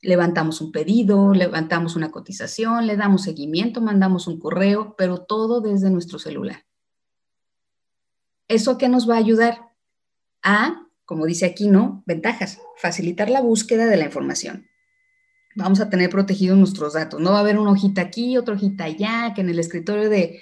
Levantamos 0.02 0.60
un 0.60 0.72
pedido, 0.72 1.36
levantamos 1.36 1.96
una 1.96 2.10
cotización, 2.10 2.88
le 2.88 2.98
damos 2.98 3.22
seguimiento, 3.22 3.80
mandamos 3.80 4.26
un 4.26 4.40
correo, 4.40 4.96
pero 4.98 5.20
todo 5.20 5.62
desde 5.62 5.92
nuestro 5.92 6.18
celular. 6.18 6.66
¿Eso 8.48 8.80
qué 8.80 8.90
nos 8.90 9.08
va 9.08 9.14
a 9.14 9.20
ayudar? 9.20 9.70
A, 10.42 10.88
como 11.06 11.28
dice 11.28 11.46
aquí, 11.46 11.68
¿no? 11.68 12.02
Ventajas, 12.08 12.60
facilitar 12.76 13.30
la 13.30 13.42
búsqueda 13.42 13.86
de 13.86 13.98
la 13.98 14.06
información 14.06 14.66
vamos 15.56 15.80
a 15.80 15.90
tener 15.90 16.10
protegidos 16.10 16.58
nuestros 16.58 16.94
datos. 16.94 17.20
No 17.20 17.32
va 17.32 17.38
a 17.38 17.42
haber 17.42 17.58
una 17.58 17.72
hojita 17.72 18.02
aquí, 18.02 18.38
otra 18.38 18.56
hojita 18.56 18.86
allá, 18.86 19.34
que 19.34 19.42
en 19.42 19.50
el 19.50 19.60
escritorio 19.60 20.10
de, 20.10 20.42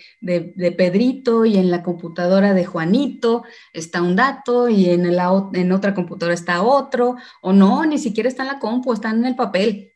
Pedrito 0.77 1.45
y 1.45 1.57
en 1.57 1.71
la 1.71 1.83
computadora 1.83 2.53
de 2.53 2.65
Juanito 2.65 3.43
está 3.73 4.01
un 4.01 4.15
dato 4.15 4.69
y 4.69 4.89
en, 4.89 5.05
en 5.05 5.71
otra 5.71 5.93
computadora 5.93 6.33
está 6.33 6.61
otro, 6.61 7.15
o 7.41 7.53
no, 7.53 7.85
ni 7.85 7.97
siquiera 7.97 8.29
está 8.29 8.43
en 8.43 8.49
la 8.49 8.59
compu, 8.59 8.93
están 8.93 9.19
en 9.19 9.25
el 9.25 9.35
papel. 9.35 9.91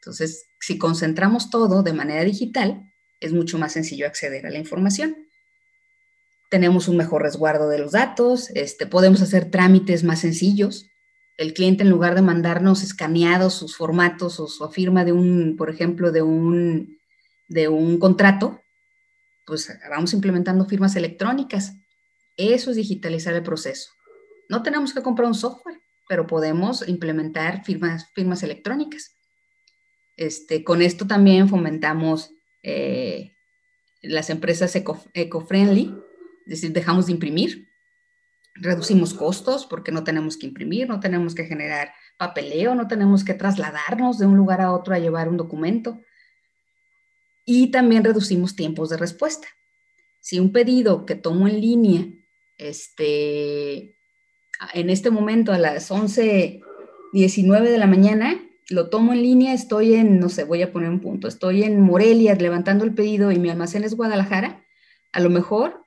Entonces, 0.00 0.46
si 0.60 0.78
concentramos 0.78 1.50
todo 1.50 1.82
de 1.82 1.92
manera 1.92 2.22
digital, 2.22 2.92
es 3.20 3.32
mucho 3.32 3.58
más 3.58 3.72
sencillo 3.72 4.06
acceder 4.06 4.46
a 4.46 4.50
la 4.50 4.58
información. 4.58 5.16
Tenemos 6.50 6.86
un 6.86 6.96
mejor 6.96 7.22
resguardo 7.22 7.68
de 7.68 7.78
los 7.78 7.92
datos, 7.92 8.50
este, 8.50 8.86
podemos 8.86 9.20
hacer 9.20 9.50
trámites 9.50 10.04
más 10.04 10.20
sencillos, 10.20 10.88
el 11.36 11.52
cliente 11.52 11.82
en 11.82 11.90
lugar 11.90 12.14
de 12.14 12.22
mandarnos 12.22 12.82
escaneados 12.82 13.54
sus 13.54 13.76
formatos 13.76 14.40
o 14.40 14.48
su 14.48 14.68
firma 14.70 15.04
de 15.04 15.12
un, 15.12 15.56
por 15.56 15.70
ejemplo, 15.70 16.10
de 16.10 16.22
un, 16.22 16.98
de 17.48 17.68
un 17.68 17.98
contrato, 17.98 18.60
pues 19.46 19.70
vamos 19.90 20.12
implementando 20.14 20.64
firmas 20.64 20.96
electrónicas. 20.96 21.74
Eso 22.36 22.70
es 22.70 22.76
digitalizar 22.76 23.34
el 23.34 23.42
proceso. 23.42 23.90
No 24.48 24.62
tenemos 24.62 24.94
que 24.94 25.02
comprar 25.02 25.28
un 25.28 25.34
software, 25.34 25.80
pero 26.08 26.26
podemos 26.26 26.86
implementar 26.88 27.64
firmas, 27.64 28.06
firmas 28.14 28.42
electrónicas. 28.42 29.16
Este, 30.16 30.64
con 30.64 30.80
esto 30.80 31.06
también 31.06 31.48
fomentamos 31.48 32.30
eh, 32.62 33.32
las 34.02 34.30
empresas 34.30 34.74
eco-friendly, 34.74 35.94
es 36.46 36.50
decir, 36.50 36.72
dejamos 36.72 37.06
de 37.06 37.12
imprimir, 37.12 37.65
reducimos 38.60 39.14
costos 39.14 39.66
porque 39.66 39.92
no 39.92 40.04
tenemos 40.04 40.36
que 40.36 40.46
imprimir, 40.46 40.88
no 40.88 41.00
tenemos 41.00 41.34
que 41.34 41.44
generar 41.44 41.92
papeleo, 42.16 42.74
no 42.74 42.88
tenemos 42.88 43.24
que 43.24 43.34
trasladarnos 43.34 44.18
de 44.18 44.26
un 44.26 44.36
lugar 44.36 44.60
a 44.60 44.72
otro 44.72 44.94
a 44.94 44.98
llevar 44.98 45.28
un 45.28 45.36
documento. 45.36 46.00
Y 47.44 47.70
también 47.70 48.04
reducimos 48.04 48.56
tiempos 48.56 48.88
de 48.90 48.96
respuesta. 48.96 49.46
Si 50.20 50.40
un 50.40 50.52
pedido 50.52 51.06
que 51.06 51.14
tomo 51.14 51.46
en 51.46 51.60
línea, 51.60 52.06
este, 52.58 53.96
en 54.74 54.90
este 54.90 55.10
momento 55.10 55.52
a 55.52 55.58
las 55.58 55.90
11.19 55.90 57.62
de 57.62 57.78
la 57.78 57.86
mañana, 57.86 58.42
lo 58.68 58.88
tomo 58.88 59.12
en 59.12 59.22
línea, 59.22 59.52
estoy 59.52 59.94
en, 59.94 60.18
no 60.18 60.28
sé, 60.28 60.42
voy 60.42 60.62
a 60.62 60.72
poner 60.72 60.90
un 60.90 61.00
punto, 61.00 61.28
estoy 61.28 61.62
en 61.62 61.80
Morelia 61.80 62.34
levantando 62.34 62.84
el 62.84 62.94
pedido 62.94 63.30
y 63.30 63.38
mi 63.38 63.48
almacén 63.48 63.84
es 63.84 63.94
Guadalajara, 63.94 64.64
a 65.12 65.20
lo 65.20 65.30
mejor 65.30 65.85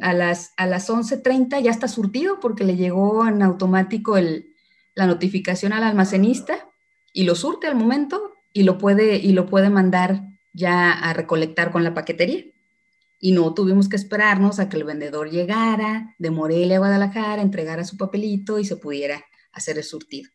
a 0.00 0.12
las, 0.12 0.52
a 0.56 0.66
las 0.66 0.90
11.30 0.90 1.62
ya 1.62 1.70
está 1.70 1.86
surtido 1.86 2.40
porque 2.40 2.64
le 2.64 2.76
llegó 2.76 3.26
en 3.26 3.42
automático 3.42 4.16
la 4.94 5.06
notificación 5.06 5.72
al 5.72 5.84
almacenista 5.84 6.68
y 7.12 7.24
lo 7.24 7.34
surte 7.34 7.68
al 7.68 7.76
momento 7.76 8.32
y 8.52 8.64
lo 8.64 8.78
puede, 8.78 9.16
y 9.16 9.32
lo 9.32 9.46
puede 9.46 9.70
mandar 9.70 10.22
ya 10.52 10.92
a 10.92 11.12
recolectar 11.12 11.70
con 11.70 11.84
la 11.84 11.94
paquetería. 11.94 12.44
Y 13.20 13.32
no 13.32 13.54
tuvimos 13.54 13.88
que 13.88 13.96
esperarnos 13.96 14.58
a 14.58 14.68
que 14.68 14.76
el 14.76 14.84
vendedor 14.84 15.30
llegara 15.30 16.16
de 16.18 16.30
Morelia 16.30 16.76
a 16.76 16.80
Guadalajara, 16.80 17.40
entregara 17.40 17.84
su 17.84 17.96
papelito 17.96 18.58
y 18.58 18.64
se 18.64 18.76
pudiera 18.76 19.24
hacer 19.52 19.78
el 19.78 19.84
surtido. 19.84 20.28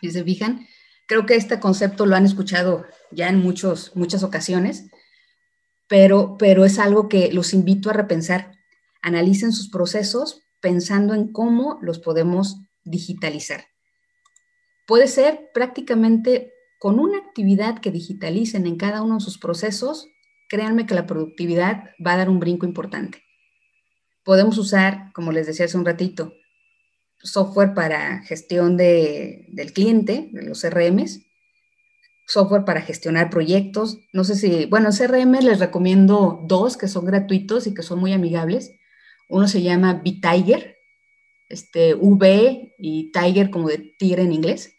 Y 0.00 0.10
se 0.12 0.22
fijan, 0.22 0.66
creo 1.06 1.26
que 1.26 1.34
este 1.34 1.58
concepto 1.58 2.06
lo 2.06 2.14
han 2.14 2.24
escuchado 2.24 2.86
ya 3.10 3.28
en 3.28 3.40
muchos, 3.40 3.92
muchas 3.96 4.22
ocasiones, 4.22 4.90
pero, 5.88 6.36
pero 6.38 6.64
es 6.64 6.78
algo 6.78 7.08
que 7.08 7.32
los 7.32 7.54
invito 7.54 7.90
a 7.90 7.94
repensar. 7.94 8.52
Analicen 9.02 9.52
sus 9.52 9.68
procesos 9.68 10.42
pensando 10.60 11.14
en 11.14 11.32
cómo 11.32 11.78
los 11.82 11.98
podemos 11.98 12.56
digitalizar. 12.84 13.66
Puede 14.86 15.08
ser 15.08 15.50
prácticamente 15.52 16.52
con 16.78 16.98
una 16.98 17.18
actividad 17.18 17.80
que 17.80 17.90
digitalicen 17.90 18.66
en 18.66 18.76
cada 18.76 19.02
uno 19.02 19.16
de 19.16 19.20
sus 19.20 19.38
procesos, 19.38 20.08
créanme 20.48 20.86
que 20.86 20.94
la 20.94 21.06
productividad 21.06 21.90
va 22.04 22.12
a 22.12 22.16
dar 22.18 22.30
un 22.30 22.38
brinco 22.38 22.66
importante. 22.66 23.22
Podemos 24.24 24.58
usar, 24.58 25.12
como 25.12 25.32
les 25.32 25.46
decía 25.46 25.66
hace 25.66 25.78
un 25.78 25.84
ratito, 25.84 26.32
software 27.22 27.74
para 27.74 28.22
gestión 28.22 28.76
de, 28.76 29.46
del 29.48 29.72
cliente, 29.72 30.28
de 30.32 30.42
los 30.42 30.60
CRMs, 30.60 31.25
software 32.26 32.64
para 32.64 32.82
gestionar 32.82 33.30
proyectos. 33.30 34.00
No 34.12 34.24
sé 34.24 34.34
si, 34.34 34.66
bueno, 34.66 34.90
CRM 34.90 35.32
les 35.40 35.60
recomiendo 35.60 36.42
dos 36.44 36.76
que 36.76 36.88
son 36.88 37.04
gratuitos 37.04 37.66
y 37.66 37.74
que 37.74 37.82
son 37.82 38.00
muy 38.00 38.12
amigables. 38.12 38.72
Uno 39.28 39.48
se 39.48 39.62
llama 39.62 40.02
BTiger, 40.04 40.76
este, 41.48 41.94
V 41.94 42.74
y 42.78 43.12
Tiger 43.12 43.50
como 43.50 43.68
de 43.68 43.78
tigre 43.98 44.22
en 44.22 44.32
inglés. 44.32 44.74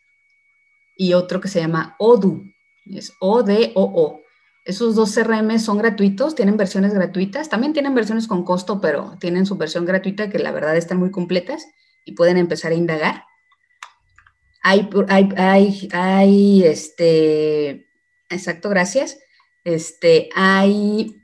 Y 0.96 1.14
otro 1.14 1.40
que 1.40 1.48
se 1.48 1.60
llama 1.60 1.96
Odoo, 2.00 2.44
es 2.86 3.14
O-D-O-O. 3.20 4.22
Esos 4.66 4.96
dos 4.96 5.16
CRM 5.16 5.60
son 5.60 5.78
gratuitos, 5.78 6.36
tienen 6.36 6.58
versiones 6.58 6.94
gratuitas, 6.94 7.48
también 7.48 7.72
tienen 7.72 7.96
versiones 7.96 8.28
con 8.28 8.44
costo, 8.44 8.82
pero 8.82 9.16
tienen 9.20 9.46
su 9.46 9.56
versión 9.56 9.86
gratuita 9.86 10.30
que 10.30 10.40
la 10.40 10.52
verdad 10.52 10.76
están 10.76 10.98
muy 10.98 11.12
completas 11.12 11.66
y 12.04 12.14
pueden 12.14 12.36
empezar 12.36 12.74
a 12.74 12.76
indagar. 12.76 13.24
Hay, 14.70 14.90
hay, 15.38 15.88
hay, 15.94 16.64
este, 16.66 17.88
exacto, 18.30 18.68
gracias. 18.68 19.18
Este, 19.64 20.28
hay 20.36 21.22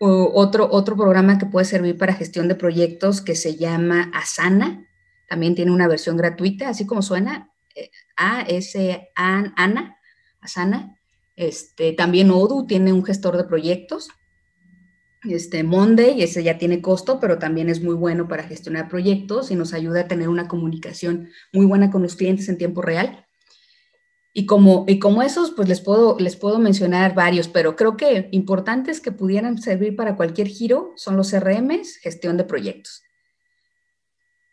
otro, 0.00 0.66
otro 0.70 0.96
programa 0.96 1.36
que 1.36 1.44
puede 1.44 1.66
servir 1.66 1.98
para 1.98 2.14
gestión 2.14 2.48
de 2.48 2.54
proyectos 2.54 3.20
que 3.20 3.34
se 3.34 3.56
llama 3.56 4.10
Asana. 4.14 4.88
También 5.28 5.54
tiene 5.54 5.72
una 5.72 5.88
versión 5.88 6.16
gratuita, 6.16 6.70
así 6.70 6.86
como 6.86 7.02
suena, 7.02 7.52
eh, 7.74 7.90
A-S-A-N-A, 8.16 9.98
Asana. 10.40 10.98
Este, 11.36 11.92
también 11.92 12.30
Odoo 12.30 12.64
tiene 12.64 12.94
un 12.94 13.04
gestor 13.04 13.36
de 13.36 13.44
proyectos. 13.44 14.08
Este, 15.28 15.62
Monday, 15.62 16.22
ese 16.22 16.42
ya 16.42 16.58
tiene 16.58 16.80
costo, 16.80 17.20
pero 17.20 17.38
también 17.38 17.68
es 17.68 17.82
muy 17.82 17.94
bueno 17.94 18.28
para 18.28 18.44
gestionar 18.44 18.88
proyectos 18.88 19.50
y 19.50 19.54
nos 19.54 19.74
ayuda 19.74 20.00
a 20.00 20.08
tener 20.08 20.28
una 20.28 20.48
comunicación 20.48 21.30
muy 21.52 21.66
buena 21.66 21.90
con 21.90 22.02
los 22.02 22.16
clientes 22.16 22.48
en 22.48 22.58
tiempo 22.58 22.82
real. 22.82 23.26
Y 24.32 24.46
como, 24.46 24.84
y 24.86 24.98
como 24.98 25.22
esos, 25.22 25.50
pues 25.52 25.68
les 25.68 25.80
puedo, 25.80 26.16
les 26.18 26.36
puedo 26.36 26.58
mencionar 26.58 27.14
varios, 27.14 27.48
pero 27.48 27.76
creo 27.76 27.96
que 27.96 28.28
importantes 28.30 29.00
que 29.00 29.10
pudieran 29.10 29.58
servir 29.58 29.96
para 29.96 30.16
cualquier 30.16 30.48
giro 30.48 30.92
son 30.96 31.16
los 31.16 31.30
CRMs, 31.30 31.96
gestión 31.96 32.36
de 32.36 32.44
proyectos. 32.44 33.02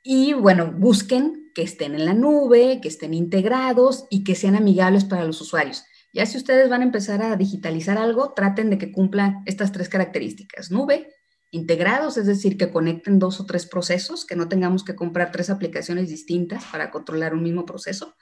Y 0.03 0.33
bueno, 0.33 0.71
busquen 0.71 1.51
que 1.55 1.63
estén 1.63 1.95
en 1.95 2.05
la 2.05 2.13
nube, 2.13 2.79
que 2.81 2.87
estén 2.87 3.13
integrados 3.13 4.05
y 4.09 4.23
que 4.23 4.35
sean 4.35 4.55
amigables 4.55 5.05
para 5.05 5.25
los 5.25 5.41
usuarios. 5.41 5.83
Ya 6.15 6.25
si 6.25 6.37
ustedes 6.37 6.69
van 6.69 6.79
a 6.79 6.85
empezar 6.85 7.21
a 7.21 7.35
digitalizar 7.35 7.97
algo, 7.97 8.31
traten 8.31 8.69
de 8.69 8.77
que 8.77 8.93
cumpla 8.93 9.43
estas 9.45 9.73
tres 9.73 9.89
características. 9.89 10.71
Nube, 10.71 11.09
integrados, 11.51 12.15
es 12.15 12.25
decir, 12.25 12.57
que 12.57 12.71
conecten 12.71 13.19
dos 13.19 13.41
o 13.41 13.45
tres 13.45 13.65
procesos, 13.65 14.25
que 14.25 14.37
no 14.37 14.47
tengamos 14.47 14.85
que 14.85 14.95
comprar 14.95 15.33
tres 15.33 15.49
aplicaciones 15.49 16.07
distintas 16.07 16.63
para 16.71 16.89
controlar 16.89 17.33
un 17.33 17.43
mismo 17.43 17.65
proceso. 17.65 18.15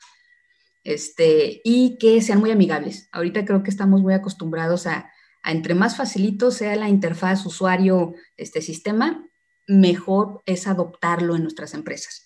Este, 0.83 1.61
y 1.63 1.99
que 1.99 2.19
sean 2.23 2.39
muy 2.39 2.49
amigables. 2.49 3.09
Ahorita 3.11 3.45
creo 3.45 3.61
que 3.61 3.69
estamos 3.69 4.01
muy 4.01 4.15
acostumbrados 4.15 4.87
a, 4.87 5.11
a 5.43 5.51
entre 5.51 5.75
más 5.75 5.95
facilito 5.95 6.49
sea 6.49 6.75
la 6.75 6.89
interfaz 6.89 7.45
usuario, 7.45 8.15
este 8.37 8.63
sistema, 8.63 9.23
mejor 9.67 10.41
es 10.47 10.65
adoptarlo 10.65 11.35
en 11.35 11.43
nuestras 11.43 11.75
empresas. 11.75 12.25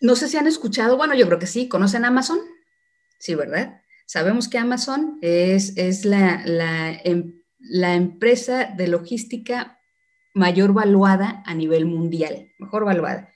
No 0.00 0.16
sé 0.16 0.28
si 0.28 0.38
han 0.38 0.46
escuchado, 0.46 0.96
bueno, 0.96 1.14
yo 1.14 1.26
creo 1.26 1.38
que 1.38 1.46
sí, 1.46 1.68
¿conocen 1.68 2.06
Amazon? 2.06 2.38
Sí, 3.18 3.34
¿verdad? 3.34 3.82
Sabemos 4.06 4.48
que 4.48 4.58
Amazon 4.58 5.18
es, 5.20 5.76
es 5.76 6.06
la, 6.06 6.42
la, 6.46 6.92
em, 7.04 7.42
la 7.58 7.94
empresa 7.94 8.64
de 8.64 8.88
logística 8.88 9.78
mayor 10.32 10.72
valuada 10.72 11.42
a 11.44 11.54
nivel 11.54 11.84
mundial, 11.84 12.50
mejor 12.58 12.86
valuada. 12.86 13.32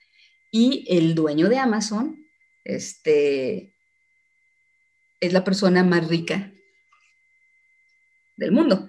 Y 0.50 0.86
el 0.88 1.14
dueño 1.14 1.48
de 1.48 1.58
Amazon 1.58 2.16
este, 2.64 3.74
es 5.20 5.32
la 5.32 5.44
persona 5.44 5.84
más 5.84 6.08
rica 6.08 6.52
del 8.36 8.52
mundo. 8.52 8.88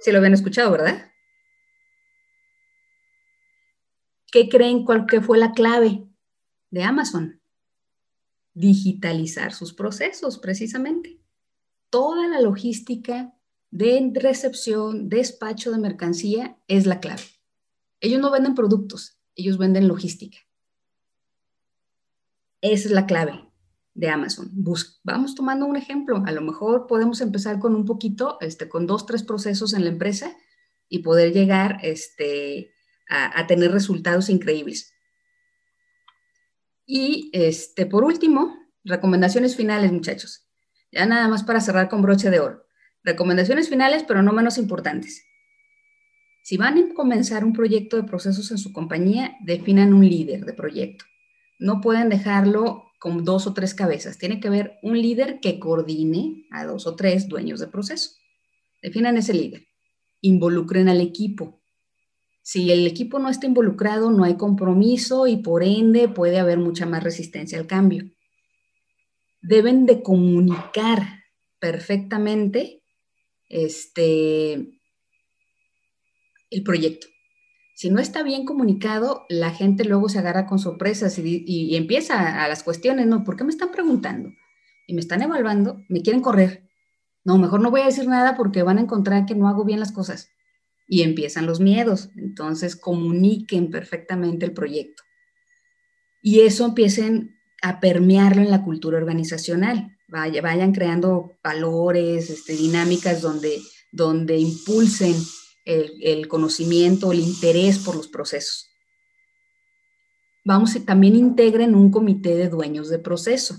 Si 0.00 0.12
lo 0.12 0.18
habían 0.18 0.34
escuchado, 0.34 0.70
¿verdad? 0.70 1.12
¿Qué 4.30 4.48
creen 4.48 4.84
cuál 4.84 5.06
que 5.06 5.20
fue 5.20 5.38
la 5.38 5.52
clave 5.52 6.07
de 6.70 6.82
Amazon. 6.82 7.40
Digitalizar 8.54 9.52
sus 9.52 9.72
procesos, 9.72 10.38
precisamente. 10.38 11.20
Toda 11.90 12.28
la 12.28 12.40
logística 12.40 13.34
de 13.70 14.12
recepción, 14.14 15.08
despacho 15.08 15.70
de 15.70 15.78
mercancía 15.78 16.58
es 16.68 16.86
la 16.86 17.00
clave. 17.00 17.22
Ellos 18.00 18.20
no 18.20 18.30
venden 18.30 18.54
productos, 18.54 19.18
ellos 19.34 19.58
venden 19.58 19.88
logística. 19.88 20.38
Esa 22.60 22.88
es 22.88 22.90
la 22.90 23.06
clave 23.06 23.44
de 23.94 24.08
Amazon. 24.08 24.50
vamos 25.02 25.34
tomando 25.34 25.66
un 25.66 25.76
ejemplo. 25.76 26.22
A 26.26 26.32
lo 26.32 26.40
mejor 26.40 26.86
podemos 26.86 27.20
empezar 27.20 27.58
con 27.58 27.74
un 27.74 27.84
poquito, 27.84 28.38
este, 28.40 28.68
con 28.68 28.86
dos, 28.86 29.06
tres 29.06 29.22
procesos 29.22 29.74
en 29.74 29.84
la 29.84 29.90
empresa 29.90 30.36
y 30.88 31.00
poder 31.00 31.32
llegar 31.32 31.78
este, 31.82 32.72
a 33.08 33.46
tener 33.46 33.72
resultados 33.72 34.28
increíbles. 34.28 34.92
Y 36.90 37.28
este, 37.34 37.84
por 37.84 38.02
último, 38.02 38.56
recomendaciones 38.82 39.54
finales, 39.54 39.92
muchachos. 39.92 40.48
Ya 40.90 41.04
nada 41.04 41.28
más 41.28 41.42
para 41.44 41.60
cerrar 41.60 41.90
con 41.90 42.00
broche 42.00 42.30
de 42.30 42.40
oro. 42.40 42.64
Recomendaciones 43.04 43.68
finales, 43.68 44.06
pero 44.08 44.22
no 44.22 44.32
menos 44.32 44.56
importantes. 44.56 45.22
Si 46.42 46.56
van 46.56 46.78
a 46.78 46.94
comenzar 46.94 47.44
un 47.44 47.52
proyecto 47.52 47.98
de 47.98 48.04
procesos 48.04 48.50
en 48.52 48.56
su 48.56 48.72
compañía, 48.72 49.36
definan 49.44 49.92
un 49.92 50.08
líder 50.08 50.46
de 50.46 50.54
proyecto. 50.54 51.04
No 51.58 51.82
pueden 51.82 52.08
dejarlo 52.08 52.84
con 52.98 53.22
dos 53.22 53.46
o 53.46 53.52
tres 53.52 53.74
cabezas. 53.74 54.16
Tiene 54.16 54.40
que 54.40 54.48
haber 54.48 54.78
un 54.82 54.98
líder 54.98 55.40
que 55.40 55.58
coordine 55.58 56.46
a 56.50 56.64
dos 56.64 56.86
o 56.86 56.96
tres 56.96 57.28
dueños 57.28 57.60
de 57.60 57.66
proceso. 57.66 58.12
Definan 58.80 59.18
ese 59.18 59.34
líder. 59.34 59.66
Involucren 60.22 60.88
al 60.88 61.02
equipo. 61.02 61.57
Si 62.50 62.72
el 62.72 62.86
equipo 62.86 63.18
no 63.18 63.28
está 63.28 63.46
involucrado, 63.46 64.10
no 64.10 64.24
hay 64.24 64.38
compromiso 64.38 65.26
y 65.26 65.36
por 65.36 65.62
ende 65.62 66.08
puede 66.08 66.38
haber 66.38 66.56
mucha 66.56 66.86
más 66.86 67.04
resistencia 67.04 67.58
al 67.58 67.66
cambio. 67.66 68.10
Deben 69.42 69.84
de 69.84 70.02
comunicar 70.02 71.24
perfectamente 71.58 72.82
este, 73.50 74.54
el 76.48 76.62
proyecto. 76.64 77.08
Si 77.74 77.90
no 77.90 78.00
está 78.00 78.22
bien 78.22 78.46
comunicado, 78.46 79.26
la 79.28 79.50
gente 79.50 79.84
luego 79.84 80.08
se 80.08 80.18
agarra 80.18 80.46
con 80.46 80.58
sorpresas 80.58 81.18
y, 81.18 81.44
y, 81.46 81.76
empieza 81.76 82.42
a 82.42 82.48
las 82.48 82.62
cuestiones, 82.62 83.06
¿no? 83.06 83.24
¿Por 83.24 83.36
qué 83.36 83.44
me 83.44 83.50
están 83.50 83.72
preguntando? 83.72 84.30
Y 84.86 84.94
me 84.94 85.00
están 85.00 85.20
evaluando, 85.20 85.82
me 85.90 86.00
quieren 86.00 86.22
correr, 86.22 86.66
No, 87.24 87.36
mejor 87.36 87.60
no 87.60 87.70
voy 87.70 87.82
a 87.82 87.90
decir 87.92 88.08
nada 88.08 88.38
porque 88.38 88.62
van 88.62 88.78
a 88.78 88.80
encontrar 88.80 89.26
que 89.26 89.34
no 89.34 89.48
hago 89.48 89.66
bien 89.66 89.80
las 89.80 89.92
cosas. 89.92 90.30
Y 90.88 91.02
empiezan 91.02 91.46
los 91.46 91.60
miedos. 91.60 92.08
Entonces, 92.16 92.74
comuniquen 92.74 93.70
perfectamente 93.70 94.46
el 94.46 94.52
proyecto. 94.52 95.02
Y 96.20 96.40
eso 96.40 96.64
empiecen 96.64 97.38
a 97.62 97.78
permearlo 97.78 98.42
en 98.42 98.50
la 98.50 98.64
cultura 98.64 98.98
organizacional. 98.98 99.96
vayan 100.08 100.72
creando 100.72 101.38
valores, 101.44 102.30
este, 102.30 102.54
dinámicas 102.54 103.20
donde, 103.20 103.60
donde 103.92 104.38
impulsen 104.38 105.14
el, 105.64 105.92
el 106.02 106.26
conocimiento, 106.26 107.12
el 107.12 107.20
interés 107.20 107.78
por 107.78 107.94
los 107.94 108.08
procesos 108.08 108.68
vamos, 110.48 110.82
también 110.86 111.14
integren 111.14 111.74
un 111.74 111.90
comité 111.90 112.34
de 112.34 112.48
dueños 112.48 112.88
de 112.88 112.98
proceso. 112.98 113.58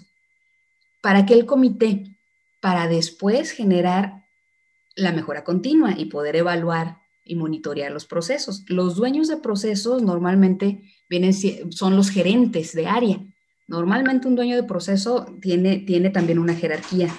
¿Para 1.01 1.23
qué 1.25 1.35
el 1.35 1.45
comité? 1.45 2.17
Para 2.61 2.87
después 2.87 3.51
generar 3.51 4.25
la 4.95 5.11
mejora 5.11 5.43
continua 5.43 5.93
y 5.95 6.05
poder 6.05 6.35
evaluar 6.35 6.98
y 7.29 7.35
monitorear 7.35 7.91
los 7.91 8.05
procesos. 8.05 8.65
Los 8.67 8.95
dueños 8.95 9.27
de 9.27 9.37
procesos 9.37 10.01
normalmente 10.01 10.81
vienen, 11.07 11.33
son 11.71 11.95
los 11.95 12.09
gerentes 12.09 12.73
de 12.73 12.87
área. 12.87 13.23
Normalmente 13.67 14.27
un 14.27 14.35
dueño 14.35 14.55
de 14.55 14.63
proceso 14.63 15.37
tiene, 15.39 15.77
tiene 15.77 16.09
también 16.09 16.39
una 16.39 16.55
jerarquía 16.55 17.15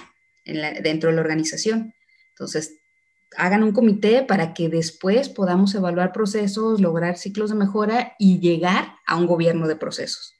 dentro 0.83 1.09
de 1.09 1.15
la 1.15 1.21
organización. 1.21 1.93
Entonces, 2.31 2.77
hagan 3.37 3.63
un 3.63 3.71
comité 3.71 4.23
para 4.23 4.53
que 4.53 4.67
después 4.67 5.29
podamos 5.29 5.73
evaluar 5.75 6.11
procesos, 6.11 6.81
lograr 6.81 7.17
ciclos 7.17 7.49
de 7.49 7.55
mejora 7.55 8.13
y 8.19 8.39
llegar 8.39 8.95
a 9.07 9.15
un 9.15 9.27
gobierno 9.27 9.69
de 9.69 9.77
procesos. 9.77 10.35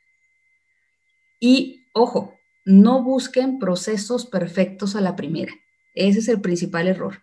Y 1.40 1.86
ojo, 1.94 2.36
no 2.66 3.04
busquen 3.04 3.58
procesos 3.58 4.26
perfectos 4.26 4.98
a 4.98 5.02
la 5.02 5.16
primera. 5.16 5.54
Ese 5.96 6.20
es 6.20 6.28
el 6.28 6.42
principal 6.42 6.90
error. 6.90 7.22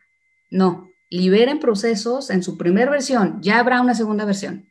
No, 0.50 0.88
liberen 1.10 1.58
procesos 1.58 2.30
en 2.30 2.42
su 2.42 2.56
primera 2.58 2.90
versión, 2.90 3.40
ya 3.40 3.58
habrá 3.58 3.80
una 3.80 3.94
segunda 3.94 4.24
versión. 4.24 4.68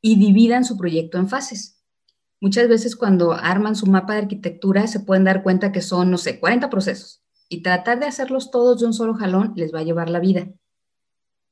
Y 0.00 0.18
dividan 0.18 0.64
su 0.64 0.76
proyecto 0.76 1.18
en 1.18 1.28
fases. 1.28 1.82
Muchas 2.40 2.68
veces 2.68 2.96
cuando 2.96 3.32
arman 3.32 3.76
su 3.76 3.86
mapa 3.86 4.14
de 4.14 4.22
arquitectura 4.22 4.88
se 4.88 5.00
pueden 5.00 5.24
dar 5.24 5.44
cuenta 5.44 5.70
que 5.70 5.80
son, 5.80 6.10
no 6.10 6.18
sé, 6.18 6.40
40 6.40 6.70
procesos 6.70 7.22
y 7.48 7.62
tratar 7.62 8.00
de 8.00 8.06
hacerlos 8.06 8.50
todos 8.50 8.80
de 8.80 8.86
un 8.86 8.94
solo 8.94 9.14
jalón 9.14 9.52
les 9.56 9.74
va 9.74 9.80
a 9.80 9.84
llevar 9.84 10.08
la 10.08 10.20
vida. 10.20 10.48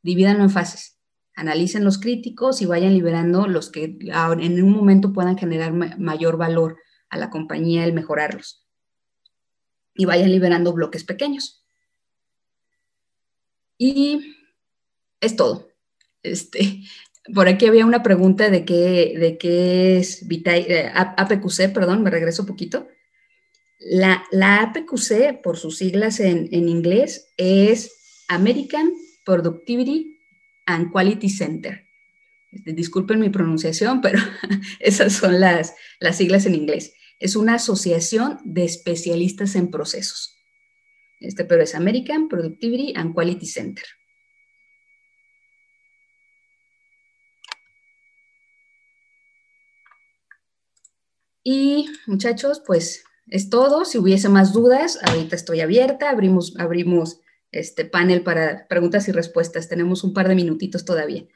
Divídanlo 0.02 0.42
en 0.42 0.50
fases. 0.50 0.98
Analicen 1.36 1.84
los 1.84 1.98
críticos 1.98 2.62
y 2.62 2.66
vayan 2.66 2.94
liberando 2.94 3.46
los 3.46 3.70
que 3.70 3.98
en 4.00 4.64
un 4.64 4.72
momento 4.72 5.12
puedan 5.12 5.36
generar 5.36 5.72
mayor 5.72 6.38
valor 6.38 6.78
a 7.10 7.18
la 7.18 7.28
compañía 7.28 7.84
el 7.84 7.92
mejorarlos. 7.92 8.66
Y 9.94 10.06
vayan 10.06 10.30
liberando 10.30 10.72
bloques 10.72 11.04
pequeños. 11.04 11.59
Y 13.82 14.36
es 15.22 15.36
todo. 15.36 15.72
Este, 16.22 16.82
por 17.34 17.48
aquí 17.48 17.66
había 17.66 17.86
una 17.86 18.02
pregunta 18.02 18.50
de 18.50 18.66
qué, 18.66 19.14
de 19.18 19.38
qué 19.38 19.98
es 19.98 20.22
eh, 20.28 20.92
APQC, 20.94 21.72
perdón, 21.72 22.02
me 22.02 22.10
regreso 22.10 22.42
un 22.42 22.48
poquito. 22.48 22.86
La, 23.78 24.22
APQC, 24.32 25.40
por 25.42 25.56
sus 25.56 25.78
siglas 25.78 26.20
en, 26.20 26.52
inglés, 26.52 27.32
es 27.38 28.24
American 28.28 28.92
Productivity 29.24 30.18
and 30.66 30.92
Quality 30.92 31.30
Center. 31.30 31.86
Este, 32.52 32.74
disculpen 32.74 33.18
mi 33.18 33.30
pronunciación, 33.30 34.02
pero 34.02 34.18
esas 34.80 35.14
son 35.14 35.40
las, 35.40 35.74
las 36.00 36.18
siglas 36.18 36.44
en 36.44 36.54
inglés. 36.54 36.92
Es 37.18 37.34
una 37.34 37.54
asociación 37.54 38.40
de 38.44 38.64
especialistas 38.64 39.54
en 39.54 39.70
procesos. 39.70 40.39
Este, 41.20 41.44
pero 41.44 41.62
es 41.62 41.74
American 41.74 42.28
Productivity 42.28 42.94
and 42.96 43.14
Quality 43.14 43.46
Center. 43.46 43.84
Y 51.44 51.88
muchachos, 52.06 52.62
pues 52.66 53.04
es 53.26 53.50
todo. 53.50 53.84
Si 53.84 53.98
hubiese 53.98 54.28
más 54.28 54.52
dudas, 54.52 54.98
ahorita 55.02 55.36
estoy 55.36 55.60
abierta. 55.60 56.10
Abrimos, 56.10 56.54
abrimos 56.58 57.20
este 57.52 57.84
panel 57.84 58.22
para 58.22 58.66
preguntas 58.68 59.08
y 59.08 59.12
respuestas. 59.12 59.68
Tenemos 59.68 60.04
un 60.04 60.14
par 60.14 60.28
de 60.28 60.34
minutitos 60.34 60.84
todavía. 60.84 61.26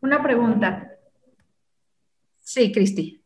Una 0.00 0.22
pregunta. 0.22 0.98
Sí, 2.40 2.72
Cristi. 2.72 3.23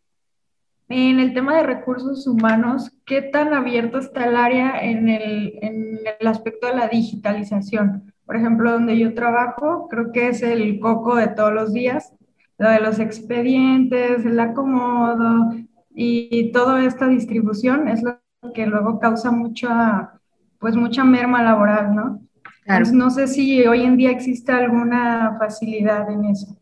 En 0.89 1.21
el 1.21 1.35
tema 1.35 1.57
de 1.57 1.65
recursos 1.65 2.27
humanos, 2.27 2.91
¿qué 3.05 3.21
tan 3.21 3.53
abierto 3.53 3.99
está 3.99 4.25
el 4.27 4.37
área 4.37 4.81
en 4.83 5.09
el, 5.09 5.59
en 5.61 5.99
el 6.19 6.27
aspecto 6.27 6.67
de 6.67 6.77
la 6.77 6.89
digitalización? 6.89 8.13
Por 8.25 8.37
ejemplo, 8.37 8.73
donde 8.73 8.99
yo 8.99 9.15
trabajo, 9.15 9.89
creo 9.89 10.13
que 10.13 10.29
es 10.29 10.43
el 10.43 10.81
coco 10.81 11.17
de 11.17 11.29
todos 11.29 11.53
los 11.53 11.73
días, 11.75 12.15
lo 12.57 12.71
de 12.71 12.81
los 12.81 12.99
expedientes, 12.99 14.25
el 14.25 14.41
acomodo 14.41 15.55
y 15.95 16.53
toda 16.53 16.85
esta 16.85 17.07
distribución 17.07 17.89
es 17.89 18.03
lo 18.03 18.19
que 18.55 18.67
luego 18.67 18.99
causa 18.99 19.31
mucha, 19.31 20.13
pues 20.59 20.75
mucha 20.75 21.05
merma 21.05 21.43
laboral, 21.43 21.95
¿no? 21.95 22.21
no 22.93 23.11
sé 23.11 23.29
si 23.29 23.67
hoy 23.67 23.83
en 23.83 23.97
día 23.97 24.11
existe 24.11 24.53
alguna 24.53 25.37
facilidad 25.39 26.11
en 26.11 26.27
eso. 26.27 26.57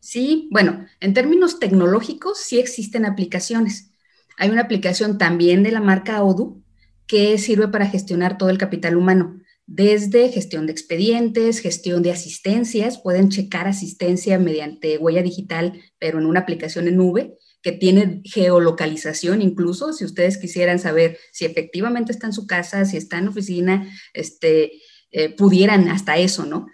Sí, 0.00 0.48
bueno, 0.50 0.86
en 1.00 1.14
términos 1.14 1.60
tecnológicos 1.60 2.38
sí 2.38 2.58
existen 2.58 3.04
aplicaciones. 3.04 3.92
Hay 4.36 4.50
una 4.50 4.62
aplicación 4.62 5.18
también 5.18 5.62
de 5.62 5.72
la 5.72 5.80
marca 5.80 6.22
Odoo 6.22 6.62
que 7.06 7.38
sirve 7.38 7.68
para 7.68 7.86
gestionar 7.86 8.38
todo 8.38 8.50
el 8.50 8.58
capital 8.58 8.96
humano 8.96 9.40
desde 9.72 10.30
gestión 10.30 10.66
de 10.66 10.72
expedientes, 10.72 11.60
gestión 11.60 12.02
de 12.02 12.10
asistencias, 12.10 12.98
pueden 12.98 13.28
checar 13.28 13.68
asistencia 13.68 14.36
mediante 14.36 14.98
huella 14.98 15.22
digital, 15.22 15.80
pero 16.00 16.18
en 16.18 16.26
una 16.26 16.40
aplicación 16.40 16.88
en 16.88 16.96
nube 16.96 17.38
que 17.62 17.70
tiene 17.70 18.20
geolocalización 18.24 19.42
incluso, 19.42 19.92
si 19.92 20.04
ustedes 20.04 20.38
quisieran 20.38 20.80
saber 20.80 21.18
si 21.30 21.44
efectivamente 21.44 22.10
está 22.10 22.26
en 22.26 22.32
su 22.32 22.48
casa, 22.48 22.84
si 22.84 22.96
está 22.96 23.18
en 23.18 23.28
oficina, 23.28 23.88
este, 24.12 24.72
eh, 25.12 25.36
pudieran 25.36 25.88
hasta 25.88 26.16
eso, 26.16 26.46
¿no? 26.46 26.66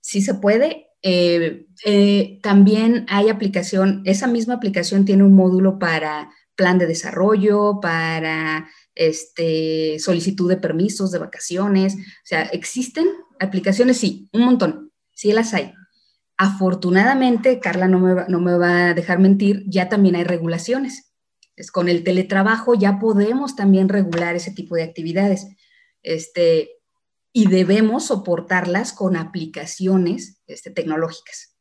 Sí 0.00 0.22
se 0.22 0.34
puede. 0.34 0.83
Eh, 1.06 1.66
eh, 1.84 2.40
también 2.42 3.04
hay 3.10 3.28
aplicación, 3.28 4.00
esa 4.06 4.26
misma 4.26 4.54
aplicación 4.54 5.04
tiene 5.04 5.22
un 5.22 5.34
módulo 5.34 5.78
para 5.78 6.30
plan 6.56 6.78
de 6.78 6.86
desarrollo, 6.86 7.78
para 7.82 8.70
este, 8.94 9.98
solicitud 9.98 10.48
de 10.48 10.56
permisos, 10.56 11.12
de 11.12 11.18
vacaciones. 11.18 11.94
O 11.94 12.24
sea, 12.24 12.44
existen 12.44 13.06
aplicaciones, 13.38 13.98
sí, 13.98 14.30
un 14.32 14.46
montón, 14.46 14.92
sí 15.12 15.30
las 15.32 15.52
hay. 15.52 15.74
Afortunadamente, 16.38 17.60
Carla 17.60 17.86
no 17.86 18.00
me, 18.00 18.14
va, 18.14 18.24
no 18.28 18.40
me 18.40 18.56
va 18.56 18.88
a 18.88 18.94
dejar 18.94 19.18
mentir, 19.18 19.62
ya 19.66 19.90
también 19.90 20.16
hay 20.16 20.24
regulaciones. 20.24 21.12
Es, 21.54 21.70
con 21.70 21.90
el 21.90 22.02
teletrabajo 22.02 22.74
ya 22.74 22.98
podemos 22.98 23.56
también 23.56 23.90
regular 23.90 24.36
ese 24.36 24.52
tipo 24.52 24.74
de 24.74 24.84
actividades. 24.84 25.48
Este, 26.02 26.70
y 27.36 27.48
debemos 27.48 28.06
soportarlas 28.06 28.92
con 28.92 29.16
aplicaciones 29.16 30.40
este, 30.46 30.70
tecnológicas. 30.70 31.58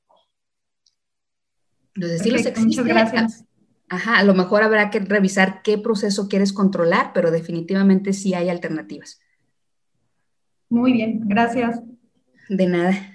Entonces, 1.96 2.22
sí 2.22 2.30
los 2.30 2.44
Muchas 2.60 2.86
gracias. 2.86 3.46
Ajá, 3.90 4.18
a 4.18 4.24
lo 4.24 4.36
mejor 4.36 4.62
habrá 4.62 4.92
que 4.92 5.00
revisar 5.00 5.62
qué 5.64 5.80
proceso 5.80 6.30
quieres 6.30 6.54
controlar, 6.54 7.12
pero 7.14 7.32
definitivamente 7.32 8.14
sí 8.14 8.36
hay 8.36 8.50
alternativas. 8.50 9.20
Muy 10.70 10.94
bien, 10.94 11.22
gracias. 11.26 11.82
De 12.50 12.68
nada. 12.68 13.13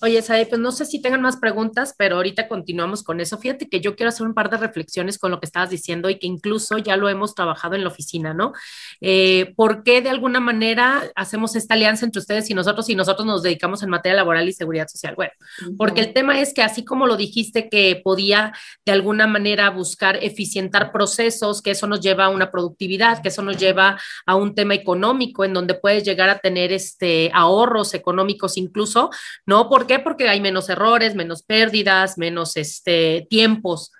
Oye, 0.00 0.22
Sae, 0.22 0.46
pues 0.46 0.58
no 0.58 0.72
sé 0.72 0.86
si 0.86 1.02
tengan 1.02 1.20
más 1.20 1.36
preguntas, 1.36 1.94
pero 1.98 2.16
ahorita 2.16 2.48
continuamos 2.48 3.02
con 3.02 3.20
eso. 3.20 3.36
Fíjate 3.36 3.68
que 3.68 3.80
yo 3.80 3.94
quiero 3.94 4.08
hacer 4.08 4.26
un 4.26 4.32
par 4.32 4.48
de 4.48 4.56
reflexiones 4.56 5.18
con 5.18 5.30
lo 5.30 5.38
que 5.38 5.44
estabas 5.44 5.68
diciendo 5.68 6.08
y 6.08 6.18
que 6.18 6.26
incluso 6.26 6.78
ya 6.78 6.96
lo 6.96 7.10
hemos 7.10 7.34
trabajado 7.34 7.74
en 7.74 7.82
la 7.82 7.88
oficina, 7.88 8.32
¿no? 8.32 8.54
Eh, 9.02 9.52
¿Por 9.54 9.82
qué 9.82 10.00
de 10.00 10.08
alguna 10.08 10.40
manera 10.40 11.02
hacemos 11.14 11.56
esta 11.56 11.74
alianza 11.74 12.06
entre 12.06 12.20
ustedes 12.20 12.48
y 12.48 12.54
nosotros 12.54 12.88
y 12.88 12.94
nosotros 12.94 13.26
nos 13.26 13.42
dedicamos 13.42 13.82
en 13.82 13.90
materia 13.90 14.16
laboral 14.16 14.48
y 14.48 14.54
seguridad 14.54 14.88
social? 14.88 15.14
Bueno, 15.14 15.32
porque 15.76 16.00
el 16.00 16.14
tema 16.14 16.40
es 16.40 16.54
que 16.54 16.62
así 16.62 16.82
como 16.82 17.06
lo 17.06 17.18
dijiste 17.18 17.68
que 17.68 18.00
podía 18.02 18.54
de 18.86 18.92
alguna 18.92 19.26
manera 19.26 19.68
buscar 19.68 20.16
eficientar 20.24 20.90
procesos, 20.90 21.60
que 21.60 21.72
eso 21.72 21.86
nos 21.86 22.00
lleva 22.00 22.24
a 22.24 22.30
una 22.30 22.50
productividad, 22.50 23.20
que 23.20 23.28
eso 23.28 23.42
nos 23.42 23.58
lleva 23.58 24.00
a 24.24 24.36
un 24.36 24.54
tema 24.54 24.72
económico 24.72 25.44
en 25.44 25.52
donde 25.52 25.74
puedes 25.74 26.02
llegar 26.02 26.30
a 26.30 26.38
tener 26.38 26.72
este 26.72 27.30
ahorros 27.34 27.92
económicos 27.92 28.56
incluso, 28.56 29.10
¿no? 29.44 29.65
¿Por 29.68 29.86
qué? 29.86 29.98
Porque 29.98 30.28
hay 30.28 30.40
menos 30.40 30.68
errores, 30.68 31.14
menos 31.14 31.42
pérdidas, 31.42 32.18
menos 32.18 32.56
este, 32.56 33.26
tiempos 33.30 33.92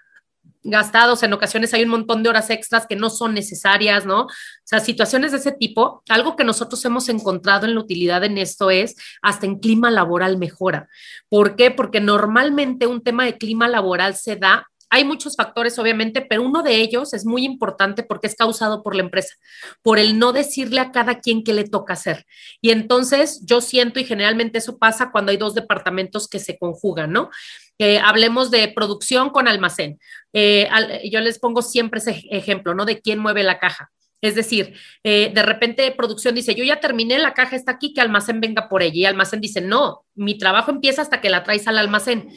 gastados, 0.66 1.22
en 1.22 1.32
ocasiones 1.32 1.72
hay 1.74 1.84
un 1.84 1.90
montón 1.90 2.22
de 2.22 2.28
horas 2.28 2.50
extras 2.50 2.86
que 2.86 2.96
no 2.96 3.08
son 3.08 3.34
necesarias, 3.34 4.04
¿no? 4.04 4.22
O 4.22 4.28
sea, 4.64 4.80
situaciones 4.80 5.32
de 5.32 5.38
ese 5.38 5.52
tipo, 5.52 6.02
algo 6.08 6.34
que 6.34 6.44
nosotros 6.44 6.84
hemos 6.84 7.08
encontrado 7.08 7.66
en 7.66 7.74
la 7.74 7.80
utilidad 7.80 8.24
en 8.24 8.36
esto 8.36 8.70
es 8.70 8.96
hasta 9.22 9.46
en 9.46 9.60
clima 9.60 9.90
laboral 9.90 10.38
mejora. 10.38 10.88
¿Por 11.28 11.56
qué? 11.56 11.70
Porque 11.70 12.00
normalmente 12.00 12.86
un 12.86 13.02
tema 13.02 13.24
de 13.24 13.38
clima 13.38 13.68
laboral 13.68 14.16
se 14.16 14.36
da 14.36 14.66
hay 14.96 15.04
muchos 15.04 15.36
factores, 15.36 15.78
obviamente, 15.78 16.22
pero 16.22 16.42
uno 16.42 16.62
de 16.62 16.76
ellos 16.76 17.12
es 17.12 17.26
muy 17.26 17.44
importante 17.44 18.02
porque 18.02 18.26
es 18.26 18.34
causado 18.34 18.82
por 18.82 18.94
la 18.94 19.02
empresa, 19.02 19.34
por 19.82 19.98
el 19.98 20.18
no 20.18 20.32
decirle 20.32 20.80
a 20.80 20.90
cada 20.90 21.20
quien 21.20 21.44
qué 21.44 21.52
le 21.52 21.64
toca 21.64 21.92
hacer. 21.92 22.24
Y 22.60 22.70
entonces 22.70 23.42
yo 23.44 23.60
siento, 23.60 24.00
y 24.00 24.04
generalmente 24.04 24.58
eso 24.58 24.78
pasa 24.78 25.10
cuando 25.12 25.30
hay 25.32 25.36
dos 25.36 25.54
departamentos 25.54 26.28
que 26.28 26.38
se 26.38 26.58
conjugan, 26.58 27.12
¿no? 27.12 27.30
Eh, 27.78 27.98
hablemos 27.98 28.50
de 28.50 28.68
producción 28.68 29.28
con 29.28 29.48
almacén. 29.48 29.98
Eh, 30.32 30.68
yo 31.10 31.20
les 31.20 31.38
pongo 31.38 31.60
siempre 31.60 32.00
ese 32.00 32.24
ejemplo, 32.30 32.74
¿no? 32.74 32.86
De 32.86 33.00
quién 33.00 33.18
mueve 33.18 33.42
la 33.42 33.58
caja. 33.58 33.90
Es 34.22 34.34
decir, 34.34 34.74
eh, 35.04 35.30
de 35.34 35.42
repente 35.42 35.90
producción 35.92 36.34
dice, 36.34 36.54
yo 36.54 36.64
ya 36.64 36.80
terminé, 36.80 37.18
la 37.18 37.34
caja 37.34 37.54
está 37.54 37.72
aquí, 37.72 37.92
que 37.92 38.00
almacén 38.00 38.40
venga 38.40 38.68
por 38.68 38.82
ella. 38.82 38.94
Y 38.94 39.04
almacén 39.04 39.40
dice, 39.40 39.60
no, 39.60 40.06
mi 40.14 40.38
trabajo 40.38 40.70
empieza 40.70 41.02
hasta 41.02 41.20
que 41.20 41.28
la 41.28 41.44
traes 41.44 41.68
al 41.68 41.76
almacén. 41.78 42.30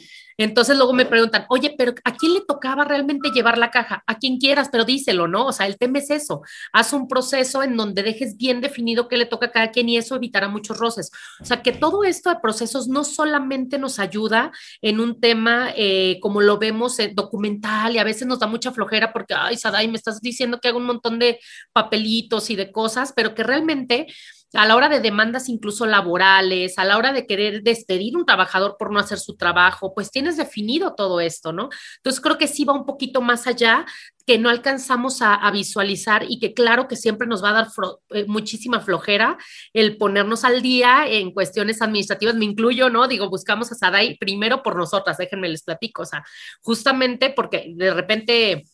Entonces 0.44 0.74
luego 0.78 0.94
me 0.94 1.04
preguntan, 1.04 1.44
oye, 1.50 1.74
pero 1.76 1.92
¿a 2.02 2.16
quién 2.16 2.32
le 2.32 2.40
tocaba 2.40 2.84
realmente 2.84 3.30
llevar 3.30 3.58
la 3.58 3.70
caja? 3.70 4.02
A 4.06 4.16
quien 4.18 4.38
quieras, 4.38 4.70
pero 4.72 4.86
díselo, 4.86 5.28
¿no? 5.28 5.44
O 5.46 5.52
sea, 5.52 5.66
el 5.66 5.76
tema 5.76 5.98
es 5.98 6.08
eso. 6.08 6.40
Haz 6.72 6.94
un 6.94 7.08
proceso 7.08 7.62
en 7.62 7.76
donde 7.76 8.02
dejes 8.02 8.38
bien 8.38 8.62
definido 8.62 9.06
qué 9.06 9.18
le 9.18 9.26
toca 9.26 9.46
a 9.46 9.50
cada 9.50 9.70
quien 9.70 9.90
y 9.90 9.98
eso 9.98 10.16
evitará 10.16 10.48
muchos 10.48 10.78
roces. 10.78 11.10
O 11.42 11.44
sea, 11.44 11.60
que 11.60 11.72
todo 11.72 12.04
esto 12.04 12.30
de 12.30 12.40
procesos 12.40 12.88
no 12.88 13.04
solamente 13.04 13.78
nos 13.78 13.98
ayuda 13.98 14.50
en 14.80 15.00
un 15.00 15.20
tema 15.20 15.74
eh, 15.76 16.18
como 16.22 16.40
lo 16.40 16.56
vemos 16.56 16.98
en 17.00 17.14
documental 17.14 17.94
y 17.94 17.98
a 17.98 18.04
veces 18.04 18.26
nos 18.26 18.38
da 18.38 18.46
mucha 18.46 18.72
flojera 18.72 19.12
porque, 19.12 19.34
ay, 19.34 19.58
Sadai, 19.58 19.88
me 19.88 19.98
estás 19.98 20.22
diciendo 20.22 20.58
que 20.58 20.68
hago 20.68 20.78
un 20.78 20.86
montón 20.86 21.18
de 21.18 21.38
papelitos 21.74 22.48
y 22.48 22.56
de 22.56 22.72
cosas, 22.72 23.12
pero 23.14 23.34
que 23.34 23.42
realmente 23.42 24.06
a 24.54 24.66
la 24.66 24.76
hora 24.76 24.88
de 24.88 25.00
demandas 25.00 25.48
incluso 25.48 25.86
laborales, 25.86 26.78
a 26.78 26.84
la 26.84 26.98
hora 26.98 27.12
de 27.12 27.26
querer 27.26 27.62
despedir 27.62 28.16
un 28.16 28.26
trabajador 28.26 28.76
por 28.78 28.92
no 28.92 28.98
hacer 28.98 29.18
su 29.18 29.36
trabajo, 29.36 29.94
pues 29.94 30.10
tienes 30.10 30.36
definido 30.36 30.94
todo 30.94 31.20
esto, 31.20 31.52
¿no? 31.52 31.68
Entonces 31.98 32.20
creo 32.20 32.38
que 32.38 32.48
sí 32.48 32.64
va 32.64 32.72
un 32.72 32.86
poquito 32.86 33.20
más 33.20 33.46
allá, 33.46 33.86
que 34.26 34.38
no 34.38 34.48
alcanzamos 34.48 35.22
a, 35.22 35.50
visualizar 35.50 36.24
y 36.28 36.38
que 36.38 36.54
claro 36.54 36.86
que 36.86 36.94
siempre 36.94 37.26
nos 37.26 37.42
va 37.42 37.50
a 37.50 37.52
dar 37.52 37.68
eh, 38.10 38.26
muchísima 38.28 38.78
flojera 38.78 39.36
el 39.72 39.96
ponernos 39.96 40.44
al 40.44 40.62
día 40.62 41.04
en 41.08 41.32
cuestiones 41.32 41.82
administrativas, 41.82 42.36
me 42.36 42.44
incluyo, 42.44 42.90
¿no? 42.90 43.08
Digo, 43.08 43.28
buscamos 43.28 43.72
a 43.72 43.74
Sadai 43.74 44.16
primero 44.18 44.62
por 44.62 44.76
nosotras, 44.76 45.18
déjenme 45.18 45.48
les 45.48 45.64
platico, 45.64 46.02
o 46.02 46.06
sea, 46.06 46.24
justamente 46.60 47.30
porque 47.30 47.72
de 47.74 47.92
repente 47.92 48.64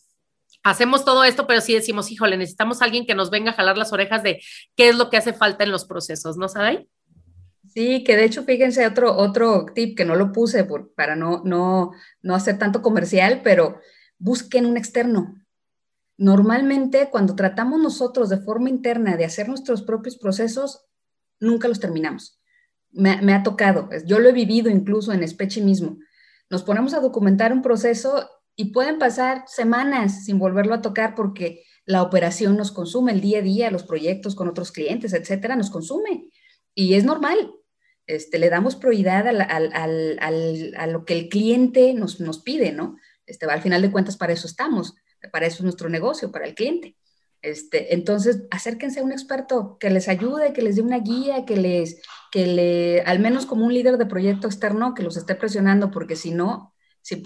hacemos 0.69 1.05
todo 1.05 1.23
esto, 1.23 1.47
pero 1.47 1.61
sí 1.61 1.73
decimos, 1.73 2.11
híjole, 2.11 2.37
necesitamos 2.37 2.81
alguien 2.81 3.05
que 3.05 3.15
nos 3.15 3.29
venga 3.29 3.51
a 3.51 3.55
jalar 3.55 3.77
las 3.77 3.93
orejas 3.93 4.23
de 4.23 4.41
qué 4.75 4.89
es 4.89 4.97
lo 4.97 5.09
que 5.09 5.17
hace 5.17 5.33
falta 5.33 5.63
en 5.63 5.71
los 5.71 5.85
procesos, 5.85 6.37
¿no, 6.37 6.47
Saday? 6.47 6.87
Sí, 7.73 8.03
que 8.03 8.15
de 8.15 8.25
hecho, 8.25 8.43
fíjense, 8.43 8.85
otro, 8.87 9.15
otro 9.15 9.65
tip 9.73 9.95
que 9.95 10.05
no 10.05 10.15
lo 10.15 10.31
puse 10.31 10.63
por, 10.63 10.93
para 10.93 11.15
no, 11.15 11.41
no, 11.45 11.91
no 12.21 12.35
hacer 12.35 12.57
tanto 12.57 12.81
comercial, 12.81 13.41
pero 13.43 13.79
busquen 14.17 14.65
un 14.65 14.77
externo. 14.77 15.35
Normalmente, 16.17 17.09
cuando 17.11 17.35
tratamos 17.35 17.79
nosotros 17.79 18.29
de 18.29 18.37
forma 18.37 18.69
interna 18.69 19.15
de 19.15 19.25
hacer 19.25 19.47
nuestros 19.47 19.83
propios 19.83 20.17
procesos, 20.17 20.85
nunca 21.39 21.67
los 21.67 21.79
terminamos. 21.79 22.41
Me, 22.91 23.21
me 23.21 23.33
ha 23.33 23.43
tocado, 23.43 23.89
yo 24.05 24.17
lo 24.19 24.29
he 24.29 24.33
vivido 24.33 24.69
incluso 24.69 25.13
en 25.13 25.27
Spechi 25.27 25.61
mismo. 25.61 25.97
Nos 26.49 26.63
ponemos 26.63 26.93
a 26.93 26.99
documentar 26.99 27.53
un 27.53 27.61
proceso 27.61 28.27
y 28.59 28.71
pueden 28.71 28.97
pasar 28.97 29.43
semanas 29.47 30.25
sin 30.25 30.39
volverlo 30.39 30.73
a 30.73 30.81
tocar 30.81 31.13
porque 31.15 31.63
la 31.85 32.01
operación 32.01 32.57
nos 32.57 32.71
consume 32.71 33.13
el 33.13 33.21
día 33.21 33.39
a 33.39 33.43
día, 33.43 33.71
los 33.71 33.83
proyectos 33.83 34.35
con 34.35 34.49
otros 34.49 34.71
clientes, 34.71 35.13
etcétera, 35.13 35.55
nos 35.55 35.69
consume. 35.69 36.27
Y 36.73 36.95
es 36.95 37.05
normal. 37.05 37.53
Este, 38.07 38.39
le 38.39 38.49
damos 38.49 38.75
prioridad 38.75 39.27
a 39.27 40.87
lo 40.87 41.05
que 41.05 41.13
el 41.13 41.29
cliente 41.29 41.93
nos, 41.93 42.19
nos 42.19 42.39
pide, 42.39 42.71
¿no? 42.71 42.97
Este, 43.27 43.45
al 43.45 43.61
final 43.61 43.81
de 43.83 43.91
cuentas, 43.91 44.17
para 44.17 44.33
eso 44.33 44.47
estamos, 44.47 44.95
para 45.31 45.45
eso 45.45 45.57
es 45.57 45.63
nuestro 45.63 45.87
negocio, 45.87 46.31
para 46.31 46.45
el 46.45 46.55
cliente. 46.55 46.97
Este, 47.43 47.93
entonces, 47.93 48.43
acérquense 48.49 49.01
a 49.01 49.03
un 49.03 49.11
experto 49.11 49.77
que 49.79 49.91
les 49.91 50.07
ayude, 50.07 50.53
que 50.53 50.63
les 50.63 50.77
dé 50.77 50.81
una 50.81 50.99
guía, 50.99 51.45
que 51.45 51.57
les, 51.57 52.01
que 52.31 52.47
le, 52.47 53.01
al 53.01 53.19
menos 53.19 53.45
como 53.45 53.65
un 53.65 53.73
líder 53.73 53.97
de 53.97 54.07
proyecto 54.07 54.47
externo, 54.47 54.95
que 54.95 55.03
los 55.03 55.15
esté 55.15 55.35
presionando, 55.35 55.91
porque 55.91 56.15
si 56.15 56.31
no, 56.31 56.73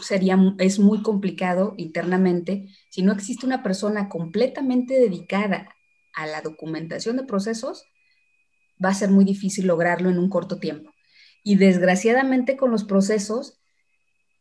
sería, 0.02 0.38
es 0.60 0.80
muy 0.80 1.02
complicado 1.02 1.74
internamente 1.78 2.68
si 2.90 3.02
no 3.02 3.12
existe 3.12 3.46
una 3.46 3.64
persona 3.64 4.10
completamente 4.10 5.00
dedicada 5.00 5.70
a 6.14 6.28
la 6.28 6.42
documentación 6.42 7.18
de 7.18 7.24
procesos, 7.24 7.86
va 8.84 8.90
a 8.90 8.94
ser 8.94 9.10
muy 9.10 9.26
difícil 9.26 9.68
lograrlo 9.68 10.10
en 10.10 10.20
un 10.20 10.30
corto 10.30 10.60
tiempo. 10.60 10.92
Y 11.44 11.56
desgraciadamente 11.56 12.58
con 12.58 12.72
los 12.72 12.84
procesos, 12.84 13.60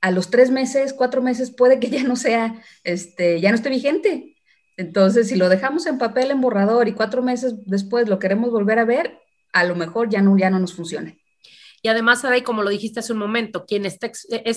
a 0.01 0.11
los 0.11 0.31
tres 0.31 0.51
meses, 0.51 0.93
cuatro 0.93 1.23
meses, 1.23 1.51
puede 1.51 1.79
que 1.79 1.91
ya 1.91 2.03
no 2.03 2.17
sea, 2.17 2.63
este, 2.85 3.41
ya 3.41 3.51
no 3.51 3.57
esté 3.57 3.71
vigente. 3.71 4.37
Entonces, 4.77 5.29
si 5.29 5.37
lo 5.37 5.49
dejamos 5.49 5.87
en 5.87 5.99
papel, 5.99 6.31
en 6.31 6.41
borrador, 6.41 6.89
y 6.89 6.93
cuatro 6.93 7.23
meses 7.23 7.55
después 7.67 8.09
lo 8.09 8.19
queremos 8.19 8.51
volver 8.51 8.79
a 8.79 8.85
ver, 8.85 9.21
a 9.53 9.65
lo 9.65 9.75
mejor 9.75 10.09
ya 10.09 10.23
no, 10.23 10.37
ya 10.39 10.51
no 10.51 10.59
nos 10.59 10.75
funciona. 10.75 11.15
Y 11.83 11.89
además, 11.89 12.25
y 12.37 12.43
como 12.43 12.63
lo 12.63 12.71
dijiste 12.71 13.01
hace 13.01 13.13
un 13.13 13.19
momento, 13.19 13.65
quien 13.65 13.87
es 13.87 13.99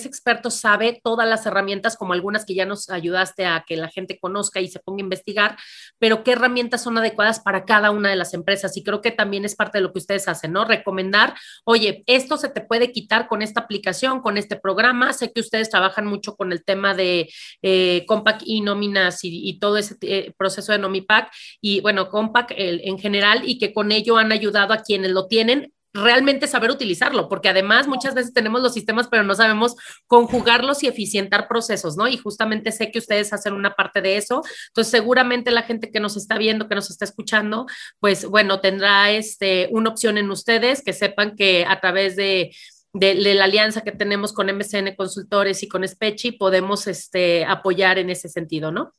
experto 0.06 0.50
sabe 0.50 1.00
todas 1.02 1.28
las 1.28 1.46
herramientas, 1.46 1.96
como 1.96 2.12
algunas 2.12 2.44
que 2.44 2.54
ya 2.54 2.66
nos 2.66 2.90
ayudaste 2.90 3.46
a 3.46 3.64
que 3.66 3.76
la 3.76 3.88
gente 3.88 4.18
conozca 4.18 4.60
y 4.60 4.68
se 4.68 4.80
ponga 4.80 5.02
a 5.02 5.04
investigar, 5.04 5.56
pero 5.98 6.22
qué 6.22 6.32
herramientas 6.32 6.82
son 6.82 6.98
adecuadas 6.98 7.40
para 7.40 7.64
cada 7.64 7.90
una 7.90 8.10
de 8.10 8.16
las 8.16 8.34
empresas. 8.34 8.76
Y 8.76 8.82
creo 8.82 9.00
que 9.00 9.10
también 9.10 9.44
es 9.44 9.54
parte 9.54 9.78
de 9.78 9.82
lo 9.82 9.92
que 9.92 9.98
ustedes 9.98 10.28
hacen, 10.28 10.52
¿no? 10.52 10.64
Recomendar, 10.64 11.34
oye, 11.64 12.04
esto 12.06 12.36
se 12.36 12.48
te 12.48 12.60
puede 12.60 12.92
quitar 12.92 13.28
con 13.28 13.42
esta 13.42 13.60
aplicación, 13.60 14.20
con 14.20 14.36
este 14.36 14.56
programa. 14.56 15.12
Sé 15.12 15.32
que 15.32 15.40
ustedes 15.40 15.70
trabajan 15.70 16.06
mucho 16.06 16.36
con 16.36 16.52
el 16.52 16.64
tema 16.64 16.94
de 16.94 17.30
eh, 17.62 18.04
Compact 18.06 18.42
y 18.44 18.60
nóminas 18.60 19.20
y, 19.22 19.58
todo 19.58 19.78
ese 19.78 19.96
eh, 20.02 20.32
proceso 20.36 20.72
de 20.72 20.78
Nomipack 20.78 21.32
y, 21.60 21.80
bueno, 21.80 22.08
Compact 22.08 22.52
en 22.56 22.98
general 22.98 23.42
y 23.44 23.58
que 23.58 23.72
con 23.72 23.92
ello 23.92 24.16
han 24.16 24.32
ayudado 24.32 24.74
a 24.74 24.82
quienes 24.82 25.10
lo 25.12 25.26
tienen 25.26 25.73
realmente 25.94 26.48
saber 26.48 26.70
utilizarlo, 26.70 27.28
porque 27.28 27.48
además 27.48 27.86
muchas 27.86 28.14
veces 28.14 28.34
tenemos 28.34 28.60
los 28.60 28.74
sistemas, 28.74 29.06
pero 29.08 29.22
no 29.22 29.34
sabemos 29.34 29.76
conjugarlos 30.06 30.82
y 30.82 30.88
eficientar 30.88 31.46
procesos, 31.48 31.96
¿no? 31.96 32.08
Y 32.08 32.18
justamente 32.18 32.72
sé 32.72 32.90
que 32.90 32.98
ustedes 32.98 33.32
hacen 33.32 33.54
una 33.54 33.74
parte 33.74 34.02
de 34.02 34.16
eso. 34.16 34.42
Entonces, 34.68 34.90
seguramente 34.90 35.52
la 35.52 35.62
gente 35.62 35.90
que 35.90 36.00
nos 36.00 36.16
está 36.16 36.36
viendo, 36.36 36.68
que 36.68 36.74
nos 36.74 36.90
está 36.90 37.04
escuchando, 37.04 37.66
pues 38.00 38.26
bueno, 38.26 38.60
tendrá 38.60 39.12
este, 39.12 39.68
una 39.70 39.90
opción 39.90 40.18
en 40.18 40.30
ustedes, 40.30 40.82
que 40.82 40.92
sepan 40.92 41.36
que 41.36 41.64
a 41.64 41.80
través 41.80 42.16
de 42.16 42.50
de, 42.94 43.34
la 43.34 43.44
alianza 43.44 43.82
que 43.82 43.90
tenemos 43.92 44.32
con 44.32 44.46
MCN 44.46 44.94
Consultores 44.96 45.62
y 45.62 45.68
con 45.68 45.86
Spechi, 45.86 46.32
podemos 46.32 46.86
este, 46.86 47.44
apoyar 47.44 47.98
en 47.98 48.08
ese 48.08 48.28
sentido, 48.28 48.70
¿no? 48.70 48.92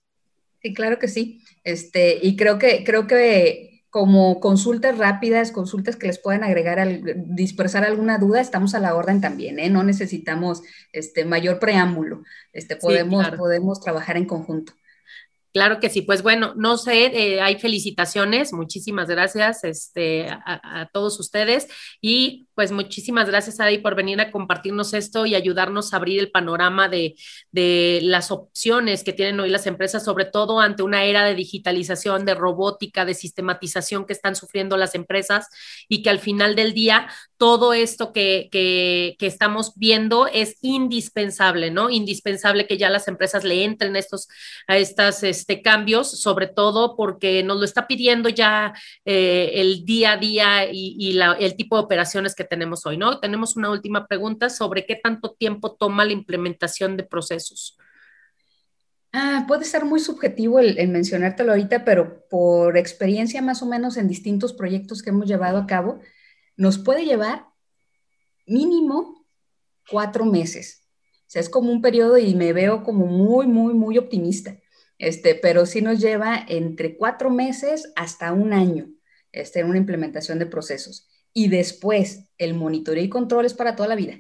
Sí, 0.62 0.74
claro 0.74 1.00
que 1.00 1.08
sí. 1.08 1.42
Este, 1.64 2.20
y 2.22 2.36
creo 2.36 2.60
que, 2.60 2.84
creo 2.84 3.08
que 3.08 3.75
como 3.96 4.42
consultas 4.42 4.98
rápidas, 4.98 5.54
consultas 5.54 5.96
que 5.96 6.08
les 6.08 6.20
puedan 6.20 6.44
agregar, 6.44 6.80
al, 6.80 7.02
dispersar 7.28 7.86
alguna 7.86 8.18
duda, 8.18 8.42
estamos 8.42 8.76
a 8.76 8.80
la 8.82 8.94
orden 8.94 9.22
también, 9.22 9.58
¿eh? 9.58 9.70
No 9.70 9.84
necesitamos 9.84 10.64
este, 10.92 11.24
mayor 11.24 11.60
preámbulo, 11.60 12.22
este, 12.52 12.76
podemos, 12.76 13.26
podemos 13.38 13.80
trabajar 13.80 14.18
en 14.18 14.26
conjunto. 14.26 14.74
Claro 15.54 15.80
que 15.80 15.90
sí, 15.90 16.02
pues 16.02 16.24
bueno, 16.24 16.54
no 16.58 16.78
sé, 16.78 17.06
eh, 17.06 17.40
hay 17.40 17.58
felicitaciones, 17.58 18.52
muchísimas 18.52 19.08
gracias 19.08 19.64
este, 19.64 20.28
a, 20.30 20.90
todos 20.92 21.18
ustedes. 21.22 21.70
Y 22.02 22.45
pues 22.56 22.72
muchísimas 22.72 23.28
gracias 23.28 23.60
Adi 23.60 23.80
por 23.80 23.96
venir 23.96 24.22
a 24.22 24.32
compartirnos 24.32 24.94
esto 24.94 25.26
y 25.26 25.36
ayudarnos 25.36 25.94
a 25.94 25.98
abrir 25.98 26.20
el 26.20 26.32
panorama 26.32 26.88
de, 26.88 27.16
de, 27.52 28.00
las 28.04 28.32
opciones 28.32 29.04
que 29.04 29.14
tienen 29.14 29.40
hoy 29.40 29.50
las 29.50 29.68
empresas, 29.68 30.06
sobre 30.06 30.26
todo 30.26 30.60
ante 30.60 30.84
una 30.84 31.04
era 31.04 31.26
de 31.26 31.36
digitalización, 31.36 32.26
de 32.26 32.36
robótica, 32.36 33.06
de 33.06 33.14
sistematización 33.14 34.06
que 34.06 34.14
están 34.14 34.36
sufriendo 34.36 34.78
las 34.78 34.96
empresas 34.96 35.48
y 35.90 36.02
que 36.02 36.10
al 36.10 36.20
final 36.20 36.56
del 36.56 36.74
día 36.74 37.10
todo 37.38 37.74
esto 37.74 38.14
que, 38.14 38.48
que, 38.52 39.18
estamos 39.20 39.74
viendo 39.76 40.28
es 40.28 40.58
indispensable, 40.62 41.72
¿no? 41.72 41.90
Indispensable 41.90 42.68
que 42.68 42.78
ya 42.78 42.90
las 42.90 43.08
empresas 43.08 43.44
le 43.44 43.64
entren 43.64 43.96
a, 43.96 44.00
estos, 44.00 44.30
a 44.68 44.78
estas... 44.78 45.24
Este, 45.24 45.62
cambios, 45.66 46.22
sobre 46.22 46.48
todo 46.48 46.96
porque 46.96 47.42
nos 47.42 47.58
lo 47.58 47.66
está 47.66 47.88
pidiendo 47.88 48.30
ya 48.30 48.74
eh, 49.04 49.52
el 49.56 49.84
día 49.84 50.14
a 50.14 50.18
día 50.18 50.72
y, 50.72 51.20
el 51.40 51.56
tipo 51.56 51.76
de 51.76 51.84
operaciones 51.84 52.36
que 52.36 52.45
tenemos 52.46 52.86
hoy, 52.86 52.98
¿no? 52.98 53.20
Tenemos 53.20 53.56
una 53.56 53.70
última 53.72 54.08
pregunta 54.08 54.50
sobre 54.50 54.86
qué 54.86 54.96
tanto 54.96 55.34
tiempo 55.34 55.74
toma 55.76 56.06
la 56.06 56.14
implementación 56.14 56.98
de 56.98 57.04
procesos. 57.04 57.78
Ah, 59.14 59.46
puede 59.48 59.64
ser 59.66 59.86
muy 59.86 60.00
subjetivo 60.00 60.60
el, 60.60 60.78
el, 60.78 60.90
mencionártelo 60.90 61.52
ahorita, 61.52 61.86
pero 61.86 62.28
por 62.30 62.78
experiencia 62.78 63.42
más 63.42 63.62
o 63.62 63.66
menos 63.66 63.96
en 63.98 64.08
distintos 64.08 64.54
proyectos 64.54 65.02
que 65.02 65.12
hemos 65.12 65.28
llevado 65.28 65.58
a 65.58 65.68
cabo, 65.68 66.00
nos 66.58 66.78
puede 66.78 67.06
llevar 67.06 67.46
mínimo 68.46 69.26
cuatro 69.90 70.26
meses 70.26 70.88
O 71.22 71.26
sea, 71.28 71.42
es 71.42 71.50
como 71.50 71.72
un 71.72 71.82
periodo 71.82 72.18
y 72.18 72.36
me 72.36 72.54
veo 72.54 72.84
como 72.84 73.06
muy, 73.06 73.48
muy, 73.48 73.74
muy 73.74 73.98
optimista. 73.98 74.58
Este, 74.98 75.36
pero 75.36 75.66
sí 75.66 75.82
nos 75.82 76.00
lleva 76.00 76.46
entre 76.48 76.96
cuatro 76.96 77.30
meses 77.30 77.92
hasta 77.96 78.32
un 78.32 78.54
año 78.54 78.88
este, 79.32 79.60
en 79.60 79.68
una 79.68 79.78
implementación 79.78 80.40
de 80.40 80.46
procesos. 80.46 81.10
Y 81.38 81.50
después, 81.50 82.30
el 82.38 82.54
monitoreo 82.54 83.04
y 83.04 83.10
control 83.10 83.46
es 83.46 83.54
para 83.54 83.76
toda 83.76 83.90
la 83.90 83.96
vida. 83.96 84.18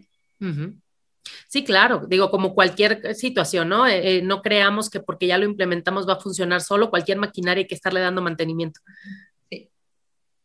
Sí, 1.47 1.63
claro, 1.63 2.05
digo, 2.07 2.29
como 2.29 2.53
cualquier 2.53 3.15
situación, 3.15 3.69
¿no? 3.69 3.87
Eh, 3.87 4.17
eh, 4.17 4.21
no 4.21 4.41
creamos 4.41 4.89
que 4.89 4.99
porque 4.99 5.25
ya 5.25 5.37
lo 5.37 5.45
implementamos 5.45 6.07
va 6.07 6.13
a 6.13 6.19
funcionar 6.19 6.61
solo, 6.61 6.89
cualquier 6.89 7.17
maquinaria 7.17 7.61
hay 7.61 7.67
que 7.67 7.73
estarle 7.73 8.01
dando 8.01 8.21
mantenimiento. 8.21 8.81
Sí. 9.49 9.71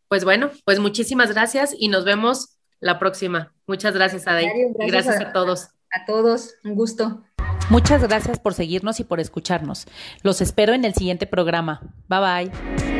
Pues 0.08 0.24
bueno, 0.24 0.50
pues 0.64 0.78
muchísimas 0.78 1.32
gracias 1.32 1.74
y 1.76 1.88
nos 1.88 2.04
vemos 2.04 2.56
la 2.78 3.00
próxima. 3.00 3.52
Muchas 3.66 3.92
gracias, 3.94 4.28
Adey. 4.28 4.46
Gracias, 4.46 4.86
gracias 5.04 5.20
a, 5.20 5.32
todos. 5.32 5.68
A 5.90 6.06
todos, 6.06 6.54
un 6.62 6.76
gusto. 6.76 7.24
Muchas 7.68 8.02
gracias 8.02 8.38
por 8.38 8.54
seguirnos 8.54 9.00
y 9.00 9.04
por 9.04 9.18
escucharnos. 9.18 9.86
Los 10.22 10.40
espero 10.40 10.72
en 10.72 10.84
el 10.84 10.94
siguiente 10.94 11.26
programa. 11.26 11.80
Bye 12.08 12.20
bye. 12.20 12.99